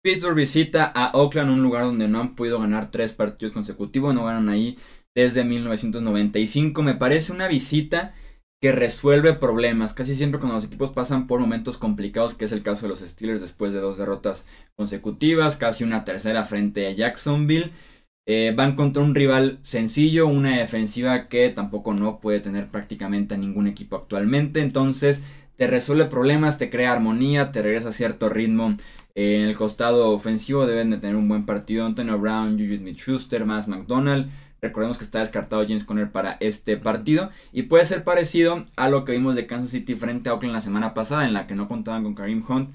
Pittsburgh 0.02 0.36
visita 0.36 0.86
a 0.86 1.12
Oakland, 1.14 1.52
un 1.52 1.62
lugar 1.62 1.84
donde 1.84 2.08
no 2.08 2.22
han 2.22 2.36
podido 2.36 2.60
ganar 2.60 2.90
tres 2.90 3.12
partidos 3.12 3.52
consecutivos. 3.52 4.14
No 4.14 4.24
ganan 4.24 4.48
ahí 4.48 4.78
desde 5.20 5.44
1995. 5.44 6.82
Me 6.82 6.96
parece 6.96 7.32
una 7.32 7.48
visita 7.48 8.14
que 8.62 8.72
resuelve 8.72 9.34
problemas. 9.34 9.94
Casi 9.94 10.16
siempre 10.16 10.40
cuando 10.40 10.56
los 10.56 10.66
equipos 10.66 10.92
pasan 10.92 11.28
por 11.28 11.40
momentos 11.40 11.78
complicados, 11.78 12.36
que 12.36 12.46
es 12.46 12.52
el 12.52 12.64
caso 12.64 12.84
de 12.84 12.90
los 12.90 13.00
Steelers 13.00 13.42
después 13.42 13.74
de 13.74 13.80
dos 13.80 13.98
derrotas 13.98 14.46
consecutivas, 14.76 15.56
casi 15.56 15.84
una 15.84 16.04
tercera 16.04 16.44
frente 16.44 16.88
a 16.88 16.92
Jacksonville. 16.92 17.72
Eh, 18.28 18.54
van 18.56 18.76
contra 18.76 19.02
un 19.02 19.16
rival 19.16 19.58
sencillo, 19.64 20.28
una 20.28 20.58
defensiva 20.60 21.30
que 21.30 21.50
tampoco 21.50 21.94
no 21.94 22.20
puede 22.20 22.40
tener 22.40 22.70
prácticamente 22.70 23.34
a 23.34 23.38
ningún 23.38 23.66
equipo 23.68 23.96
actualmente. 23.96 24.62
Entonces 24.62 25.24
te 25.56 25.68
resuelve 25.68 26.06
problemas, 26.06 26.58
te 26.58 26.70
crea 26.70 26.94
armonía, 26.94 27.52
te 27.52 27.62
regresa 27.62 27.90
a 27.90 27.92
cierto 27.92 28.30
ritmo 28.30 28.74
En 29.16 29.42
el 29.44 29.56
costado 29.58 30.12
ofensivo 30.12 30.68
deben 30.68 30.90
de 30.92 30.98
tener 30.98 31.16
un 31.16 31.28
buen 31.28 31.46
partido 31.46 31.86
Antonio 31.86 32.20
Brown, 32.20 32.60
Juju 32.60 32.76
Smith-Schuster, 32.78 33.46
más 33.46 33.68
McDonald. 33.68 34.30
Recordemos 34.62 34.98
que 34.98 35.04
está 35.04 35.20
descartado 35.20 35.64
James 35.64 35.86
Conner 35.86 36.12
para 36.12 36.38
este 36.40 36.78
partido 36.78 37.30
y 37.52 37.64
puede 37.64 37.86
ser 37.86 38.04
parecido 38.04 38.64
a 38.76 38.90
lo 38.90 39.06
que 39.06 39.14
vimos 39.14 39.36
de 39.36 39.48
Kansas 39.48 39.72
City 39.72 39.96
frente 39.96 40.30
a 40.30 40.34
Oakland 40.34 40.54
la 40.54 40.62
semana 40.62 40.94
pasada 40.94 41.26
en 41.26 41.34
la 41.34 41.48
que 41.48 41.56
no 41.56 41.68
contaban 41.68 42.04
con 42.04 42.16
Kareem 42.16 42.44
Hunt. 42.48 42.72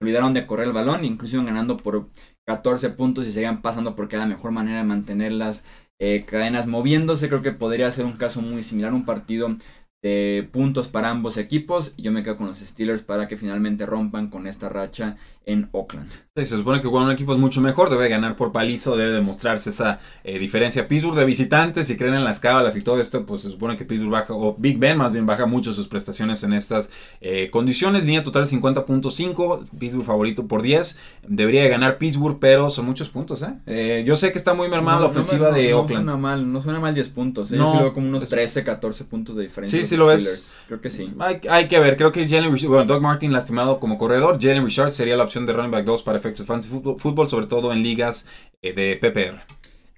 Olvidaron 0.00 0.34
de 0.34 0.46
correr 0.46 0.66
el 0.66 0.72
balón, 0.72 1.04
incluso 1.04 1.36
iban 1.36 1.46
ganando 1.46 1.76
por 1.76 2.08
14 2.46 2.90
puntos 2.90 3.26
y 3.26 3.32
seguían 3.32 3.62
pasando 3.62 3.96
porque 3.96 4.16
era 4.16 4.24
la 4.24 4.34
mejor 4.34 4.50
manera 4.50 4.78
de 4.78 4.84
mantener 4.84 5.32
las 5.32 5.64
eh, 5.98 6.24
cadenas 6.26 6.66
moviéndose. 6.66 7.28
Creo 7.28 7.42
que 7.42 7.52
podría 7.52 7.90
ser 7.90 8.04
un 8.04 8.16
caso 8.16 8.42
muy 8.42 8.62
similar, 8.62 8.92
un 8.92 9.04
partido 9.04 9.54
de 10.02 10.46
puntos 10.52 10.88
para 10.88 11.08
ambos 11.08 11.38
equipos. 11.38 11.94
Yo 11.96 12.12
me 12.12 12.22
quedo 12.22 12.36
con 12.36 12.46
los 12.46 12.58
Steelers 12.58 13.02
para 13.02 13.26
que 13.26 13.38
finalmente 13.38 13.86
rompan 13.86 14.28
con 14.28 14.46
esta 14.46 14.68
racha 14.68 15.16
en 15.46 15.68
Oakland. 15.72 16.10
se 16.34 16.46
supone 16.46 16.80
que 16.80 16.88
cuando 16.88 17.08
un 17.08 17.14
equipo 17.14 17.32
es 17.32 17.38
mucho 17.38 17.60
mejor, 17.60 17.90
debe 17.90 18.08
ganar 18.08 18.36
por 18.36 18.52
palizo, 18.52 18.96
debe 18.96 19.12
demostrarse 19.12 19.70
esa 19.70 20.00
eh, 20.24 20.38
diferencia. 20.38 20.88
Pittsburgh 20.88 21.16
de 21.16 21.24
visitantes, 21.24 21.86
si 21.86 21.96
creen 21.96 22.14
en 22.14 22.24
las 22.24 22.40
cábalas 22.40 22.76
y 22.76 22.82
todo 22.82 23.00
esto, 23.00 23.24
pues 23.24 23.42
se 23.42 23.50
supone 23.50 23.76
que 23.76 23.84
Pittsburgh 23.84 24.10
baja, 24.12 24.34
o 24.34 24.56
Big 24.58 24.78
Ben 24.78 24.96
más 24.96 25.12
bien 25.12 25.26
baja 25.26 25.46
mucho 25.46 25.72
sus 25.72 25.88
prestaciones 25.88 26.42
en 26.44 26.52
estas 26.52 26.90
eh, 27.20 27.50
condiciones. 27.50 28.04
Línea 28.04 28.24
total 28.24 28.46
50.5, 28.46 29.68
Pittsburgh 29.78 30.04
favorito 30.04 30.46
por 30.46 30.62
10. 30.62 30.98
Debería 31.26 31.68
ganar 31.68 31.98
Pittsburgh, 31.98 32.38
pero 32.40 32.70
son 32.70 32.86
muchos 32.86 33.08
puntos, 33.08 33.42
¿eh? 33.42 33.54
¿eh? 33.66 34.04
yo 34.06 34.16
sé 34.16 34.32
que 34.32 34.38
está 34.38 34.54
muy 34.54 34.68
mermada 34.68 35.00
la 35.00 35.06
ofensiva 35.06 35.50
de 35.50 35.74
Oakland. 35.74 36.04
No 36.04 36.12
suena 36.12 36.16
mal, 36.16 36.52
no 36.52 36.60
suena 36.60 36.80
mal 36.80 36.94
10 36.94 37.08
puntos. 37.10 37.52
¿eh? 37.52 37.56
No, 37.56 37.80
yo 37.80 37.92
como 37.92 38.08
unos 38.08 38.28
13, 38.28 38.64
14 38.64 39.04
puntos 39.04 39.36
de 39.36 39.42
diferencia. 39.42 39.78
Sí, 39.78 39.86
sí 39.86 39.96
lo 39.96 40.06
ves. 40.06 40.54
Creo 40.66 40.80
que 40.80 40.90
sí. 40.90 41.12
Hay, 41.48 41.68
que 41.68 41.78
ver, 41.78 41.96
creo 41.96 42.12
que 42.12 42.28
Jalen 42.28 42.54
bueno, 42.68 42.84
Doug 42.84 43.02
Martin 43.02 43.32
lastimado 43.32 43.80
como 43.80 43.98
corredor, 43.98 44.38
Jalen 44.40 44.64
Richard 44.64 44.92
sería 44.92 45.16
la 45.16 45.24
opción 45.24 45.33
de 45.40 45.52
running 45.52 45.70
back 45.70 45.84
2 45.84 46.02
para 46.02 46.18
efectos 46.18 46.40
de 46.40 46.46
fantasy 46.46 46.70
fútbol, 46.98 47.28
sobre 47.28 47.46
todo 47.46 47.72
en 47.72 47.82
ligas 47.82 48.28
eh, 48.62 48.72
de 48.72 48.96
PPR. 48.96 49.42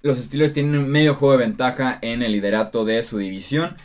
Los 0.01 0.17
Steelers 0.17 0.53
tienen 0.53 0.89
medio 0.89 1.15
juego 1.15 1.37
de 1.37 1.45
ventaja 1.45 1.99
en 2.01 2.21
el 2.21 2.31
liderato 2.31 2.85
de 2.85 3.01
su 3.03 3.17
división. 3.17 3.77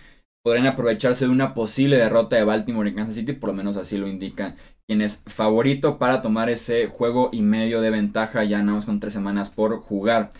Podrían 0.42 0.66
aprovecharse 0.66 1.26
de 1.26 1.30
una 1.30 1.54
posible 1.54 1.96
derrota 1.96 2.36
de 2.36 2.44
Baltimore 2.44 2.88
en 2.88 2.96
Kansas 2.96 3.14
City, 3.14 3.32
por 3.32 3.50
lo 3.50 3.54
menos 3.54 3.76
así 3.76 3.96
lo 3.96 4.08
indican 4.08 4.56
quien 4.86 5.00
es 5.00 5.22
favorito 5.26 5.98
para 5.98 6.20
tomar 6.20 6.50
ese 6.50 6.86
juego 6.88 7.30
y 7.32 7.42
medio 7.42 7.80
de 7.80 7.90
ventaja. 7.90 8.44
Ya 8.44 8.58
andamos 8.58 8.84
con 8.84 9.00
tres 9.00 9.12
semanas 9.12 9.50
por 9.50 9.80
jugar. 9.80 10.30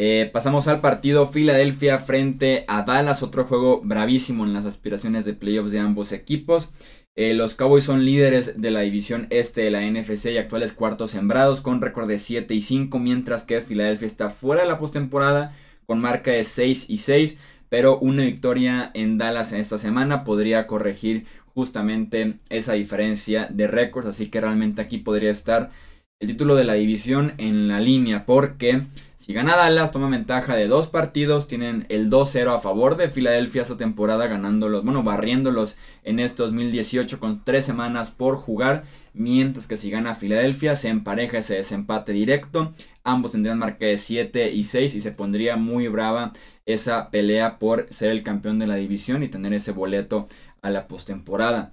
Eh, 0.00 0.30
pasamos 0.32 0.68
al 0.68 0.80
partido 0.80 1.26
Filadelfia 1.26 1.98
frente 1.98 2.64
a 2.68 2.82
Dallas, 2.82 3.24
otro 3.24 3.44
juego 3.44 3.80
bravísimo 3.82 4.44
en 4.44 4.52
las 4.52 4.64
aspiraciones 4.64 5.24
de 5.24 5.34
playoffs 5.34 5.72
de 5.72 5.80
ambos 5.80 6.12
equipos. 6.12 6.72
Eh, 7.20 7.34
los 7.34 7.56
Cowboys 7.56 7.82
son 7.82 8.04
líderes 8.04 8.60
de 8.60 8.70
la 8.70 8.82
división 8.82 9.26
este 9.30 9.62
de 9.62 9.72
la 9.72 9.80
NFC 9.80 10.26
y 10.26 10.38
actuales 10.38 10.72
cuartos 10.72 11.10
sembrados 11.10 11.60
con 11.60 11.80
récord 11.80 12.06
de 12.06 12.16
7 12.16 12.54
y 12.54 12.60
5, 12.60 12.96
mientras 13.00 13.42
que 13.42 13.60
Filadelfia 13.60 14.06
está 14.06 14.30
fuera 14.30 14.62
de 14.62 14.68
la 14.68 14.78
postemporada 14.78 15.52
con 15.84 16.00
marca 16.00 16.30
de 16.30 16.44
6 16.44 16.88
y 16.88 16.98
6, 16.98 17.36
pero 17.68 17.98
una 17.98 18.22
victoria 18.22 18.92
en 18.94 19.18
Dallas 19.18 19.52
en 19.52 19.58
esta 19.58 19.78
semana 19.78 20.22
podría 20.22 20.68
corregir 20.68 21.26
justamente 21.54 22.36
esa 22.50 22.74
diferencia 22.74 23.48
de 23.50 23.66
récords, 23.66 24.06
así 24.06 24.28
que 24.28 24.40
realmente 24.40 24.80
aquí 24.80 24.98
podría 24.98 25.32
estar 25.32 25.72
el 26.20 26.28
título 26.28 26.54
de 26.54 26.62
la 26.62 26.74
división 26.74 27.34
en 27.38 27.66
la 27.66 27.80
línea 27.80 28.26
porque 28.26 28.84
si 29.28 29.34
gana 29.34 29.56
Dallas, 29.56 29.92
toma 29.92 30.08
ventaja 30.08 30.56
de 30.56 30.68
dos 30.68 30.88
partidos. 30.88 31.48
Tienen 31.48 31.84
el 31.90 32.08
2-0 32.08 32.54
a 32.54 32.60
favor 32.60 32.96
de 32.96 33.10
Filadelfia 33.10 33.60
esta 33.60 33.76
temporada, 33.76 34.26
ganándolos, 34.26 34.82
bueno, 34.84 35.02
barriéndolos 35.02 35.76
en 36.02 36.18
este 36.18 36.44
2018 36.44 37.20
con 37.20 37.44
tres 37.44 37.66
semanas 37.66 38.10
por 38.10 38.36
jugar. 38.36 38.84
Mientras 39.12 39.66
que 39.66 39.76
si 39.76 39.90
gana 39.90 40.14
Filadelfia, 40.14 40.76
se 40.76 40.88
empareja 40.88 41.36
ese 41.36 41.56
desempate 41.56 42.12
directo. 42.12 42.72
Ambos 43.04 43.32
tendrían 43.32 43.58
marca 43.58 43.84
de 43.84 43.98
7 43.98 44.50
y 44.50 44.62
6 44.64 44.94
y 44.94 45.02
se 45.02 45.12
pondría 45.12 45.58
muy 45.58 45.88
brava 45.88 46.32
esa 46.64 47.10
pelea 47.10 47.58
por 47.58 47.86
ser 47.90 48.12
el 48.12 48.22
campeón 48.22 48.58
de 48.58 48.66
la 48.66 48.76
división 48.76 49.22
y 49.22 49.28
tener 49.28 49.52
ese 49.52 49.72
boleto 49.72 50.24
a 50.62 50.70
la 50.70 50.88
postemporada. 50.88 51.70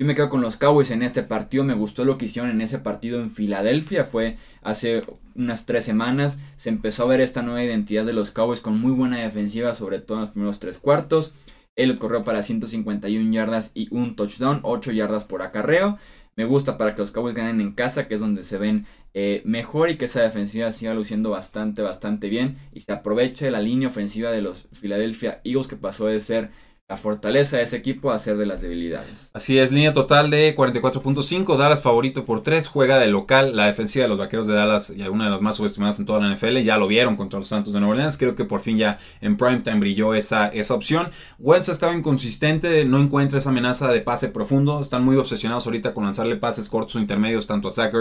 Yo 0.00 0.06
me 0.06 0.14
quedo 0.14 0.30
con 0.30 0.40
los 0.40 0.56
Cowboys 0.56 0.92
en 0.92 1.02
este 1.02 1.24
partido. 1.24 1.64
Me 1.64 1.74
gustó 1.74 2.04
lo 2.04 2.18
que 2.18 2.26
hicieron 2.26 2.52
en 2.52 2.60
ese 2.60 2.78
partido 2.78 3.18
en 3.20 3.32
Filadelfia. 3.32 4.04
Fue 4.04 4.36
hace 4.62 5.02
unas 5.34 5.66
tres 5.66 5.84
semanas. 5.84 6.38
Se 6.54 6.68
empezó 6.68 7.02
a 7.02 7.08
ver 7.08 7.20
esta 7.20 7.42
nueva 7.42 7.64
identidad 7.64 8.06
de 8.06 8.12
los 8.12 8.30
Cowboys 8.30 8.60
con 8.60 8.80
muy 8.80 8.92
buena 8.92 9.18
defensiva, 9.18 9.74
sobre 9.74 9.98
todo 9.98 10.18
en 10.18 10.20
los 10.22 10.30
primeros 10.30 10.60
tres 10.60 10.78
cuartos. 10.78 11.34
Él 11.74 11.98
corrió 11.98 12.22
para 12.22 12.44
151 12.44 13.32
yardas 13.32 13.72
y 13.74 13.92
un 13.92 14.14
touchdown, 14.14 14.60
8 14.62 14.92
yardas 14.92 15.24
por 15.24 15.42
acarreo. 15.42 15.98
Me 16.36 16.44
gusta 16.44 16.78
para 16.78 16.94
que 16.94 17.00
los 17.00 17.10
Cowboys 17.10 17.34
ganen 17.34 17.60
en 17.60 17.72
casa, 17.72 18.06
que 18.06 18.14
es 18.14 18.20
donde 18.20 18.44
se 18.44 18.56
ven 18.56 18.86
eh, 19.14 19.42
mejor 19.44 19.90
y 19.90 19.96
que 19.96 20.04
esa 20.04 20.22
defensiva 20.22 20.70
siga 20.70 20.94
luciendo 20.94 21.30
bastante, 21.30 21.82
bastante 21.82 22.28
bien. 22.28 22.56
Y 22.72 22.80
se 22.80 22.92
aproveche 22.92 23.50
la 23.50 23.60
línea 23.60 23.88
ofensiva 23.88 24.30
de 24.30 24.42
los 24.42 24.68
Philadelphia 24.80 25.40
Eagles, 25.42 25.66
que 25.66 25.74
pasó 25.74 26.06
de 26.06 26.20
ser 26.20 26.50
la 26.88 26.96
fortaleza 26.96 27.58
de 27.58 27.64
ese 27.64 27.76
equipo 27.76 28.10
a 28.10 28.18
ser 28.18 28.38
de 28.38 28.46
las 28.46 28.62
debilidades. 28.62 29.28
Así 29.34 29.58
es, 29.58 29.70
línea 29.70 29.92
total 29.92 30.30
de 30.30 30.56
44.5, 30.56 31.58
Dallas 31.58 31.82
favorito 31.82 32.24
por 32.24 32.42
3, 32.42 32.66
juega 32.66 32.98
de 32.98 33.08
local, 33.08 33.54
la 33.54 33.66
defensiva 33.66 34.04
de 34.04 34.08
los 34.08 34.16
Vaqueros 34.16 34.46
de 34.46 34.54
Dallas, 34.54 34.94
y 34.96 35.02
una 35.02 35.26
de 35.26 35.30
las 35.30 35.42
más 35.42 35.56
subestimadas 35.56 35.98
en 35.98 36.06
toda 36.06 36.20
la 36.20 36.34
NFL, 36.34 36.56
ya 36.60 36.78
lo 36.78 36.86
vieron 36.86 37.16
contra 37.16 37.40
los 37.40 37.48
Santos 37.48 37.74
de 37.74 37.80
Nueva 37.80 37.92
Orleans, 37.92 38.16
creo 38.16 38.34
que 38.34 38.46
por 38.46 38.62
fin 38.62 38.78
ya 38.78 38.98
en 39.20 39.36
primetime 39.36 39.80
brilló 39.80 40.14
esa, 40.14 40.48
esa 40.48 40.72
opción. 40.72 41.10
Wentz 41.38 41.68
ha 41.68 41.72
estado 41.72 41.92
inconsistente, 41.92 42.86
no 42.86 42.98
encuentra 42.98 43.36
esa 43.36 43.50
amenaza 43.50 43.88
de 43.88 44.00
pase 44.00 44.30
profundo, 44.30 44.80
están 44.80 45.04
muy 45.04 45.16
obsesionados 45.16 45.66
ahorita 45.66 45.92
con 45.92 46.04
lanzarle 46.04 46.36
pases 46.36 46.70
cortos 46.70 46.96
o 46.96 47.00
intermedios 47.00 47.46
tanto 47.46 47.68
a 47.68 47.70
Zach 47.70 47.92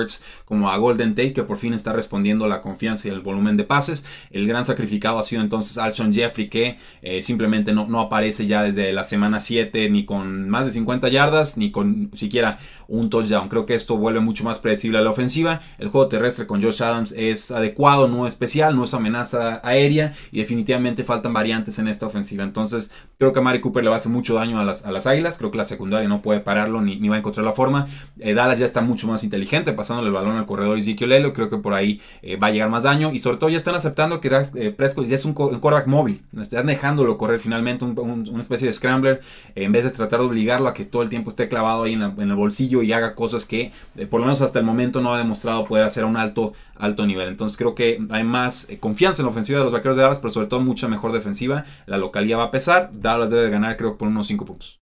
como 0.45 0.69
a 0.69 0.77
Golden 0.77 1.13
Tate, 1.13 1.33
que 1.33 1.43
por 1.43 1.57
fin 1.57 1.73
está 1.73 1.91
respondiendo 1.91 2.47
la 2.47 2.61
confianza 2.61 3.09
y 3.09 3.11
el 3.11 3.19
volumen 3.19 3.57
de 3.57 3.65
pases. 3.65 4.05
El 4.31 4.47
gran 4.47 4.63
sacrificado 4.63 5.19
ha 5.19 5.23
sido 5.23 5.41
entonces 5.41 5.77
Alshon 5.77 6.13
Jeffrey, 6.13 6.47
que 6.47 6.77
eh, 7.01 7.21
simplemente 7.21 7.73
no, 7.73 7.85
no 7.85 7.99
aparece 7.99 8.47
ya 8.47 8.63
desde 8.63 8.76
de 8.77 8.93
la 8.93 9.03
semana 9.03 9.41
7 9.41 9.89
ni 9.89 10.05
con 10.05 10.49
más 10.49 10.65
de 10.65 10.71
50 10.71 11.09
yardas 11.09 11.57
ni 11.57 11.71
con 11.71 12.11
siquiera 12.13 12.59
un 12.87 13.09
touchdown. 13.09 13.49
Creo 13.49 13.65
que 13.65 13.75
esto 13.75 13.97
vuelve 13.97 14.19
mucho 14.19 14.43
más 14.43 14.59
predecible 14.59 14.99
a 14.99 15.01
la 15.01 15.09
ofensiva. 15.09 15.61
El 15.77 15.89
juego 15.89 16.07
terrestre 16.07 16.47
con 16.47 16.61
Josh 16.61 16.81
Adams 16.81 17.13
es 17.17 17.51
adecuado, 17.51 18.07
no 18.07 18.27
especial, 18.27 18.75
no 18.75 18.85
es 18.85 18.93
amenaza 18.93 19.59
aérea 19.63 20.13
y 20.31 20.39
definitivamente 20.39 21.03
faltan 21.03 21.33
variantes 21.33 21.79
en 21.79 21.87
esta 21.87 22.05
ofensiva. 22.05 22.43
Entonces 22.43 22.91
creo 23.17 23.33
que 23.33 23.39
a 23.39 23.41
Mari 23.41 23.59
Cooper 23.59 23.83
le 23.83 23.89
va 23.89 23.95
a 23.95 23.99
hacer 23.99 24.11
mucho 24.11 24.35
daño 24.35 24.59
a 24.59 24.63
las, 24.63 24.85
a 24.85 24.91
las 24.91 25.07
águilas. 25.07 25.37
Creo 25.37 25.51
que 25.51 25.57
la 25.57 25.65
secundaria 25.65 26.07
no 26.07 26.21
puede 26.21 26.39
pararlo 26.39 26.81
ni, 26.81 26.97
ni 26.97 27.09
va 27.09 27.15
a 27.15 27.19
encontrar 27.19 27.45
la 27.45 27.53
forma. 27.53 27.87
Eh, 28.19 28.33
Dallas 28.33 28.59
ya 28.59 28.65
está 28.65 28.81
mucho 28.81 29.07
más 29.07 29.23
inteligente 29.23 29.73
pasándole 29.73 30.07
el 30.07 30.13
balón 30.13 30.37
al 30.37 30.45
corredor 30.45 30.77
Ezekiel 30.77 31.09
Lelo. 31.09 31.33
Creo 31.33 31.49
que 31.49 31.57
por 31.57 31.73
ahí 31.73 31.99
eh, 32.21 32.37
va 32.37 32.47
a 32.47 32.51
llegar 32.51 32.69
más 32.69 32.83
daño 32.83 33.11
y 33.11 33.19
sobre 33.19 33.37
todo 33.37 33.49
ya 33.49 33.57
están 33.57 33.75
aceptando 33.75 34.21
que 34.21 34.29
eh, 34.55 34.71
Prescott 34.71 35.07
ya 35.07 35.15
es 35.15 35.25
un, 35.25 35.33
quarterback 35.33 35.87
móvil. 35.87 36.21
Están 36.39 36.67
dejándolo 36.67 37.17
correr 37.17 37.39
finalmente 37.39 37.85
una 37.85 38.41
especie 38.41 38.66
de 38.67 38.73
scrambler 38.73 39.21
en 39.55 39.71
vez 39.71 39.83
de 39.83 39.91
tratar 39.91 40.19
de 40.19 40.25
obligarlo 40.25 40.67
a 40.67 40.73
que 40.73 40.85
todo 40.85 41.01
el 41.01 41.09
tiempo 41.09 41.29
esté 41.29 41.47
clavado 41.47 41.83
ahí 41.83 41.93
en, 41.93 42.01
el 42.01 42.35
bolsillo 42.35 42.83
y 42.83 42.93
haga 42.93 43.15
cosas 43.15 43.45
que 43.45 43.71
eh, 43.95 44.05
por 44.05 44.19
lo 44.19 44.25
menos 44.25 44.41
hasta 44.41 44.59
el 44.59 44.65
momento 44.65 45.01
no 45.01 45.13
ha 45.13 45.17
demostrado 45.17 45.65
poder 45.65 45.83
hacer 45.83 46.03
a 46.03 46.07
un 46.07 46.17
alto, 46.17 46.53
alto 46.75 47.05
nivel. 47.05 47.27
Entonces 47.27 47.57
creo 47.57 47.75
que 47.75 47.99
hay 48.09 48.23
más 48.23 48.69
eh, 48.69 48.79
confianza 48.79 49.21
en 49.21 49.25
la 49.25 49.31
ofensiva 49.31 49.59
de 49.59 49.65
los 49.65 49.73
vaqueros 49.73 49.97
de 49.97 50.03
Dallas, 50.03 50.19
pero 50.19 50.31
sobre 50.31 50.47
todo 50.47 50.59
mucha 50.61 50.87
mejor 50.87 51.11
defensiva. 51.11 51.65
La 51.85 51.97
localidad 51.97 52.39
va 52.39 52.43
a 52.45 52.51
pesar. 52.51 52.91
Dallas 52.93 53.31
debe 53.31 53.49
ganar 53.49 53.77
creo 53.77 53.93
que 53.93 53.97
por 53.97 54.07
unos 54.07 54.27
5 54.27 54.45
puntos. 54.45 54.79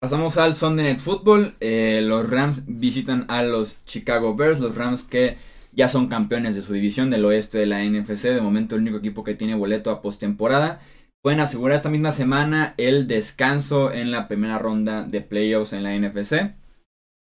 Pasamos 0.00 0.36
al 0.36 0.54
Sunday 0.54 0.84
Night 0.84 1.00
Football. 1.00 1.54
Eh, 1.60 2.00
los 2.04 2.30
Rams 2.30 2.62
visitan 2.66 3.24
a 3.28 3.42
los 3.42 3.84
Chicago 3.84 4.36
Bears. 4.36 4.60
Los 4.60 4.76
Rams 4.76 5.02
que 5.02 5.36
ya 5.72 5.88
son 5.88 6.08
campeones 6.08 6.54
de 6.54 6.62
su 6.62 6.72
división 6.72 7.10
del 7.10 7.24
oeste 7.24 7.58
de 7.58 7.66
la 7.66 7.82
NFC. 7.84 8.24
De 8.24 8.40
momento 8.40 8.76
el 8.76 8.82
único 8.82 8.98
equipo 8.98 9.24
que 9.24 9.34
tiene 9.34 9.54
boleto 9.54 9.90
a 9.90 10.00
postemporada 10.00 10.80
pueden 11.22 11.40
asegurar 11.40 11.76
esta 11.76 11.90
misma 11.90 12.10
semana 12.10 12.74
el 12.76 13.06
descanso 13.06 13.92
en 13.92 14.10
la 14.10 14.28
primera 14.28 14.58
ronda 14.58 15.02
de 15.02 15.20
playoffs 15.20 15.72
en 15.72 15.82
la 15.82 15.96
NFC. 15.96 16.54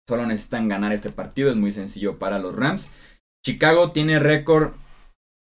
Solo 0.08 0.26
necesitan 0.26 0.68
ganar 0.68 0.92
este 0.92 1.10
partido, 1.10 1.50
es 1.50 1.56
muy 1.56 1.72
sencillo 1.72 2.18
para 2.18 2.38
los 2.38 2.54
Rams. 2.54 2.90
Chicago 3.44 3.92
tiene 3.92 4.18
récord 4.18 4.72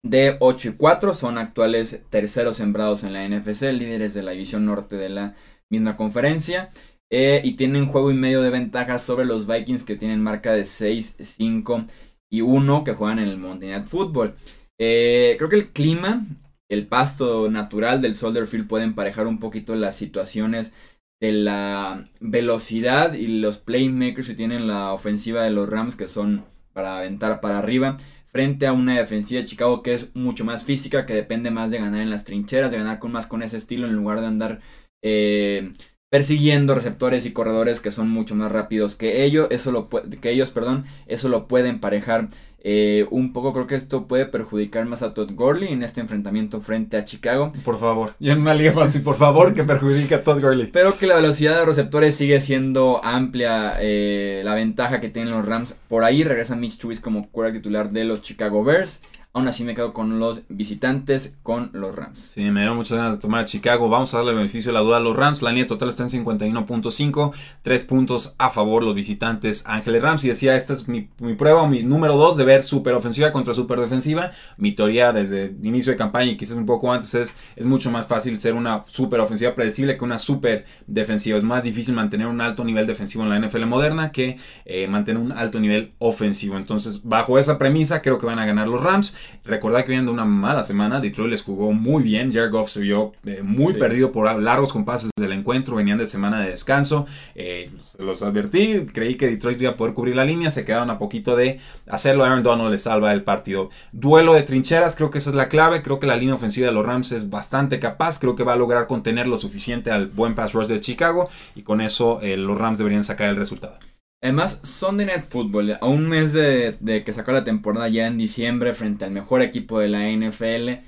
de 0.03 0.37
8 0.39 0.69
y 0.69 0.73
4, 0.73 1.13
son 1.13 1.37
actuales 1.37 2.03
terceros 2.09 2.57
sembrados 2.57 3.03
en 3.03 3.13
la 3.13 3.27
NFC, 3.27 3.71
líderes 3.71 4.13
de 4.13 4.23
la 4.23 4.31
división 4.31 4.65
norte 4.65 4.97
de 4.97 5.09
la 5.09 5.35
misma 5.69 5.95
conferencia. 5.97 6.69
Eh, 7.09 7.41
y 7.43 7.53
tienen 7.53 7.85
juego 7.85 8.11
y 8.11 8.15
medio 8.15 8.41
de 8.41 8.49
ventaja 8.49 8.97
sobre 8.97 9.25
los 9.25 9.47
Vikings 9.47 9.85
que 9.85 9.95
tienen 9.95 10.21
marca 10.21 10.51
de 10.51 10.65
6, 10.65 11.15
5 11.19 11.85
y 12.29 12.41
1 12.41 12.83
que 12.83 12.93
juegan 12.93 13.19
en 13.19 13.29
el 13.29 13.37
Monday 13.37 13.69
Night 13.69 13.87
Football. 13.87 14.35
Eh, 14.77 15.35
creo 15.37 15.49
que 15.49 15.55
el 15.55 15.69
clima 15.69 16.25
el 16.69 16.87
pasto 16.87 17.49
natural 17.49 18.01
del 18.01 18.15
Soldier 18.15 18.45
Field 18.45 18.67
puede 18.67 18.83
emparejar 18.83 19.27
un 19.27 19.39
poquito 19.39 19.75
las 19.75 19.95
situaciones 19.95 20.73
de 21.19 21.31
la 21.31 22.07
velocidad 22.19 23.13
y 23.13 23.27
los 23.27 23.57
playmakers 23.57 24.27
que 24.27 24.35
tienen 24.35 24.67
la 24.67 24.93
ofensiva 24.93 25.43
de 25.43 25.51
los 25.51 25.69
Rams 25.69 25.95
que 25.95 26.07
son 26.07 26.45
para 26.73 26.99
aventar 26.99 27.41
para 27.41 27.59
arriba 27.59 27.97
frente 28.31 28.67
a 28.67 28.73
una 28.73 28.97
defensiva 28.97 29.41
de 29.41 29.47
Chicago 29.47 29.81
que 29.81 29.93
es 29.93 30.15
mucho 30.15 30.45
más 30.45 30.63
física, 30.63 31.05
que 31.05 31.15
depende 31.15 31.49
más 31.49 31.71
de 31.71 31.79
ganar 31.79 32.01
en 32.01 32.11
las 32.11 32.23
trincheras, 32.23 32.71
de 32.71 32.77
ganar 32.77 32.99
con 32.99 33.11
más 33.11 33.25
con 33.25 33.41
ese 33.41 33.57
estilo 33.57 33.87
en 33.87 33.95
lugar 33.95 34.21
de 34.21 34.27
andar 34.27 34.59
eh, 35.03 35.71
persiguiendo 36.11 36.75
receptores 36.75 37.25
y 37.25 37.33
corredores 37.33 37.81
que 37.81 37.91
son 37.91 38.09
mucho 38.09 38.35
más 38.35 38.51
rápidos 38.51 38.95
que 38.95 39.23
ellos, 39.23 39.47
eso 39.49 39.71
lo 39.71 39.89
que 39.89 40.29
ellos, 40.29 40.51
perdón, 40.51 40.85
eso 41.07 41.29
lo 41.29 41.47
puede 41.47 41.69
emparejar 41.69 42.27
eh, 42.63 43.05
un 43.11 43.33
poco 43.33 43.53
creo 43.53 43.67
que 43.67 43.75
esto 43.75 44.07
puede 44.07 44.25
perjudicar 44.25 44.85
más 44.85 45.03
a 45.03 45.13
Todd 45.13 45.31
Gurley 45.33 45.71
en 45.71 45.83
este 45.83 46.01
enfrentamiento 46.01 46.59
frente 46.59 46.97
a 46.97 47.05
Chicago. 47.05 47.51
Por 47.63 47.79
favor, 47.79 48.13
y 48.19 48.29
en 48.29 48.41
una 48.41 48.53
liga 48.53 48.71
fancy, 48.71 48.99
por 48.99 49.15
favor, 49.15 49.53
que 49.53 49.63
perjudique 49.63 50.15
a 50.15 50.23
Todd 50.23 50.41
Gurley. 50.41 50.67
Pero 50.67 50.97
que 50.97 51.07
la 51.07 51.15
velocidad 51.15 51.57
de 51.59 51.65
receptores 51.65 52.15
sigue 52.15 52.41
siendo 52.41 53.03
amplia, 53.03 53.75
eh, 53.79 54.41
la 54.43 54.55
ventaja 54.55 54.99
que 54.99 55.09
tienen 55.09 55.31
los 55.31 55.45
Rams. 55.45 55.77
Por 55.87 56.03
ahí 56.03 56.23
regresa 56.23 56.55
Mitch 56.55 56.77
Trubisky 56.77 57.03
como 57.03 57.29
quarterback 57.29 57.61
titular 57.61 57.91
de 57.91 58.03
los 58.05 58.21
Chicago 58.21 58.63
Bears. 58.63 59.01
Aún 59.33 59.47
así 59.47 59.63
me 59.63 59.75
quedo 59.75 59.93
con 59.93 60.17
los 60.17 60.41
visitantes, 60.49 61.37
con 61.43 61.69
los 61.73 61.95
Rams. 61.95 62.19
Sí, 62.19 62.49
me 62.49 62.61
dio 62.61 62.73
muchas 62.73 62.97
ganas 62.97 63.13
de 63.13 63.21
tomar 63.21 63.41
a 63.41 63.45
Chicago. 63.45 63.87
Vamos 63.87 64.11
a 64.13 64.17
darle 64.17 64.33
beneficio 64.33 64.69
de 64.69 64.73
la 64.73 64.79
duda 64.79 64.97
a 64.97 64.99
los 64.99 65.15
Rams. 65.15 65.43
La 65.43 65.51
línea 65.51 65.67
total 65.67 65.89
está 65.89 66.01
en 66.01 66.09
51.5. 66.09 67.33
Tres 67.61 67.83
puntos 67.83 68.33
a 68.39 68.49
favor 68.49 68.81
los 68.81 68.95
visitantes 68.95 69.67
Ángeles 69.67 70.01
Rams. 70.01 70.23
Y 70.23 70.29
decía, 70.29 70.55
esta 70.55 70.73
es 70.73 70.87
mi, 70.87 71.09
prueba, 71.37 71.67
mi 71.67 71.83
número 71.83 72.15
dos 72.15 72.35
de 72.35 72.45
ver 72.45 72.63
super 72.63 72.95
ofensiva 72.95 73.31
contra 73.31 73.53
super 73.53 73.79
defensiva. 73.79 74.31
Mi 74.57 74.71
teoría 74.71 75.13
desde 75.13 75.55
inicio 75.61 75.91
de 75.91 75.97
campaña 75.97 76.31
y 76.31 76.37
quizás 76.37 76.57
un 76.57 76.65
poco 76.65 76.91
antes 76.91 77.13
es, 77.13 77.37
es 77.55 77.65
mucho 77.65 77.91
más 77.91 78.07
fácil 78.07 78.39
ser 78.39 78.55
una 78.55 78.85
super 78.87 79.19
ofensiva 79.19 79.53
predecible 79.53 79.97
que 79.97 80.03
una 80.03 80.17
super 80.17 80.65
defensiva. 80.87 81.37
Es 81.37 81.43
más 81.43 81.63
difícil 81.63 81.93
mantener 81.93 82.25
un 82.25 82.41
alto 82.41 82.63
nivel 82.63 82.87
defensivo 82.87 83.23
en 83.23 83.29
la 83.29 83.39
NFL 83.39 83.65
moderna 83.65 84.11
que 84.11 84.39
eh, 84.65 84.87
mantener 84.87 85.21
un 85.21 85.31
alto 85.31 85.59
nivel 85.59 85.93
ofensivo. 85.99 86.57
Entonces, 86.57 87.03
bajo 87.03 87.37
esa 87.37 87.59
premisa, 87.59 88.01
creo 88.01 88.17
que 88.17 88.25
van 88.25 88.39
a 88.39 88.45
ganar 88.47 88.67
los 88.67 88.81
Rams. 88.81 89.15
Recordad 89.45 89.85
que 89.85 89.91
viendo 89.91 90.11
una 90.11 90.25
mala 90.25 90.63
semana, 90.63 90.99
Detroit 90.99 91.31
les 91.31 91.43
jugó 91.43 91.71
muy 91.71 92.03
bien. 92.03 92.31
Jared 92.33 92.51
Goff 92.51 92.69
se 92.69 92.81
vio 92.81 93.13
eh, 93.25 93.41
muy 93.43 93.73
perdido 93.73 94.11
por 94.11 94.41
largos 94.41 94.73
compases 94.73 95.09
del 95.17 95.31
encuentro. 95.33 95.75
Venían 95.75 95.97
de 95.97 96.05
semana 96.05 96.41
de 96.41 96.49
descanso. 96.49 97.05
Eh, 97.35 97.71
los 97.97 98.21
advertí, 98.21 98.85
creí 98.93 99.15
que 99.15 99.27
Detroit 99.27 99.61
iba 99.61 99.71
a 99.71 99.77
poder 99.77 99.93
cubrir 99.93 100.15
la 100.15 100.25
línea. 100.25 100.51
Se 100.51 100.65
quedaron 100.65 100.89
a 100.89 100.99
poquito 100.99 101.35
de 101.35 101.59
hacerlo. 101.87 102.25
Aaron 102.25 102.43
Donald 102.43 102.71
le 102.71 102.77
salva 102.77 103.13
el 103.13 103.23
partido. 103.23 103.69
Duelo 103.91 104.33
de 104.33 104.43
trincheras, 104.43 104.95
creo 104.95 105.11
que 105.11 105.19
esa 105.19 105.29
es 105.29 105.35
la 105.35 105.49
clave. 105.49 105.81
Creo 105.81 105.99
que 105.99 106.07
la 106.07 106.17
línea 106.17 106.35
ofensiva 106.35 106.67
de 106.67 106.73
los 106.73 106.85
Rams 106.85 107.11
es 107.11 107.29
bastante 107.29 107.79
capaz. 107.79 108.19
Creo 108.19 108.35
que 108.35 108.43
va 108.43 108.53
a 108.53 108.57
lograr 108.57 108.87
contener 108.87 109.27
lo 109.27 109.37
suficiente 109.37 109.91
al 109.91 110.07
buen 110.07 110.35
pass 110.35 110.53
rush 110.53 110.67
de 110.67 110.81
Chicago. 110.81 111.29
Y 111.55 111.63
con 111.63 111.81
eso 111.81 112.19
eh, 112.21 112.37
los 112.37 112.57
Rams 112.57 112.77
deberían 112.77 113.03
sacar 113.03 113.29
el 113.29 113.35
resultado. 113.35 113.77
Además, 114.21 114.59
Sunday 114.63 115.05
Night 115.05 115.25
Football, 115.25 115.77
a 115.79 115.85
un 115.85 116.09
mes 116.09 116.33
de, 116.33 117.03
que 117.05 117.13
sacó 117.13 117.31
la 117.31 117.43
temporada 117.43 117.87
ya 117.87 118.07
en 118.07 118.17
diciembre 118.17 118.73
frente 118.73 119.05
al 119.05 119.11
mejor 119.11 119.41
equipo 119.41 119.79
de 119.79 119.89
la 119.89 120.09
NFL. 120.09 120.83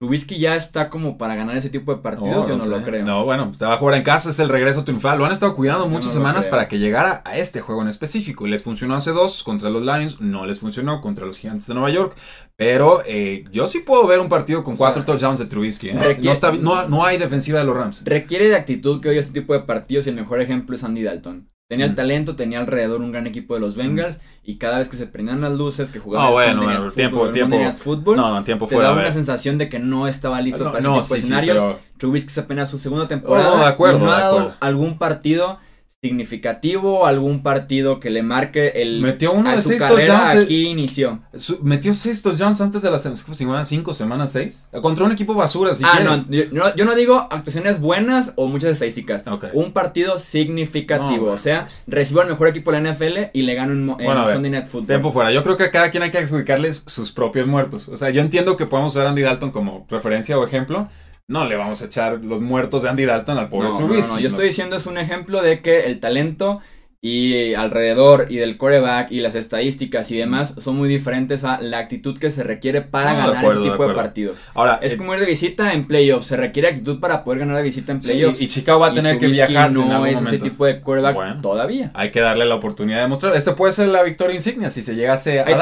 Trubisky 0.00 0.38
ya 0.38 0.56
está 0.56 0.88
como 0.88 1.18
para 1.18 1.34
ganar 1.34 1.58
ese 1.58 1.68
tipo 1.68 1.94
de 1.94 2.00
partidos, 2.00 2.48
yo 2.48 2.56
no, 2.56 2.64
lo 2.64 2.82
creo. 2.82 3.04
No, 3.04 3.26
bueno, 3.26 3.50
estaba 3.52 3.74
a 3.74 3.76
jugar 3.76 3.96
en 3.96 4.02
casa, 4.02 4.30
es 4.30 4.38
el 4.38 4.48
regreso 4.48 4.82
triunfal. 4.82 5.18
Lo 5.18 5.26
han 5.26 5.32
estado 5.32 5.54
cuidando 5.54 5.88
muchas 5.88 6.14
semanas 6.14 6.46
para 6.46 6.68
que 6.68 6.78
llegara 6.78 7.20
a 7.26 7.36
este 7.36 7.60
juego 7.60 7.82
en 7.82 7.88
específico. 7.88 8.46
Les 8.46 8.62
funcionó 8.62 8.94
hace 8.94 9.10
dos 9.10 9.42
contra 9.42 9.68
los 9.68 9.82
Lions, 9.82 10.18
no 10.22 10.46
les 10.46 10.60
funcionó 10.60 11.02
contra 11.02 11.26
los 11.26 11.36
Gigantes 11.36 11.66
de 11.66 11.74
Nueva 11.74 11.90
York. 11.90 12.16
Pero 12.56 13.02
eh, 13.04 13.44
yo 13.52 13.66
sí 13.66 13.80
puedo 13.80 14.06
ver 14.06 14.20
un 14.20 14.30
partido 14.30 14.64
con 14.64 14.78
cuatro 14.78 15.04
touchdowns 15.04 15.38
de 15.38 15.44
Trubisky. 15.44 15.90
¿eh? 15.90 16.18
no, 16.62 16.88
no, 16.88 17.04
hay 17.04 17.18
defensiva 17.18 17.58
de 17.58 17.66
los 17.66 17.76
Rams. 17.76 18.02
Requiere 18.06 18.48
de 18.48 18.56
actitud 18.56 19.02
que 19.02 19.10
hoy 19.10 19.18
este 19.18 19.38
tipo 19.38 19.52
de 19.52 19.60
partidos 19.60 20.06
y 20.06 20.10
el 20.10 20.16
mejor 20.16 20.40
ejemplo 20.40 20.76
es 20.76 20.82
Andy 20.82 21.02
Dalton. 21.02 21.50
Tenía 21.70 21.86
el 21.86 21.94
talento, 21.94 22.34
tenía 22.34 22.58
alrededor 22.58 23.00
un 23.00 23.12
gran 23.12 23.28
equipo 23.28 23.54
de 23.54 23.60
los 23.60 23.76
Bengals 23.76 24.18
y 24.42 24.56
cada 24.56 24.78
vez 24.78 24.88
que 24.88 24.96
se 24.96 25.06
prendían 25.06 25.40
las 25.40 25.56
luces, 25.56 25.88
que 25.88 26.00
jugaban 26.00 26.32
bueno, 26.32 26.64
bueno, 26.64 26.90
tiempo, 26.90 27.30
tiempo, 27.30 27.56
fútbol, 27.76 28.16
no, 28.16 28.42
tiempo 28.42 28.66
te 28.66 28.74
daba 28.74 28.98
una 28.98 29.12
sensación 29.12 29.56
de 29.56 29.68
que 29.68 29.78
no 29.78 30.08
estaba 30.08 30.40
listo 30.40 30.64
para 30.64 30.80
ese 30.80 30.88
tipo 30.88 31.14
de 31.14 31.20
escenarios. 31.20 31.76
Trubisky 31.96 32.30
es 32.30 32.38
apenas 32.38 32.68
su 32.70 32.80
segunda 32.80 33.06
temporada. 33.06 33.60
de 33.60 33.66
acuerdo, 33.66 34.00
no 34.00 34.10
ha 34.10 34.18
dado 34.18 34.54
algún 34.58 34.98
partido 34.98 35.60
significativo, 36.02 37.06
algún 37.06 37.42
partido 37.42 38.00
que 38.00 38.08
le 38.08 38.22
marque 38.22 38.68
el 38.76 39.02
metió 39.02 39.32
uno 39.32 39.50
de 39.50 39.60
su 39.60 39.76
carrera 39.76 40.30
aquí 40.30 40.68
inició. 40.68 41.20
metió 41.60 41.92
seis 41.92 42.22
touchdowns 42.22 42.62
antes 42.62 42.80
de 42.80 42.90
las 42.90 43.02
semanas 43.02 43.68
cinco 43.68 43.92
semanas 43.92 44.32
seis 44.32 44.66
contra 44.80 45.04
un 45.04 45.12
equipo 45.12 45.34
basura 45.34 45.74
si 45.74 45.84
ah, 45.84 46.00
no 46.00 46.74
yo, 46.74 46.84
no 46.86 46.94
digo 46.94 47.28
actuaciones 47.30 47.80
buenas 47.80 48.32
o 48.36 48.48
muchas 48.48 48.70
estadísticas. 48.70 49.24
Un 49.52 49.72
partido 49.72 50.18
significativo, 50.18 51.30
o 51.30 51.36
sea, 51.36 51.68
recibo 51.86 52.22
al 52.22 52.28
mejor 52.28 52.48
equipo 52.48 52.72
de 52.72 52.80
la 52.80 52.94
NFL 52.94 53.18
y 53.34 53.42
le 53.42 53.54
gano 53.54 53.74
en, 53.74 54.26
Sunday 54.26 54.50
Night 54.50 54.68
Football. 54.68 54.86
Tiempo 54.86 55.12
fuera. 55.12 55.30
Yo 55.32 55.42
creo 55.42 55.58
que 55.58 55.64
a 55.64 55.70
cada 55.70 55.90
quien 55.90 56.02
hay 56.02 56.10
que 56.10 56.18
adjudicarles 56.18 56.82
sus 56.86 57.12
propios 57.12 57.46
muertos. 57.46 57.88
O 57.88 57.98
sea, 57.98 58.08
yo 58.08 58.22
entiendo 58.22 58.56
que 58.56 58.64
podemos 58.64 58.94
usar 58.94 59.06
a 59.06 59.10
Andy 59.10 59.22
Dalton 59.22 59.50
como 59.50 59.86
referencia 59.90 60.38
o 60.38 60.46
ejemplo, 60.46 60.88
no 61.30 61.44
le 61.44 61.54
vamos 61.54 61.80
a 61.80 61.86
echar 61.86 62.24
los 62.24 62.40
muertos 62.40 62.82
de 62.82 62.88
Andy 62.88 63.04
Dalton 63.04 63.38
al 63.38 63.48
pobre 63.48 63.68
Trubisky. 63.76 64.08
No, 64.08 64.14
no, 64.16 64.20
yo 64.20 64.26
estoy 64.26 64.46
diciendo 64.46 64.74
es 64.74 64.86
un 64.86 64.98
ejemplo 64.98 65.42
de 65.42 65.62
que 65.62 65.86
el 65.86 66.00
talento 66.00 66.60
y 67.02 67.54
alrededor 67.54 68.26
y 68.28 68.36
del 68.36 68.58
coreback 68.58 69.10
y 69.10 69.20
las 69.20 69.34
estadísticas 69.34 70.10
y 70.10 70.18
demás 70.18 70.54
son 70.58 70.76
muy 70.76 70.86
diferentes 70.86 71.44
a 71.44 71.58
la 71.58 71.78
actitud 71.78 72.18
que 72.18 72.30
se 72.30 72.42
requiere 72.42 72.82
para 72.82 73.14
ganar 73.14 73.42
ese 73.42 73.62
tipo 73.62 73.88
de, 73.88 73.94
partidos. 73.94 74.38
Ahora, 74.54 74.78
es 74.82 74.92
eh, 74.92 74.96
como 74.98 75.14
ir 75.14 75.20
de 75.20 75.26
visita 75.26 75.72
en 75.72 75.86
playoffs, 75.86 76.26
se 76.26 76.36
requiere 76.36 76.68
actitud 76.68 77.00
para 77.00 77.24
poder 77.24 77.40
ganar 77.40 77.56
la 77.56 77.62
visita 77.62 77.92
en 77.92 78.00
playoffs. 78.00 78.42
y, 78.42 78.48
Chicago 78.48 78.80
va 78.80 78.88
a 78.88 78.94
tener 78.94 79.18
que 79.18 79.28
viajar 79.28 79.72
no 79.72 80.04
es 80.04 80.20
ese 80.20 80.38
tipo 80.38 80.66
de 80.66 80.80
coreback 80.80 81.40
todavía. 81.40 81.90
Hay 81.94 82.10
que 82.10 82.20
darle 82.20 82.44
la 82.44 82.56
oportunidad 82.56 83.00
de 83.00 83.08
mostrar. 83.08 83.34
Esto 83.34 83.56
puede 83.56 83.72
ser 83.72 83.88
la 83.88 84.02
victoria 84.02 84.34
insignia 84.34 84.70
si 84.70 84.82
se 84.82 84.94
llegase 84.94 85.40
a 85.40 85.46
Ahí 85.46 85.54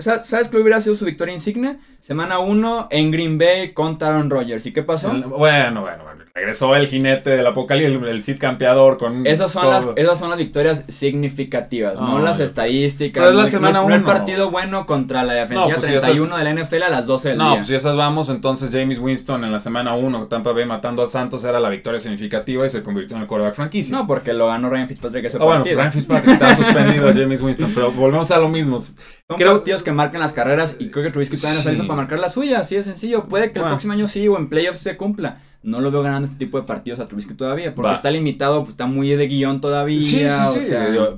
¿Sabes 0.00 0.48
cuál 0.48 0.62
hubiera 0.62 0.80
sido 0.80 0.94
su 0.94 1.06
victoria 1.06 1.32
insignia? 1.32 1.78
Semana 2.00 2.38
1 2.38 2.88
en 2.90 3.10
Green 3.10 3.38
Bay 3.38 3.72
contra 3.72 4.08
Aaron 4.08 4.28
Rodgers. 4.28 4.66
¿Y 4.66 4.72
qué 4.72 4.82
pasó? 4.82 5.08
bueno, 5.08 5.80
bueno, 5.80 5.80
bueno. 5.80 6.23
Regresó 6.36 6.74
el 6.74 6.88
jinete 6.88 7.30
del 7.30 7.46
apocalipsis, 7.46 8.02
el, 8.08 8.20
Cid 8.20 8.40
campeador 8.40 8.98
con... 8.98 9.24
Esas 9.24 9.52
son, 9.52 9.70
las, 9.70 9.88
esas 9.94 10.18
son 10.18 10.30
las 10.30 10.38
victorias 10.40 10.84
significativas, 10.88 12.00
no 12.00 12.18
las 12.18 12.40
estadísticas. 12.40 13.22
Pero 13.22 13.38
es 13.38 13.44
la 13.44 13.46
semana 13.46 13.82
1. 13.82 13.88
No, 13.88 13.94
el 13.94 14.02
partido 14.02 14.50
bueno 14.50 14.84
contra 14.84 15.22
la 15.22 15.34
defensiva 15.34 15.78
31 15.78 16.28
pues 16.28 16.44
de 16.44 16.52
la 16.52 16.64
NFL 16.64 16.82
a 16.82 16.88
las 16.88 17.06
12 17.06 17.28
del 17.28 17.38
no, 17.38 17.44
día. 17.44 17.50
No, 17.50 17.56
pues 17.58 17.68
si 17.68 17.76
esas 17.76 17.96
vamos, 17.96 18.30
entonces 18.30 18.70
James 18.72 18.98
Winston 18.98 19.44
en 19.44 19.52
la 19.52 19.60
semana 19.60 19.94
1, 19.94 20.26
Tampa 20.26 20.50
Bay 20.50 20.66
matando 20.66 21.04
a 21.04 21.06
Santos, 21.06 21.44
era 21.44 21.60
la 21.60 21.68
victoria 21.68 22.00
significativa 22.00 22.66
y 22.66 22.70
se 22.70 22.82
convirtió 22.82 23.16
en 23.16 23.22
el 23.22 23.28
quarterback 23.28 23.54
franquicia. 23.54 23.96
No, 23.96 24.04
porque 24.08 24.32
lo 24.32 24.48
ganó 24.48 24.68
Ryan 24.68 24.88
Fitzpatrick 24.88 25.26
ese 25.26 25.38
oh, 25.38 25.46
bueno, 25.46 25.62
Ryan 25.62 25.92
Fitzpatrick 25.92 26.32
está 26.32 26.52
suspendido 26.56 27.14
James 27.14 27.40
Winston, 27.42 27.70
pero 27.72 27.92
volvemos 27.92 28.32
a 28.32 28.38
lo 28.38 28.48
mismo. 28.48 28.80
Son 28.80 28.96
creo... 29.36 29.52
partidos 29.52 29.84
que 29.84 29.92
marcan 29.92 30.20
las 30.20 30.32
carreras 30.32 30.74
y 30.80 30.90
creo 30.90 31.04
que 31.04 31.12
Trubisky 31.12 31.36
todavía 31.36 31.54
no 31.54 31.58
está 31.60 31.70
listo 31.70 31.86
para 31.86 31.96
marcar 31.98 32.18
la 32.18 32.28
suya, 32.28 32.58
así 32.58 32.74
de 32.74 32.82
sencillo. 32.82 33.26
Puede 33.26 33.52
que 33.52 33.60
el 33.60 33.66
próximo 33.66 33.92
año 33.92 34.08
sí 34.08 34.26
o 34.26 34.36
en 34.36 34.48
playoffs 34.48 34.80
se 34.80 34.96
cumpla 34.96 35.38
no 35.64 35.80
lo 35.80 35.90
veo 35.90 36.02
ganando 36.02 36.26
este 36.26 36.38
tipo 36.38 36.60
de 36.60 36.66
partidos 36.66 37.00
a 37.00 37.08
Trubisky 37.08 37.34
todavía, 37.34 37.74
porque 37.74 37.92
está 37.92 38.10
limitado, 38.10 38.60
pues, 38.60 38.72
está 38.72 38.86
muy 38.86 39.08
de 39.08 39.26
guion 39.26 39.60
todavía. 39.60 40.00
Sí, 40.00 40.20
sí, 40.54 40.66
sí. 40.68 40.74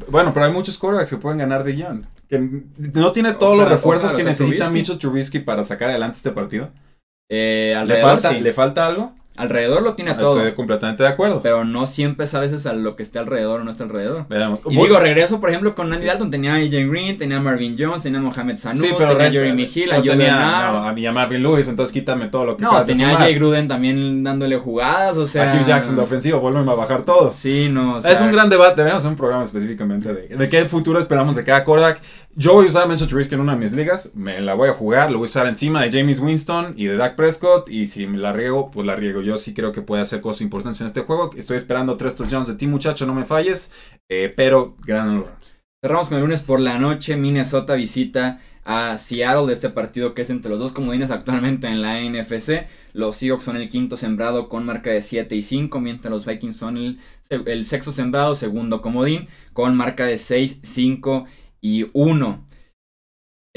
bueno, 0.08 0.32
pero 0.32 0.46
hay 0.46 0.52
muchos 0.52 0.78
quarterbacks 0.78 1.10
que 1.10 1.16
pueden 1.16 1.38
ganar 1.38 1.64
de 1.64 1.72
guion. 1.72 2.06
Que 2.28 2.38
no 2.94 3.12
tiene 3.12 3.34
todos 3.34 3.56
los 3.58 3.68
refuerzos 3.68 4.14
que 4.14 4.24
necesita 4.24 4.70
Mitchell 4.70 4.98
Trubisky 4.98 5.40
para 5.40 5.64
sacar 5.64 5.90
adelante 5.90 6.16
este 6.16 6.30
partido. 6.30 6.70
Eh, 7.28 7.74
¿Le, 7.86 8.00
falta, 8.00 8.32
¿Le 8.32 8.52
falta 8.52 8.86
algo? 8.86 9.12
Alrededor 9.36 9.82
lo 9.82 9.94
tiene 9.94 10.14
todo. 10.14 10.38
Estoy 10.38 10.54
completamente 10.54 11.02
de 11.02 11.08
acuerdo. 11.08 11.42
Pero 11.42 11.64
no 11.64 11.86
siempre 11.86 12.26
sabes 12.26 12.66
a 12.66 12.72
lo 12.72 12.96
que 12.96 13.02
esté 13.02 13.18
alrededor 13.18 13.60
o 13.60 13.64
no 13.64 13.70
está 13.70 13.84
alrededor. 13.84 14.26
Y 14.70 14.76
digo, 14.76 14.98
regreso, 14.98 15.40
por 15.40 15.50
ejemplo, 15.50 15.74
con 15.74 15.92
Andy 15.92 16.06
Dalton. 16.06 16.30
Tenía 16.30 16.54
a 16.54 16.56
AJ 16.56 16.88
Green, 16.88 17.16
tenía 17.16 17.36
a 17.36 17.40
Marvin 17.40 17.76
Jones, 17.78 18.02
tenía 18.02 18.18
a 18.18 18.22
Mohamed 18.22 18.56
Sanu, 18.56 18.80
tenía 18.80 19.26
a 19.26 19.30
Jeremy 19.30 19.70
Hill, 19.72 19.92
a 19.92 20.02
tenía, 20.02 20.68
a 21.10 21.12
Marvin 21.12 21.42
Lewis, 21.42 21.68
entonces 21.68 21.92
quítame 21.92 22.28
todo 22.28 22.44
lo 22.44 22.56
que 22.56 22.62
No, 22.62 22.84
tenía 22.84 23.10
a 23.10 23.16
Jay 23.16 23.34
Gruden 23.34 23.68
también 23.68 24.24
dándole 24.24 24.56
jugadas, 24.56 25.16
o 25.16 25.26
sea... 25.26 25.52
A 25.52 25.56
Hugh 25.56 25.66
Jackson 25.66 25.96
de 25.96 26.02
ofensivo, 26.02 26.40
vuelven 26.40 26.68
a 26.68 26.74
bajar 26.74 27.02
todo. 27.02 27.30
Sí, 27.30 27.68
no, 27.70 27.98
Es 27.98 28.20
un 28.20 28.32
gran 28.32 28.50
debate, 28.50 28.76
deberíamos 28.76 29.02
hacer 29.02 29.10
un 29.10 29.16
programa 29.16 29.44
específicamente 29.44 30.12
de, 30.12 30.36
de 30.36 30.48
qué 30.48 30.64
futuro 30.64 30.98
esperamos 30.98 31.36
de 31.36 31.44
cada 31.44 31.64
quarterback. 31.64 32.00
Yo 32.38 32.52
voy 32.52 32.66
a 32.66 32.68
usar 32.68 32.82
a 32.82 32.86
Mitchell 32.86 33.08
Trubisky 33.08 33.34
en 33.34 33.40
una 33.40 33.54
de 33.54 33.60
mis 33.60 33.72
ligas, 33.72 34.10
me 34.14 34.42
la 34.42 34.52
voy 34.52 34.68
a 34.68 34.74
jugar, 34.74 35.10
lo 35.10 35.16
voy 35.16 35.24
a 35.24 35.30
usar 35.30 35.46
encima 35.46 35.82
de 35.82 35.90
James 35.90 36.20
Winston 36.20 36.74
y 36.76 36.84
de 36.84 36.98
Dak 36.98 37.16
Prescott 37.16 37.70
y 37.70 37.86
si 37.86 38.06
la 38.06 38.34
riego, 38.34 38.70
pues 38.70 38.86
la 38.86 38.94
riego. 38.94 39.22
Yo 39.26 39.36
sí 39.36 39.54
creo 39.54 39.72
que 39.72 39.82
puede 39.82 40.02
hacer 40.02 40.20
cosas 40.20 40.42
importantes 40.42 40.80
en 40.80 40.86
este 40.86 41.00
juego. 41.00 41.32
Estoy 41.36 41.56
esperando 41.56 41.96
tres 41.96 42.14
touchdowns 42.14 42.46
de 42.46 42.54
ti, 42.54 42.68
muchacho, 42.68 43.06
no 43.06 43.14
me 43.14 43.24
falles, 43.24 43.72
eh, 44.08 44.32
pero 44.36 44.76
ganan 44.86 45.16
los 45.16 45.26
Rams. 45.26 45.58
Cerramos 45.82 46.08
con 46.08 46.18
el 46.18 46.22
lunes 46.22 46.42
por 46.42 46.60
la 46.60 46.78
noche, 46.78 47.16
Minnesota 47.16 47.74
visita 47.74 48.38
a 48.64 48.96
Seattle 48.96 49.46
de 49.48 49.52
este 49.52 49.68
partido 49.68 50.14
que 50.14 50.22
es 50.22 50.30
entre 50.30 50.50
los 50.50 50.60
dos 50.60 50.72
comodines 50.72 51.10
actualmente 51.10 51.66
en 51.66 51.82
la 51.82 52.00
NFC. 52.00 52.68
Los 52.92 53.16
Seahawks 53.16 53.42
son 53.42 53.56
el 53.56 53.68
quinto 53.68 53.96
sembrado 53.96 54.48
con 54.48 54.64
marca 54.64 54.90
de 54.90 55.02
7 55.02 55.34
y 55.34 55.42
5, 55.42 55.80
mientras 55.80 56.12
los 56.12 56.24
Vikings 56.24 56.56
son 56.56 56.76
el, 56.76 57.00
el 57.28 57.64
sexto 57.66 57.90
sembrado, 57.90 58.36
segundo 58.36 58.80
comodín, 58.80 59.26
con 59.52 59.76
marca 59.76 60.06
de 60.06 60.18
6, 60.18 60.60
5 60.62 61.26
y 61.60 61.90
1. 61.92 62.46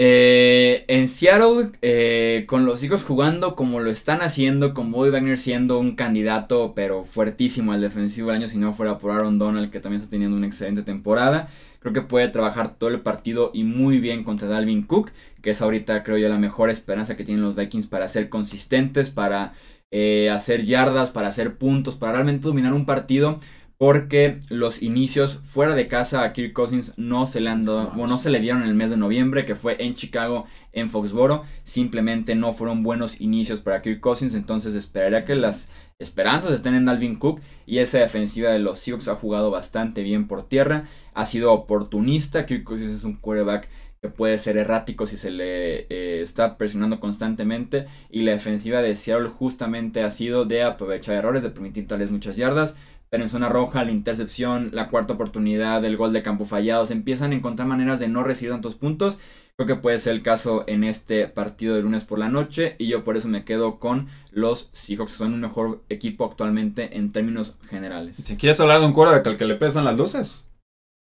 Eh, 0.01 0.85
en 0.87 1.09
Seattle, 1.09 1.71
eh, 1.81 2.45
con 2.47 2.65
los 2.65 2.81
hijos 2.83 3.03
jugando 3.03 3.53
como 3.57 3.81
lo 3.81 3.89
están 3.89 4.21
haciendo, 4.21 4.73
con 4.73 4.93
Bobby 4.93 5.09
Wagner 5.09 5.37
siendo 5.37 5.77
un 5.77 5.97
candidato, 5.97 6.71
pero 6.73 7.03
fuertísimo 7.03 7.73
al 7.73 7.81
defensivo 7.81 8.29
del 8.29 8.37
año, 8.37 8.47
si 8.47 8.57
no 8.57 8.71
fuera 8.71 8.97
por 8.97 9.11
Aaron 9.11 9.37
Donald, 9.37 9.71
que 9.71 9.81
también 9.81 9.99
está 9.99 10.09
teniendo 10.09 10.37
una 10.37 10.47
excelente 10.47 10.83
temporada. 10.83 11.49
Creo 11.81 11.91
que 11.91 12.01
puede 12.01 12.29
trabajar 12.29 12.75
todo 12.75 12.89
el 12.91 13.01
partido 13.01 13.51
y 13.53 13.65
muy 13.65 13.99
bien 13.99 14.23
contra 14.23 14.47
Dalvin 14.47 14.83
Cook, 14.83 15.11
que 15.41 15.49
es 15.49 15.61
ahorita, 15.61 16.01
creo 16.03 16.17
yo, 16.17 16.29
la 16.29 16.37
mejor 16.37 16.69
esperanza 16.69 17.17
que 17.17 17.25
tienen 17.25 17.43
los 17.43 17.57
Vikings 17.57 17.87
para 17.87 18.07
ser 18.07 18.29
consistentes, 18.29 19.09
para 19.09 19.51
eh, 19.91 20.29
hacer 20.29 20.63
yardas, 20.63 21.11
para 21.11 21.27
hacer 21.27 21.57
puntos, 21.57 21.97
para 21.97 22.13
realmente 22.13 22.47
dominar 22.47 22.71
un 22.71 22.85
partido 22.85 23.37
porque 23.79 24.41
los 24.49 24.83
inicios 24.83 25.37
fuera 25.37 25.73
de 25.73 25.87
casa 25.87 26.21
a 26.23 26.33
Kirk 26.33 26.51
Cousins 26.51 26.91
no 26.97 27.25
se 27.25 27.39
le 27.39 27.49
han 27.49 27.61
no 27.63 28.17
se 28.17 28.29
le 28.29 28.41
dieron 28.41 28.63
en 28.63 28.67
el 28.67 28.75
mes 28.75 28.89
de 28.89 28.97
noviembre, 28.97 29.45
que 29.45 29.55
fue 29.55 29.81
en 29.81 29.95
Chicago, 29.95 30.45
en 30.73 30.89
Foxboro. 30.89 31.43
Simplemente 31.63 32.35
no 32.35 32.51
fueron 32.51 32.83
buenos 32.83 33.21
inicios 33.21 33.61
para 33.61 33.81
Kirk 33.81 34.01
Cousins, 34.01 34.33
entonces 34.33 34.75
esperaría 34.75 35.23
que 35.23 35.35
las 35.35 35.69
esperanzas 35.97 36.51
estén 36.51 36.75
en 36.75 36.83
Dalvin 36.83 37.15
Cook 37.15 37.39
y 37.65 37.77
esa 37.77 37.99
defensiva 37.99 38.51
de 38.51 38.59
los 38.59 38.79
Seahawks 38.79 39.07
ha 39.07 39.15
jugado 39.15 39.49
bastante 39.49 40.03
bien 40.03 40.27
por 40.27 40.43
tierra, 40.43 40.83
ha 41.13 41.25
sido 41.25 41.53
oportunista. 41.53 42.45
Kirk 42.45 42.65
Cousins 42.65 42.91
es 42.91 43.05
un 43.05 43.15
quarterback 43.15 43.69
que 44.01 44.09
puede 44.09 44.37
ser 44.37 44.57
errático 44.57 45.07
si 45.07 45.17
se 45.17 45.31
le 45.31 45.87
eh, 45.89 46.21
está 46.21 46.57
presionando 46.57 46.99
constantemente 46.99 47.85
y 48.09 48.23
la 48.23 48.31
defensiva 48.31 48.81
de 48.81 48.95
Seattle 48.95 49.29
justamente 49.29 50.03
ha 50.03 50.09
sido 50.09 50.43
de 50.43 50.63
aprovechar 50.63 51.15
errores, 51.15 51.43
de 51.43 51.49
permitir 51.49 51.87
tales 51.87 52.11
muchas 52.11 52.35
yardas, 52.35 52.75
pero 53.09 53.23
en 53.23 53.29
zona 53.29 53.49
roja 53.49 53.83
la 53.83 53.91
intercepción, 53.91 54.69
la 54.73 54.89
cuarta 54.89 55.13
oportunidad, 55.13 55.83
el 55.83 55.97
gol 55.97 56.13
de 56.13 56.23
campo 56.23 56.45
fallado, 56.45 56.85
se 56.85 56.93
empiezan 56.93 57.31
a 57.31 57.35
encontrar 57.35 57.67
maneras 57.67 57.99
de 57.99 58.07
no 58.07 58.23
recibir 58.23 58.53
tantos 58.53 58.75
puntos. 58.75 59.17
Creo 59.55 59.67
que 59.67 59.75
puede 59.75 59.99
ser 59.99 60.13
el 60.13 60.23
caso 60.23 60.63
en 60.67 60.85
este 60.85 61.27
partido 61.27 61.75
de 61.75 61.81
lunes 61.81 62.05
por 62.05 62.17
la 62.17 62.29
noche 62.29 62.75
y 62.77 62.87
yo 62.87 63.03
por 63.03 63.17
eso 63.17 63.27
me 63.27 63.43
quedo 63.43 63.77
con 63.77 64.07
los 64.31 64.69
Seahawks, 64.71 65.11
que 65.11 65.17
son 65.17 65.33
un 65.33 65.41
mejor 65.41 65.83
equipo 65.89 66.23
actualmente 66.23 66.95
en 66.97 67.11
términos 67.11 67.55
generales. 67.67 68.17
Si 68.17 68.37
quieres 68.37 68.59
hablar 68.61 68.79
de 68.79 68.85
un 68.85 68.93
que 68.93 69.29
al 69.29 69.37
que 69.37 69.45
le 69.45 69.55
pesan 69.55 69.85
las 69.85 69.97
luces. 69.97 70.48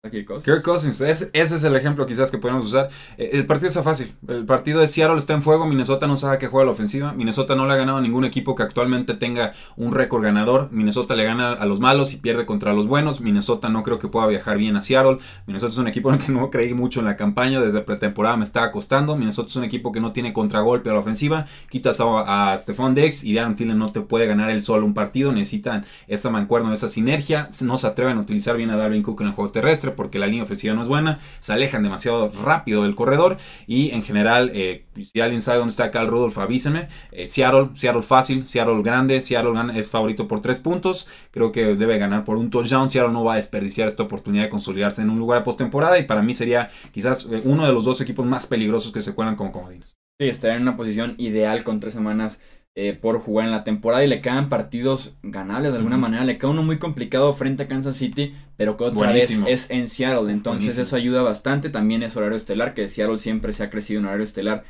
Kirk 0.09 0.63
Cousins. 0.63 0.99
Ese 1.03 1.31
es 1.35 1.63
el 1.63 1.77
ejemplo 1.77 2.07
quizás 2.07 2.31
que 2.31 2.39
podemos 2.39 2.65
usar. 2.65 2.89
Eh, 3.19 3.31
el 3.35 3.45
partido 3.45 3.69
está 3.69 3.83
fácil. 3.83 4.15
El 4.27 4.47
partido 4.47 4.81
de 4.81 4.89
Seattle 4.89 5.19
está 5.19 5.35
en 5.35 5.43
fuego. 5.43 5.67
Minnesota 5.67 6.07
no 6.07 6.17
sabe 6.17 6.39
que 6.39 6.47
juega 6.47 6.65
la 6.65 6.73
ofensiva. 6.73 7.13
Minnesota 7.13 7.55
no 7.55 7.67
le 7.67 7.75
ha 7.75 7.77
ganado 7.77 7.99
a 7.99 8.01
ningún 8.01 8.25
equipo 8.25 8.55
que 8.57 8.63
actualmente 8.63 9.13
tenga 9.13 9.53
un 9.77 9.93
récord 9.93 10.23
ganador. 10.23 10.71
Minnesota 10.73 11.15
le 11.15 11.25
gana 11.25 11.53
a 11.53 11.67
los 11.67 11.81
malos 11.81 12.15
y 12.15 12.17
pierde 12.17 12.47
contra 12.47 12.73
los 12.73 12.87
buenos. 12.87 13.21
Minnesota 13.21 13.69
no 13.69 13.83
creo 13.83 13.99
que 13.99 14.09
pueda 14.09 14.27
viajar 14.27 14.57
bien 14.57 14.75
a 14.77 14.81
Seattle. 14.81 15.19
Minnesota 15.47 15.73
es 15.73 15.79
un 15.79 15.89
equipo 15.89 16.09
en 16.09 16.19
el 16.19 16.25
que 16.25 16.33
no 16.33 16.49
creí 16.51 16.73
mucho 16.73 17.01
en 17.01 17.07
la 17.07 17.19
campaña. 17.19 17.61
Desde 17.61 17.83
pretemporada 17.83 18.39
me 18.39 18.45
estaba 18.45 18.73
costando. 18.73 19.17
Minnesota 19.17 19.51
es 19.51 19.57
un 19.57 19.65
equipo 19.65 19.93
que 19.93 20.01
no 20.01 20.13
tiene 20.13 20.33
contragolpe 20.33 20.89
a 20.89 20.95
la 20.95 21.01
ofensiva. 21.01 21.45
Quitas 21.69 22.01
a, 22.01 22.53
a 22.53 22.59
Stephon 22.59 22.95
Dex 22.95 23.23
y 23.23 23.35
Darren 23.35 23.55
Tillen 23.55 23.79
no 23.79 23.93
te 23.93 24.01
puede 24.01 24.27
ganar 24.27 24.49
el 24.49 24.63
solo 24.63 24.87
un 24.87 24.95
partido. 24.95 25.31
Necesitan 25.31 25.85
esa 26.09 26.31
mancuerna, 26.31 26.73
esa 26.73 26.89
sinergia. 26.89 27.51
No 27.61 27.77
se 27.77 27.87
atreven 27.87 28.17
a 28.17 28.21
utilizar 28.21 28.57
bien 28.57 28.71
a 28.71 28.79
Darwin 28.79 29.03
Cook 29.03 29.21
en 29.21 29.27
el 29.27 29.35
juego 29.35 29.53
terrestre 29.53 29.90
porque 29.97 30.19
la 30.19 30.27
línea 30.27 30.45
ofensiva 30.45 30.75
no 30.75 30.83
es 30.83 30.89
buena, 30.89 31.19
se 31.41 31.53
alejan 31.53 31.83
demasiado 31.83 32.31
rápido 32.43 32.83
del 32.83 32.95
corredor 32.95 33.39
y 33.67 33.91
en 33.91 34.03
general, 34.03 34.51
eh, 34.55 34.85
si 35.13 35.21
alguien 35.21 35.43
sabe 35.43 35.59
dónde 35.59 35.71
está 35.71 35.91
Cal 35.91 36.09
Rudolph, 36.09 36.39
avísenme. 36.39 36.89
Eh, 37.13 37.27
Seattle, 37.27 37.71
Seattle 37.77 38.03
fácil, 38.03 38.47
Seattle 38.47 38.83
grande, 38.83 39.21
Seattle 39.21 39.79
es 39.79 39.91
favorito 39.91 40.29
por 40.29 40.41
tres 40.41 40.61
puntos, 40.61 41.09
creo 41.31 41.53
que 41.53 41.75
debe 41.75 41.99
ganar 41.99 42.25
por 42.25 42.37
un 42.37 42.51
touchdown, 42.51 42.91
Seattle 42.91 43.13
no 43.13 43.25
va 43.25 43.35
a 43.35 43.37
desperdiciar 43.37 43.89
esta 43.89 44.03
oportunidad 44.03 44.45
de 44.45 44.51
consolidarse 44.51 45.03
en 45.03 45.11
un 45.11 45.19
lugar 45.19 45.41
de 45.41 45.45
postemporada 45.45 45.99
y 45.99 46.05
para 46.05 46.23
mí 46.23 46.35
sería 46.35 46.71
quizás 46.93 47.27
eh, 47.31 47.43
uno 47.45 47.67
de 47.67 47.73
los 47.73 47.85
dos 47.85 48.01
equipos 48.01 48.27
más 48.27 48.47
peligrosos 48.47 48.93
que 48.93 49.03
se 49.03 49.15
cuelan 49.15 49.37
como 49.37 49.53
comodines. 49.53 49.97
Sí, 50.21 50.29
estar 50.29 50.51
en 50.51 50.63
una 50.63 50.77
posición 50.77 51.15
ideal 51.17 51.65
con 51.65 51.81
tres 51.81 51.95
semanas 51.95 52.41
eh, 52.77 52.93
por 52.93 53.19
jugar 53.19 53.47
en 53.47 53.53
la 53.53 53.65
temporada 53.65 54.05
y 54.05 54.09
le 54.09 54.21
quedan 54.21 54.49
partidos 54.49 55.15
ganables 55.23 55.73
de 55.73 55.79
alguna 55.79 55.97
manera. 55.97 56.25
Le 56.25 56.39
queda 56.39 56.51
uno 56.51 56.63
muy 56.63 56.79
complicado 56.79 57.33
frente 57.33 57.65
a 57.65 57.69
Kansas 57.69 57.97
City, 57.97 58.33
pero 58.57 58.77
que 58.77 58.85
otra 58.85 59.13
vez 59.13 59.37
es 59.49 59.71
en 59.71 59.89
Seattle. 59.89 60.33
Entonces 60.33 60.79
eso 60.79 60.95
ayuda 60.95 61.23
bastante. 61.23 61.69
También 61.69 62.03
es 62.03 62.17
horario 62.17 62.37
estelar, 62.37 62.75
que 62.75 62.87
Seattle 62.87 63.19
siempre 63.19 63.53
se 63.53 63.65
ha 63.65 63.71
crecido 63.71 64.01
en 64.01 64.07
horario 64.07 64.23
estelar 64.25 64.63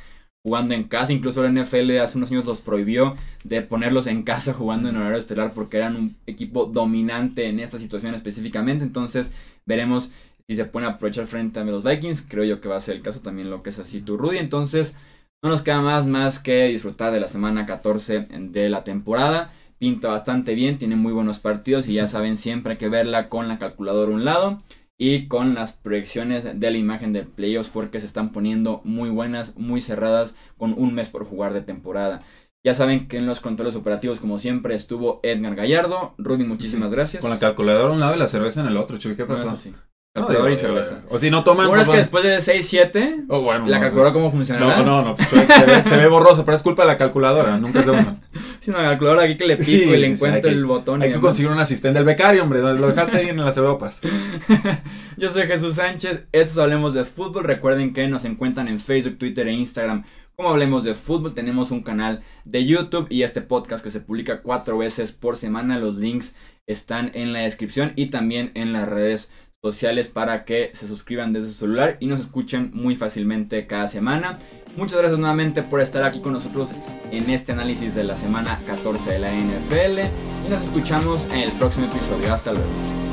jugando 0.43 0.73
en 0.73 0.83
casa. 0.83 1.13
Incluso 1.13 1.43
la 1.43 1.51
NFL 1.51 1.99
hace 1.99 2.17
unos 2.17 2.31
años 2.31 2.45
los 2.45 2.61
prohibió 2.61 3.15
de 3.43 3.61
ponerlos 3.61 4.07
en 4.07 4.23
casa 4.23 4.53
jugando 4.53 4.89
en 4.89 4.97
horario 4.97 5.17
estelar 5.17 5.53
porque 5.53 5.77
eran 5.77 5.95
un 5.95 6.15
equipo 6.25 6.65
dominante 6.65 7.47
en 7.47 7.59
esta 7.59 7.77
situación 7.79 8.15
específicamente. 8.15 8.83
Entonces 8.83 9.31
veremos 9.65 10.11
si 10.47 10.55
se 10.55 10.65
pueden 10.65 10.89
aprovechar 10.89 11.27
frente 11.27 11.59
a 11.59 11.63
los 11.63 11.83
Vikings. 11.83 12.23
Creo 12.23 12.43
yo 12.43 12.61
que 12.61 12.67
va 12.67 12.77
a 12.77 12.81
ser 12.81 12.95
el 12.95 13.03
caso 13.03 13.21
también 13.21 13.49
lo 13.49 13.61
que 13.61 13.69
es 13.69 13.79
así 13.79 14.01
tu 14.01 14.17
Rudy. 14.17 14.39
Entonces 14.39 14.95
no 15.41 15.49
nos 15.49 15.63
queda 15.63 15.81
más, 15.81 16.05
más 16.05 16.39
que 16.39 16.67
disfrutar 16.67 17.11
de 17.11 17.19
la 17.19 17.27
semana 17.27 17.65
14 17.65 18.27
de 18.29 18.69
la 18.69 18.83
temporada. 18.83 19.51
Pinta 19.79 20.09
bastante 20.09 20.53
bien, 20.53 20.77
tiene 20.77 20.95
muy 20.95 21.11
buenos 21.11 21.39
partidos 21.39 21.87
y 21.87 21.93
ya 21.93 22.07
saben, 22.07 22.37
siempre 22.37 22.73
hay 22.73 22.77
que 22.77 22.89
verla 22.89 23.29
con 23.29 23.47
la 23.47 23.57
calculadora 23.57 24.11
a 24.11 24.15
un 24.15 24.25
lado 24.25 24.59
y 24.99 25.27
con 25.27 25.55
las 25.55 25.73
proyecciones 25.73 26.59
de 26.59 26.71
la 26.71 26.77
imagen 26.77 27.13
de 27.13 27.23
playoffs 27.23 27.69
porque 27.69 27.99
se 27.99 28.05
están 28.05 28.31
poniendo 28.31 28.81
muy 28.83 29.09
buenas, 29.09 29.57
muy 29.57 29.81
cerradas 29.81 30.35
con 30.57 30.75
un 30.77 30.93
mes 30.93 31.09
por 31.09 31.25
jugar 31.25 31.53
de 31.53 31.61
temporada. 31.61 32.21
Ya 32.63 32.75
saben 32.75 33.07
que 33.07 33.17
en 33.17 33.25
los 33.25 33.39
controles 33.39 33.75
operativos, 33.75 34.19
como 34.19 34.37
siempre, 34.37 34.75
estuvo 34.75 35.19
Edgar 35.23 35.55
Gallardo. 35.55 36.13
Rudy, 36.19 36.43
muchísimas 36.43 36.91
gracias. 36.91 37.21
Con 37.21 37.31
la 37.31 37.39
calculadora 37.39 37.89
a 37.89 37.95
un 37.95 37.99
lado 37.99 38.15
y 38.15 38.19
la 38.19 38.27
cerveza 38.27 38.61
en 38.61 38.67
el 38.67 38.77
otro, 38.77 38.99
Chuy, 38.99 39.15
¿qué 39.15 39.25
pasó? 39.25 39.57
Calculadora 40.13 40.51
y 40.51 40.57
cerveza. 40.57 41.03
O 41.09 41.17
si 41.17 41.31
no 41.31 41.41
toman. 41.45 41.67
Bueno, 41.67 41.81
es 41.81 41.87
que 41.87 41.95
después 41.95 42.21
de 42.25 42.41
6, 42.41 42.67
7, 42.67 43.23
oh, 43.29 43.41
bueno, 43.43 43.65
la 43.67 43.79
calculadora 43.79 44.11
cómo 44.11 44.29
funciona. 44.29 44.59
No, 44.59 44.83
no, 44.83 45.01
no. 45.01 45.15
Pues, 45.15 45.29
se, 45.29 45.95
ve, 45.95 46.07
borroso, 46.07 46.43
pero 46.43 46.57
es 46.57 46.63
culpa 46.63 46.81
de 46.81 46.89
la 46.89 46.97
calculadora, 46.97 47.57
nunca 47.57 47.79
es 47.79 47.85
de 47.85 47.91
uno. 47.93 48.19
Sí, 48.59 48.69
una 48.69 48.83
calculadora 48.83 49.23
aquí 49.23 49.37
que 49.37 49.47
le 49.47 49.57
pico 49.57 49.95
y 49.95 49.97
le 49.97 50.05
encuentro 50.05 50.51
el 50.51 50.65
botón. 50.65 51.01
Hay 51.01 51.11
que 51.11 51.19
conseguir 51.19 51.51
un 51.51 51.57
asistente 51.57 51.97
del 51.97 52.05
becario, 52.05 52.43
hombre. 52.43 52.61
Lo 52.61 52.89
dejaste 52.89 53.17
ahí 53.17 53.29
en 53.29 53.43
las 53.43 53.57
Europas. 53.57 54.01
Yo 55.17 55.29
soy 55.29 55.47
Jesús 55.47 55.75
Sánchez. 55.75 56.25
Estos 56.31 56.59
hablemos 56.59 56.93
de 56.93 57.03
fútbol. 57.03 57.43
Recuerden 57.43 57.91
que 57.91 58.07
nos 58.07 58.23
encuentran 58.23 58.67
en 58.67 58.79
Facebook, 58.79 59.17
Twitter 59.17 59.47
e 59.47 59.53
Instagram. 59.53 60.03
Como 60.35 60.49
hablemos 60.49 60.83
de 60.83 60.93
fútbol, 60.93 61.33
tenemos 61.33 61.71
un 61.71 61.81
canal 61.81 62.21
de 62.45 62.63
YouTube 62.63 63.07
y 63.09 63.23
este 63.23 63.41
podcast 63.41 63.83
que 63.83 63.89
se 63.89 63.99
publica 63.99 64.43
cuatro 64.43 64.77
veces 64.77 65.11
por 65.11 65.37
semana. 65.37 65.79
Los 65.79 65.95
links 65.95 66.35
están 66.67 67.09
en 67.15 67.33
la 67.33 67.39
descripción 67.39 67.93
y 67.95 68.11
también 68.11 68.51
en 68.53 68.73
las 68.73 68.87
redes 68.87 69.31
sociales 69.63 70.09
para 70.09 70.43
que 70.43 70.71
se 70.73 70.87
suscriban 70.87 71.33
desde 71.33 71.49
su 71.49 71.53
celular 71.53 71.97
y 71.99 72.07
nos 72.07 72.19
escuchen 72.19 72.71
muy 72.73 72.95
fácilmente 72.95 73.67
cada 73.67 73.87
semana. 73.87 74.39
Muchas 74.75 74.97
gracias 74.97 75.19
nuevamente 75.19 75.61
por 75.61 75.81
estar 75.81 76.03
aquí 76.03 76.19
con 76.19 76.33
nosotros 76.33 76.69
en 77.11 77.29
este 77.29 77.51
análisis 77.51 77.93
de 77.93 78.03
la 78.03 78.15
semana 78.15 78.59
14 78.65 79.13
de 79.13 79.19
la 79.19 79.31
NFL 79.31 79.99
y 80.47 80.49
nos 80.49 80.63
escuchamos 80.63 81.31
en 81.31 81.41
el 81.41 81.51
próximo 81.51 81.85
episodio. 81.85 82.33
Hasta 82.33 82.53
luego. 82.53 83.10